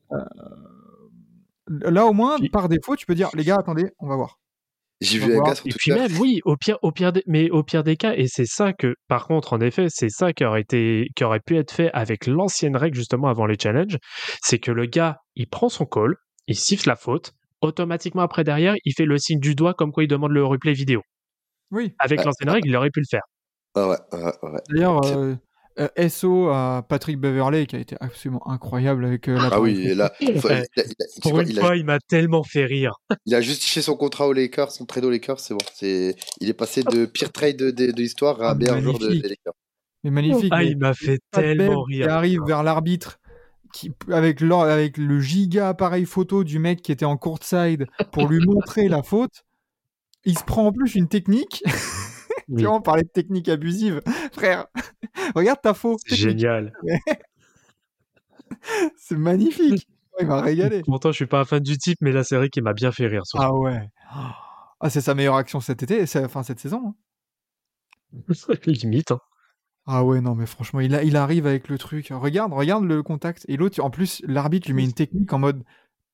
[1.68, 4.38] Là, au moins, par défaut, tu peux dire les gars, attendez, on va voir.
[5.01, 5.49] J'ai vu un voir.
[5.49, 7.97] gars sur Et puis même, oui, au pire, au pire des, mais au pire des
[7.97, 11.24] cas, et c'est ça que, par contre, en effet, c'est ça qui aurait été, qui
[11.24, 13.99] aurait pu être fait avec l'ancienne règle justement avant les challenges,
[14.42, 16.14] c'est que le gars, il prend son call,
[16.47, 20.05] il siffle la faute, automatiquement après derrière, il fait le signe du doigt comme quoi
[20.05, 21.03] il demande le replay vidéo.
[21.70, 21.92] Oui.
[21.99, 22.24] Avec Ouais.
[22.26, 23.22] l'ancienne règle, il aurait pu le faire.
[23.74, 24.61] Ah ouais, ouais, ouais.
[24.70, 25.34] D'ailleurs, euh,
[25.78, 29.78] Euh, SO à Patrick Beverley qui a été absolument incroyable avec euh, la Ah oui,
[29.86, 32.64] et là, il, il a, il Pour une il a- fois, il m'a tellement fait
[32.64, 32.94] rire.
[33.26, 35.60] il a justifié son contrat aux Lakers, son trade aux Lakers, c'est bon.
[35.74, 38.98] C'est, il est passé de pire trade de, de, de l'histoire à Ah, meilleur joueur
[38.98, 39.52] de, des Lakers.
[40.02, 40.48] Mais magnifique.
[40.50, 42.10] Ah, mais il m'a fait tellement rire.
[42.10, 43.18] arrive vers l'arbitre
[43.74, 48.28] qui, avec, l'or- avec le giga appareil photo du mec qui était en courtside pour
[48.28, 49.44] lui montrer la faute.
[50.24, 51.62] Il se prend en plus une technique.
[52.49, 54.03] Oui, Tu vois, on parlait de technique abusive.
[54.32, 54.66] Frère,
[55.34, 56.01] regarde ta faute.
[56.07, 56.72] c'est génial.
[58.97, 59.89] C'est magnifique.
[60.20, 60.82] Il m'a régalé.
[60.82, 62.91] Pourtant, je suis pas un fan du type, mais là, c'est vrai qu'il m'a bien
[62.91, 63.22] fait rire.
[63.34, 63.89] Ah ouais.
[64.78, 66.95] Ah, c'est sa meilleure action cet été, enfin cette saison.
[68.18, 68.34] hein.
[68.66, 69.11] Limite.
[69.11, 69.20] hein.
[69.87, 72.09] Ah ouais, non, mais franchement, il, a- il arrive avec le truc.
[72.11, 73.47] Regarde, regarde le contact.
[73.49, 75.64] Et l'autre, en plus, l'arbitre lui met une technique en mode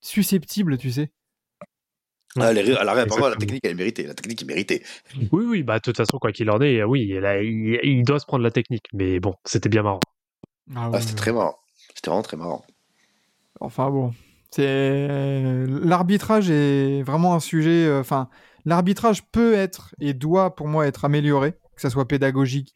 [0.00, 1.10] susceptible, tu sais.
[2.36, 4.06] Ouais, Ah, la technique, elle est méritée.
[4.06, 4.82] La technique est méritée.
[5.32, 8.02] Oui, oui, bah, de toute façon, quoi qu'il en est, oui, il, a- il- il
[8.04, 8.86] doit se prendre la technique.
[8.94, 10.00] Mais bon, c'était bien marrant.
[10.74, 11.16] Ah Ah, c'était ouais.
[11.18, 11.56] très marrant.
[11.94, 12.64] C'était vraiment très marrant.
[13.60, 14.12] Enfin bon,
[14.50, 17.86] c'est l'arbitrage est vraiment un sujet.
[17.86, 18.28] euh, Enfin,
[18.64, 22.72] l'arbitrage peut être et doit pour moi être amélioré, que ça soit pédagogique,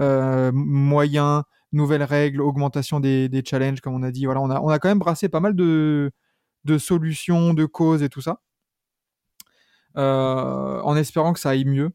[0.00, 4.24] euh, moyen, nouvelles règles, augmentation des, des challenges, comme on a dit.
[4.26, 6.10] Voilà, on a on a quand même brassé pas mal de
[6.64, 8.40] de solutions, de causes et tout ça,
[9.96, 11.90] euh, en espérant que ça aille mieux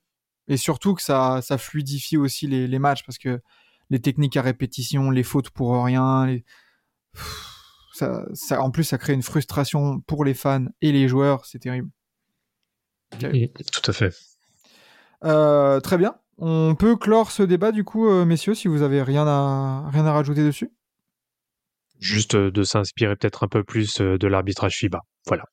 [0.47, 3.41] et surtout que ça ça fluidifie aussi les, les matchs parce que
[3.89, 6.43] les techniques à répétition, les fautes pour rien, les
[7.93, 11.45] ça, ça, en plus, ça crée une frustration pour les fans et les joueurs.
[11.45, 11.89] C'est terrible.
[13.19, 14.15] Tout à fait.
[15.23, 16.15] Euh, très bien.
[16.37, 20.05] On peut clore ce débat, du coup, euh, messieurs, si vous avez rien à, rien
[20.05, 20.71] à rajouter dessus?
[21.99, 25.01] Juste de s'inspirer peut-être un peu plus de l'arbitrage FIBA.
[25.27, 25.43] Voilà,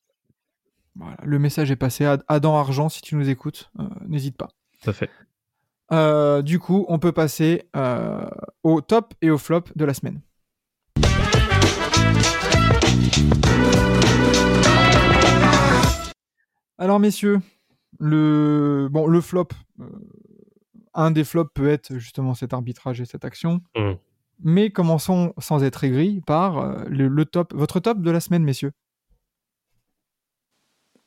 [0.99, 1.17] Voilà.
[1.25, 2.05] Le message est passé.
[2.05, 4.49] Ad- Adam Argent, si tu nous écoutes, euh, n'hésite pas.
[4.83, 5.09] tout à fait.
[5.93, 8.29] Euh, du coup, on peut passer euh,
[8.63, 10.21] au top et au flop de la semaine.
[16.79, 17.41] Alors, messieurs,
[17.99, 19.49] le, bon, le flop,
[20.95, 23.61] un des flops peut être justement cet arbitrage et cette action.
[23.77, 23.93] Mm.
[24.45, 28.71] Mais commençons sans être aigris par le, le top, votre top de la semaine, messieurs.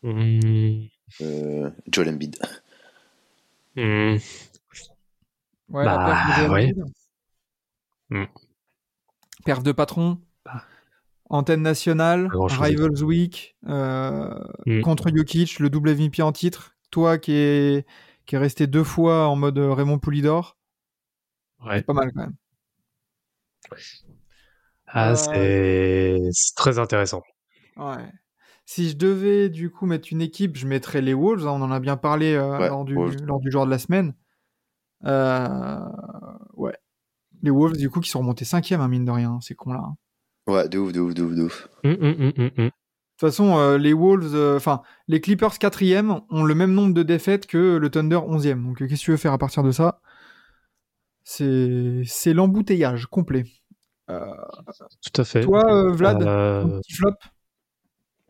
[0.03, 0.87] Mmh.
[1.21, 2.37] Euh, Joel Embiid.
[3.75, 3.81] Mmh.
[5.69, 6.73] Ouais, Bah, la perf de Joel ouais.
[8.11, 8.27] Embiid.
[9.45, 10.19] Perf de patron.
[10.45, 10.63] Bah.
[11.29, 12.29] Antenne nationale.
[12.33, 14.33] Rivals Week, euh,
[14.83, 16.75] contre Jokic, le double MVP en titre.
[16.91, 17.87] Toi qui est,
[18.25, 20.57] qui est resté deux fois en mode euh, Raymond Poulidor,
[21.65, 21.77] Ouais.
[21.77, 22.35] c'est pas mal quand même.
[24.87, 27.21] Ah, Euh, c'est c'est très intéressant.
[27.77, 28.11] Ouais.
[28.65, 31.45] Si je devais du coup mettre une équipe, je mettrais les Wolves.
[31.47, 33.17] hein, on en a bien parlé euh, Ouais, lors, du, Wolves.
[33.25, 34.13] lors du joueur de la semaine.
[35.05, 35.79] Euh,
[36.53, 36.75] ouais.
[37.43, 39.81] Les Wolves, du coup, qui sont remontés cinquième, hein, mine de rien, ces cons-là.
[39.83, 39.95] hein.
[40.47, 41.67] Ouais, de ouf, de ouf, de ouf, de ouf.
[41.83, 42.49] Hum, hum, hum.
[42.57, 42.69] De
[43.27, 45.83] toute façon, euh, les Wolves, euh, enfin, les Clippers 4
[46.31, 48.63] ont le même nombre de défaites que le Thunder 11e.
[48.63, 50.01] Donc, euh, qu'est-ce que tu veux faire à partir de ça?
[51.23, 53.43] C'est c'est l'embouteillage complet.
[54.09, 54.25] Euh,
[55.03, 55.41] Tout à fait.
[55.41, 57.11] toi, euh, Vlad, Euh, ton petit flop?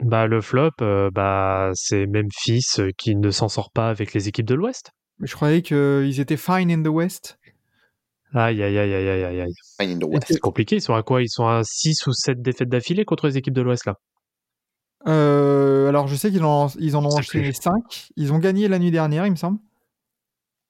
[0.02, 4.28] Bah, le flop, euh, bah, c'est Memphis euh, qui ne s'en sort pas avec les
[4.28, 4.92] équipes de l'Ouest.
[5.22, 7.38] Je croyais qu'ils étaient fine in the West.
[8.34, 9.54] Aïe, aïe, aïe, aïe, aïe, aïe, aïe.
[9.80, 10.26] Fine in the West.
[10.28, 10.78] C'est compliqué.
[10.78, 11.22] Ils sont à quoi?
[11.22, 13.96] Ils sont à 6 ou 7 défaites d'affilée contre les équipes de l'Ouest, là.
[15.08, 17.54] Euh, alors, je sais qu'ils en, ils en ont enchaîné plus.
[17.54, 18.10] 5.
[18.16, 19.60] Ils ont gagné la nuit dernière, il me semble.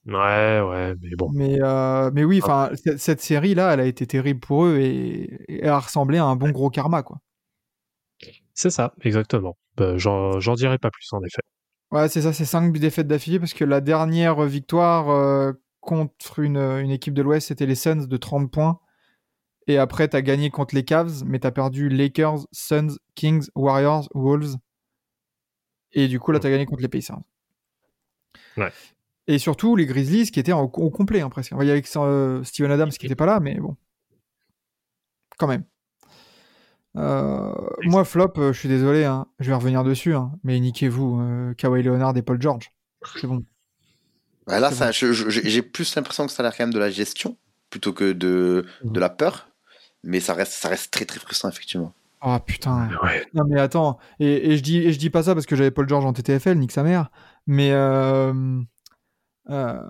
[0.07, 1.29] Ouais, ouais, mais bon.
[1.31, 5.29] Mais, euh, mais oui, enfin, cette, cette série-là, elle a été terrible pour eux et,
[5.47, 7.19] et a ressemblé à un bon gros karma, quoi.
[8.61, 9.57] C'est ça, exactement.
[9.75, 11.41] Bah, J'en dirai pas plus, en effet.
[11.89, 16.57] Ouais, c'est ça, c'est 5 défaites d'affilée parce que la dernière victoire euh, contre une,
[16.57, 18.79] une équipe de l'Ouest, c'était les Suns de 30 points.
[19.65, 24.57] Et après, t'as gagné contre les Cavs, mais t'as perdu Lakers, Suns, Kings, Warriors, Wolves.
[25.93, 27.17] Et du coup, là, t'as gagné contre les Pacers.
[28.57, 28.71] Ouais.
[29.25, 31.51] Et surtout, les Grizzlies qui étaient en- au complet, hein, presque.
[31.59, 33.75] Il y avait euh, Steven Adams qui n'était pas là, mais bon.
[35.39, 35.63] Quand même.
[36.97, 41.21] Euh, moi, flop, euh, je suis désolé, hein, je vais revenir dessus, hein, mais niquez-vous,
[41.21, 42.71] euh, Kawhi Leonard et Paul George.
[43.15, 43.43] C'est bon.
[44.47, 47.37] Ouais, là, ça, j'ai plus l'impression que ça a l'air quand même de la gestion
[47.69, 49.47] plutôt que de, de la peur.
[50.03, 51.93] Mais ça reste, ça reste très très frustrant, effectivement.
[52.21, 52.89] Ah putain.
[53.03, 53.25] Ouais.
[53.33, 55.71] Non mais attends, et, et je dis et je dis pas ça parce que j'avais
[55.71, 57.09] Paul George en TTFL, nique sa mère,
[57.47, 58.61] mais euh,
[59.49, 59.81] euh,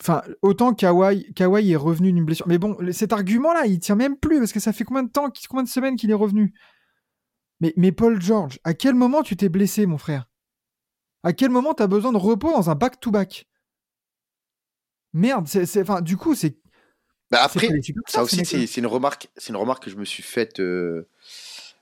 [0.00, 3.94] enfin autant Kawhi, Kawhi est revenu d'une blessure, mais bon cet argument là il tient
[3.96, 6.54] même plus parce que ça fait combien de temps, combien de semaines qu'il est revenu?
[7.60, 10.26] Mais mais Paul George, à quel moment tu t'es blessé mon frère?
[11.22, 13.46] À quel moment t'as besoin de repos dans un back to back
[15.12, 16.56] Merde, c'est enfin du coup c'est
[17.30, 17.68] Bah, après,
[18.08, 21.08] ça aussi, c'est une remarque, c'est une remarque que je me suis faite euh,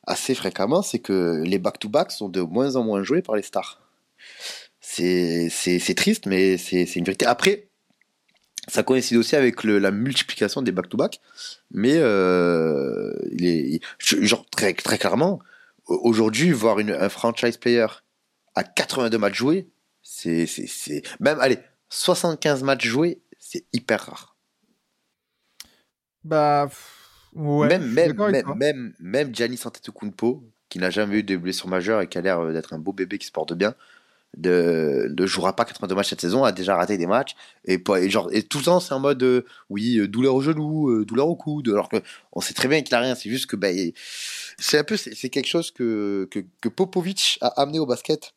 [0.06, 3.80] assez fréquemment, c'est que les back-to-back sont de moins en moins joués par les stars.
[4.80, 7.26] C'est c'est- c'est triste, mais c'est c'est une vérité.
[7.26, 7.68] Après,
[8.68, 11.20] ça coïncide aussi avec le- la multiplication des back-to-back,
[11.70, 15.40] mais euh, il est, je- genre très, très clairement,
[15.86, 17.86] au- aujourd'hui, voir une, un franchise player
[18.54, 19.68] à 82 matchs joués,
[20.02, 20.46] c'est
[21.20, 21.58] même, allez,
[21.88, 24.36] 75 matchs joués, c'est hyper rare.
[26.24, 26.68] Bah,
[27.34, 27.68] ouais.
[27.68, 32.08] même, même, même, même, même Giannis Antetokounmpo, qui n'a jamais eu de blessure majeure et
[32.08, 33.74] qui a l'air euh, d'être un beau bébé qui se porte bien,
[34.36, 38.00] de, ne jouera pas 82 matchs cette saison, a déjà raté des matchs, et, pas,
[38.00, 40.90] et, genre, et tout le temps c'est en mode, euh, oui, euh, douleur au genou,
[40.90, 41.96] euh, douleur au coude, alors que
[42.32, 43.68] on sait très bien qu'il a rien, c'est juste que, bah,
[44.58, 48.34] c'est un peu, c'est c'est quelque chose que, que, que Popovic a amené au basket,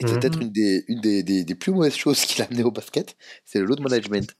[0.00, 0.18] et Mhm.
[0.18, 3.16] peut-être une, des, une des, des, des plus mauvaises choses qu'il a amené au basket,
[3.44, 4.34] c'est le load management.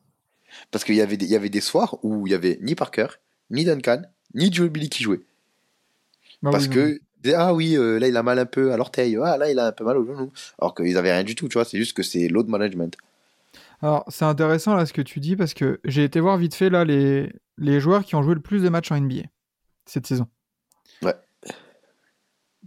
[0.71, 2.75] Parce qu'il y avait des, il y avait des soirs où il y avait ni
[2.75, 3.07] Parker,
[3.51, 4.03] ni Duncan,
[4.35, 5.21] ni Joe Billy qui jouaient.
[6.43, 7.01] Bah Parce que,
[7.35, 9.67] ah oui, euh, là il a mal un peu à l'orteil, ah là il a
[9.67, 10.31] un peu mal au genou.
[10.61, 12.97] Alors qu'ils avaient rien du tout, tu vois, c'est juste que c'est load management.
[13.83, 16.71] Alors, c'est intéressant là ce que tu dis parce que j'ai été voir vite fait
[16.71, 19.23] là les, les joueurs qui ont joué le plus de matchs en NBA
[19.87, 20.27] cette saison.
[21.03, 21.15] Ouais.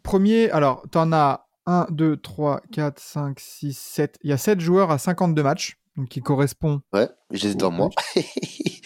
[0.03, 4.17] Premier, alors, t'en as 1, 2, 3, 4, 5, 6, 7.
[4.23, 7.89] Il y a 7 joueurs à 52 matchs, donc qui correspond Ouais, j'ai devant moi.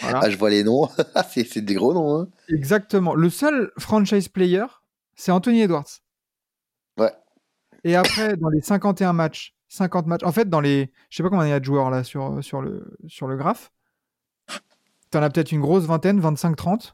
[0.01, 0.21] Voilà.
[0.23, 0.87] ah, je vois les noms,
[1.29, 2.21] c'est c'est des gros noms.
[2.21, 2.29] Hein.
[2.47, 3.13] exactement.
[3.15, 4.63] Le seul franchise player,
[5.19, 5.85] c'est Anthony Edwards.
[6.97, 7.11] Ouais.
[7.83, 10.91] Et après, dans les 51 matchs, 50 matchs, en fait, dans les.
[11.09, 13.35] Je sais pas combien il y a de joueurs là sur, sur, le, sur le
[13.35, 13.71] graphe.
[15.11, 16.93] T'en as peut-être une grosse vingtaine, 25-30.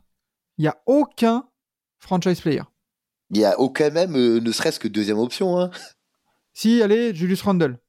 [0.57, 1.47] Il n'y a aucun
[1.99, 2.63] franchise player.
[3.29, 5.59] Il y a aucun même, euh, ne serait-ce que deuxième option.
[5.59, 5.69] Hein.
[6.53, 7.79] Si, allez, Julius Randle.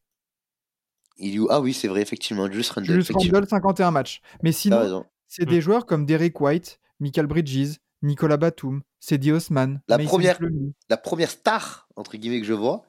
[1.19, 2.87] Il y a- Ah oui, c'est vrai, effectivement, Julius Randle.
[2.89, 3.11] Julius.
[3.11, 4.21] Randle, 51 matchs.
[4.43, 9.99] Mais sinon, c'est des joueurs comme Derek White, Michael Bridges, Nicolas Batum, Cedi Osman, La
[9.99, 10.39] Mason première-.
[10.89, 12.85] La première star, entre guillemets, que je vois,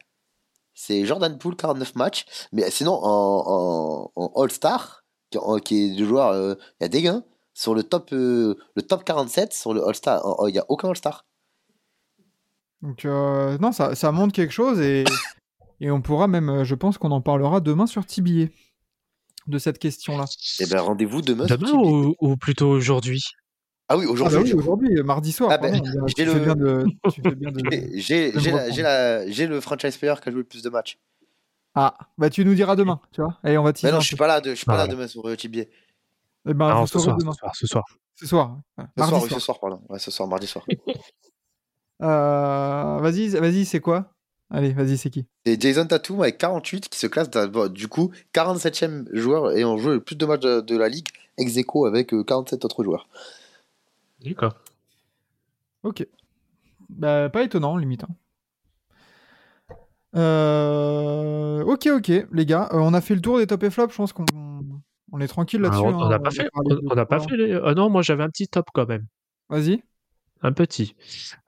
[0.73, 2.25] c'est Jordan Poole, 49 matchs.
[2.51, 6.85] Mais sinon, en, en, en All-Star, qui, en- qui est le joueur, euh, il y
[6.85, 7.23] a des gains.
[7.53, 11.25] Sur le top, euh, le top 47, sur le All-Star, il n'y a aucun All-Star.
[12.83, 15.03] Donc, euh, non, ça, ça montre quelque chose et,
[15.81, 18.51] et on pourra même, euh, je pense qu'on en parlera demain sur TBA
[19.47, 20.25] de cette question-là.
[20.59, 21.47] Eh ben, rendez-vous demain.
[21.47, 23.23] sur Demain ou plutôt aujourd'hui?
[23.89, 24.51] Ah oui, Ah bah aujourd'hui.
[24.53, 25.49] oui, aujourd'hui, euh, mardi soir.
[25.51, 27.59] Ah ben, bien, j'ai tu, le- fais bien de, tu fais bien de-
[27.93, 28.75] J'ai- J'ai de me j'ai la- reprendre.
[28.75, 30.97] j'ai la- j'ai le franchise player qui a joué le plus de matchs.
[31.75, 33.37] Ah, bah tu nous diras demain, tu vois.
[33.43, 34.87] Allez, on va Mais non, je suis pas là, de, je suis pas Ah, là
[34.87, 35.61] demain sur euh, TBA.
[36.49, 37.31] Eh ben, Ah Non, ce soir, demain.
[37.33, 37.83] ce soir, ce soir.
[38.15, 38.57] Ce soir.
[38.77, 39.81] Ce Mardi soir, oui, ce soir, pardon.
[39.89, 40.65] Ouais, ce soir, mardi soir.
[42.01, 44.13] Euh, vas-y, vas-y, c'est quoi?
[44.51, 45.25] Allez, vas-y, c'est qui?
[45.45, 47.29] C'est Jason Tatum avec 48 qui se classe
[47.71, 51.07] du coup 47e joueur et on joue le plus de matchs de, de la ligue
[51.37, 53.07] ex aequo avec euh, 47 autres joueurs.
[54.23, 54.55] D'accord.
[55.83, 56.05] Ok.
[56.89, 58.03] Bah, pas étonnant, limite.
[58.03, 58.09] hein.
[60.15, 62.69] Euh, Ok, ok, les gars.
[62.73, 63.91] Euh, on a fait le tour des top et flops.
[63.91, 64.25] Je pense qu'on
[65.11, 65.83] on est tranquille Ah, là-dessus.
[65.83, 66.49] on hein, n'a pas va fait.
[66.55, 67.59] On n'a pas fait les.
[67.63, 69.05] Ah non, moi j'avais un petit top quand même.
[69.49, 69.83] Vas-y.
[70.41, 70.95] Un petit.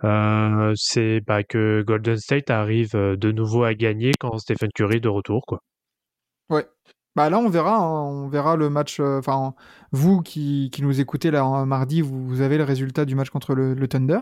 [0.04, 4.98] Euh, c'est bah, que Golden State arrive euh, de nouveau à gagner quand Stephen Curry
[4.98, 5.62] est de retour, quoi.
[7.20, 7.76] Bah là, on verra.
[7.76, 9.02] hein, on verra le match.
[9.02, 9.20] euh,
[9.92, 13.30] vous qui, qui nous écoutez là en mardi, vous, vous avez le résultat du match
[13.30, 14.22] contre le, le Thunder.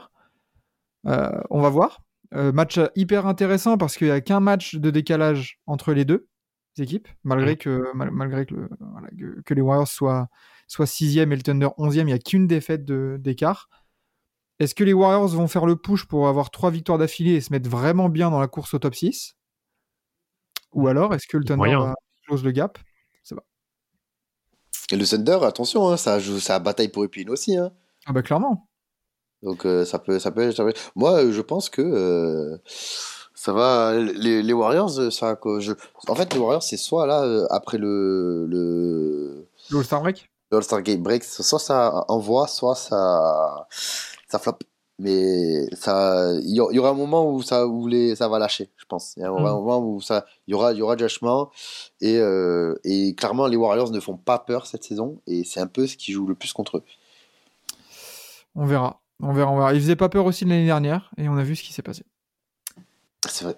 [1.06, 2.02] Euh, on va voir.
[2.34, 6.28] Euh, match hyper intéressant parce qu'il n'y a qu'un match de décalage entre les deux
[6.80, 10.28] équipes, malgré que, mal- malgré que, le- voilà, que, que les Warriors soient,
[10.68, 13.70] soient 6e et le Thunder 11e, il n'y a qu'une défaite d'écart.
[14.58, 17.54] Est-ce que les Warriors vont faire le push pour avoir trois victoires d'affilée et se
[17.54, 19.36] mettre vraiment bien dans la course au top 6
[20.74, 21.94] Ou alors, est-ce que le Thunder va
[22.26, 22.80] close le gap?
[24.92, 27.58] Et le Thunder, attention, hein, ça joue ça bataille pour Epine aussi.
[27.58, 27.72] Hein.
[28.06, 28.68] Ah bah clairement.
[29.44, 32.58] Donc euh, ça peut, ça peut, ça peut- Moi, euh, je pense que euh,
[33.36, 33.94] ça va.
[33.96, 35.74] Les, les Warriors, ça, je...
[36.08, 40.30] en fait, les Warriors, c'est soit là après le le, Le All-Star Break?
[40.52, 43.68] le All-Star Game Break, soit ça envoie, soit ça
[44.28, 44.58] ça flop.
[45.00, 48.86] Mais ça, il y, aura un moment où ça, où les, ça va lâcher, je
[48.86, 49.14] pense.
[49.18, 49.58] Il y aura un Mm.
[49.58, 51.52] moment où ça, il y aura, il y aura du lâchement
[52.02, 55.68] et euh, et clairement les Warriors ne font pas peur cette saison et c'est un
[55.68, 56.84] peu ce qui joue le plus contre eux.
[58.56, 59.00] On verra.
[59.22, 59.74] On verra, on verra.
[59.74, 61.84] Il faisait pas peur aussi de l'année dernière et on a vu ce qui s'est
[61.84, 62.04] passé.
[63.28, 63.56] C'est vrai.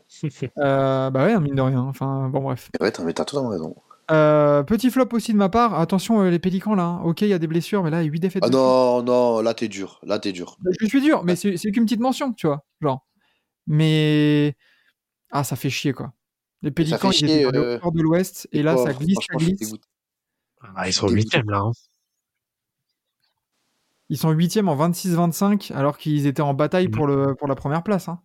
[0.57, 1.81] Euh, bah ouais, mine de rien.
[1.81, 2.69] Enfin, bon, bref.
[2.79, 3.75] Ouais, t'as totalement raison.
[4.11, 5.79] Euh, petit flop aussi de ma part.
[5.79, 6.83] Attention, euh, les Pélicans là.
[6.83, 7.01] hein.
[7.03, 8.43] Ok, il y a des blessures, mais là, 8 défaites.
[8.43, 10.57] Ah de non, non, là t'es dur, là t'es dur.
[10.79, 12.65] Je suis dur, mais c'est c'est qu'une petite mention, tu vois.
[12.81, 13.05] Genre.
[13.67, 14.55] Mais.
[15.31, 16.11] Ah, ça fait chier quoi.
[16.63, 19.35] Les Pélicans, ils étaient dans euh, hauteur de l'Ouest et là, Oh, ça glisse, ça
[19.37, 19.73] glisse.
[20.75, 21.21] Ah, ils sont Dégoûté.
[21.23, 21.59] huitièmes là.
[21.59, 21.71] hein.
[24.09, 26.91] Ils sont huitièmes en 26-25 alors qu'ils étaient en bataille Mhm.
[26.93, 28.09] pour, le, pour la première place.
[28.09, 28.19] hein.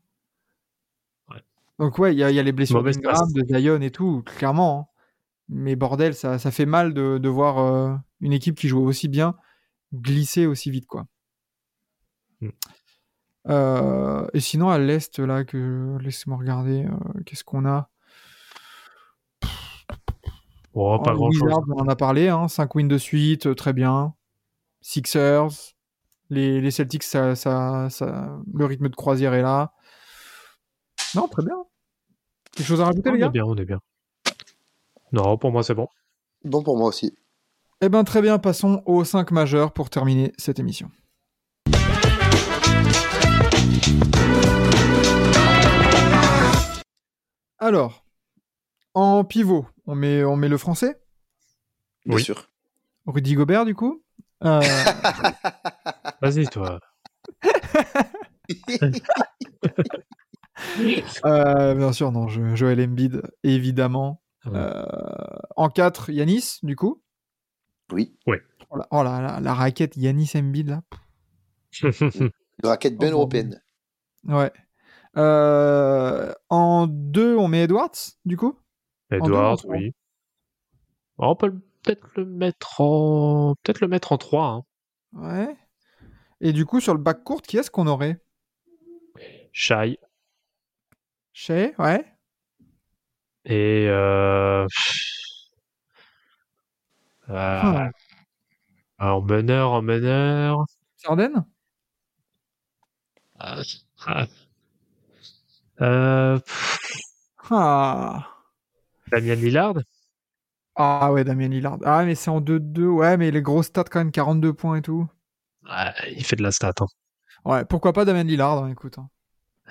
[1.30, 1.42] Ouais.
[1.78, 2.96] Donc ouais, il y, a- il y a les blessures passe.
[3.32, 4.90] de Zion et tout, clairement.
[5.48, 5.54] Hein.
[5.56, 9.08] Mais bordel, ça, ça fait mal de, de voir euh, une équipe qui joue aussi
[9.08, 9.36] bien
[9.92, 11.06] glisser aussi vite, quoi.
[12.40, 12.48] Mm.
[13.48, 17.90] Euh, et sinon, à l'Est, là, que laissez-moi regarder, euh, qu'est-ce qu'on a?
[20.72, 21.42] Oh, pas Oh, grand chose.
[21.42, 24.14] Wizards, on en a parlé, hein, 5 wins de suite, très bien.
[24.80, 25.48] Sixers,
[26.30, 29.72] les, les Celtics, ça, ça, ça- le rythme de croisière est là.
[31.14, 31.56] Non, très bien.
[32.56, 33.28] Quelque chose à rajouter, On les est gars?
[33.28, 33.80] bien, on est bien.
[35.14, 35.86] Non, pour moi, c'est bon.
[36.42, 37.14] Bon pour moi aussi.
[37.80, 40.90] Eh ben très bien, passons aux 5 majeurs pour terminer cette émission.
[47.58, 48.04] Alors,
[48.94, 50.96] en pivot, on met, on met le français,
[52.06, 52.22] Bien Oui.
[52.22, 52.48] sûr.
[53.06, 54.02] Rudy Gobert du coup?
[54.44, 54.60] Euh,
[56.22, 56.80] Vas-y, toi.
[61.24, 64.20] euh, bien sûr, non, je- Joel Embiid, évidemment.
[64.46, 64.52] Ouais.
[64.54, 64.84] Euh,
[65.56, 67.02] en 4, Yanis, du coup.
[67.92, 68.14] Oui.
[68.70, 70.82] Oh la, oh la- la- la raquette Yanis Embiid, là.
[71.82, 72.30] Une
[72.62, 73.60] raquette bien européenne.
[74.24, 74.52] Ouais.
[75.16, 77.90] Euh, en 2, on met Edwards,
[78.24, 78.58] du coup.
[79.10, 79.94] Edward, deux, en oui.
[81.18, 81.52] Oh, on peut
[81.82, 84.64] peut-être le mettre en peut-être le mettre en 3 hein.
[85.12, 85.56] Ouais.
[86.40, 88.18] Et du coup, sur le bac court, qui est-ce qu'on aurait?
[89.52, 89.98] Shai
[91.32, 92.04] Shea, ouais.
[93.44, 94.66] Et euh...
[97.30, 97.90] euh, Hmm.
[98.98, 100.64] en meneur en meneur
[103.38, 103.62] Ah.
[105.80, 106.38] Euh,
[107.50, 108.26] ah.
[109.10, 109.74] Damien Lillard?
[110.76, 111.78] Ah ouais, Damien Lillard.
[111.84, 112.86] Ah, mais c'est en 2-2.
[112.88, 115.06] Ouais, mais les grosses stats quand même, 42 points et tout.
[115.66, 116.86] Ah, il fait de la stat hein.
[117.44, 118.98] Ouais, pourquoi pas Damien Lillard, hein, écoute.
[118.98, 119.08] hein.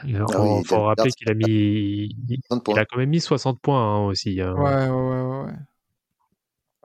[0.05, 1.45] Il Ah faut, oui, faut Lillard, rappeler qu'il a mis
[2.27, 2.77] il, 30 il points.
[2.77, 4.53] a quand même mis 60 points hein, aussi hein.
[4.53, 5.53] Ouais, ouais, ouais, ouais, ouais.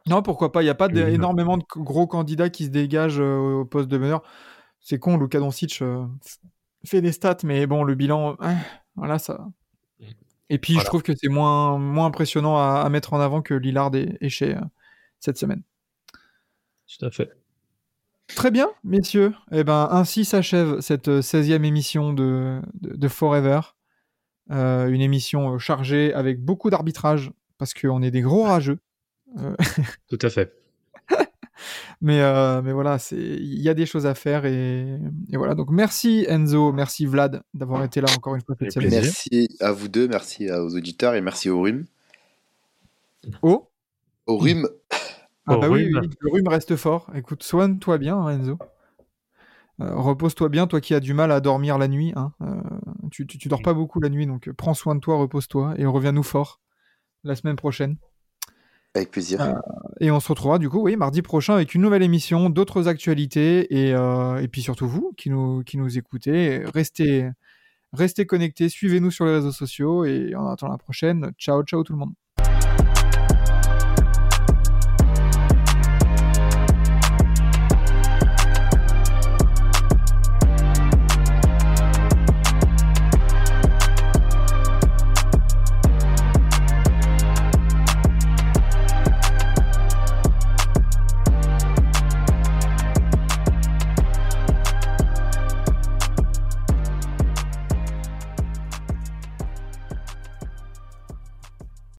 [0.07, 3.21] Non, pourquoi pas Il n'y a pas Oui, énormément de gros candidats qui se dégagent
[3.21, 4.23] euh, au poste de meneur.
[4.81, 6.07] C'est con, Luka Doncic euh,
[6.85, 8.55] fait des stats, mais bon, le bilan, euh,
[8.97, 9.47] voilà, ça.
[10.51, 13.53] Et puis, je trouve que c'est moins, moins impressionnant à, à mettre en avant que
[13.53, 14.61] Lillard et, et Shea, euh,
[15.21, 15.63] cette semaine.
[16.87, 17.31] Tout à fait.
[18.37, 19.33] Très bien, messieurs.
[19.53, 23.61] Eh ben, ainsi s'achève cette euh, 16e émission de, de, de Forever.
[24.51, 28.79] Euh, une émission euh, chargée avec beaucoup d'arbitrage, parce qu'on est des gros rageux.
[30.09, 30.55] Tout à fait.
[32.01, 34.45] Mais, euh, mais voilà, c'est- il y a des choses à faire.
[34.45, 34.99] Et,
[35.33, 38.91] et voilà, donc merci Enzo, merci Vlad d'avoir été là encore une fois cette semaine.
[38.91, 41.87] Merci à vous deux, merci aux auditeurs et merci au rhume.
[43.43, 43.69] Oh,
[44.27, 44.69] Au rhume,
[45.49, 47.11] ah bah oui, le rhume reste fort.
[47.15, 48.59] Écoute, soigne-toi bien, hein, Enzo.
[49.81, 52.13] Euh, Repose-toi bien, toi qui as du mal à dormir la nuit.
[52.17, 52.33] hein.
[52.43, 52.61] Euh,
[53.11, 55.75] tu, tu, tu dors pas beaucoup la nuit, donc euh, prends soin de toi, repose-toi
[55.79, 56.61] et reviens-nous fort
[57.25, 57.97] la semaine prochaine.
[58.95, 59.41] avec plaisir.
[60.01, 63.73] Et on se retrouvera du coup, oui, mardi prochain avec une nouvelle émission, d'autres actualités
[63.89, 66.65] et, euh, et puis surtout vous qui nous, qui nous écoutez.
[66.75, 67.31] Restez,
[67.93, 71.33] restez connectés, suivez-nous sur les réseaux sociaux et en attendant la prochaine.
[71.39, 72.15] Ciao, ciao tout le monde.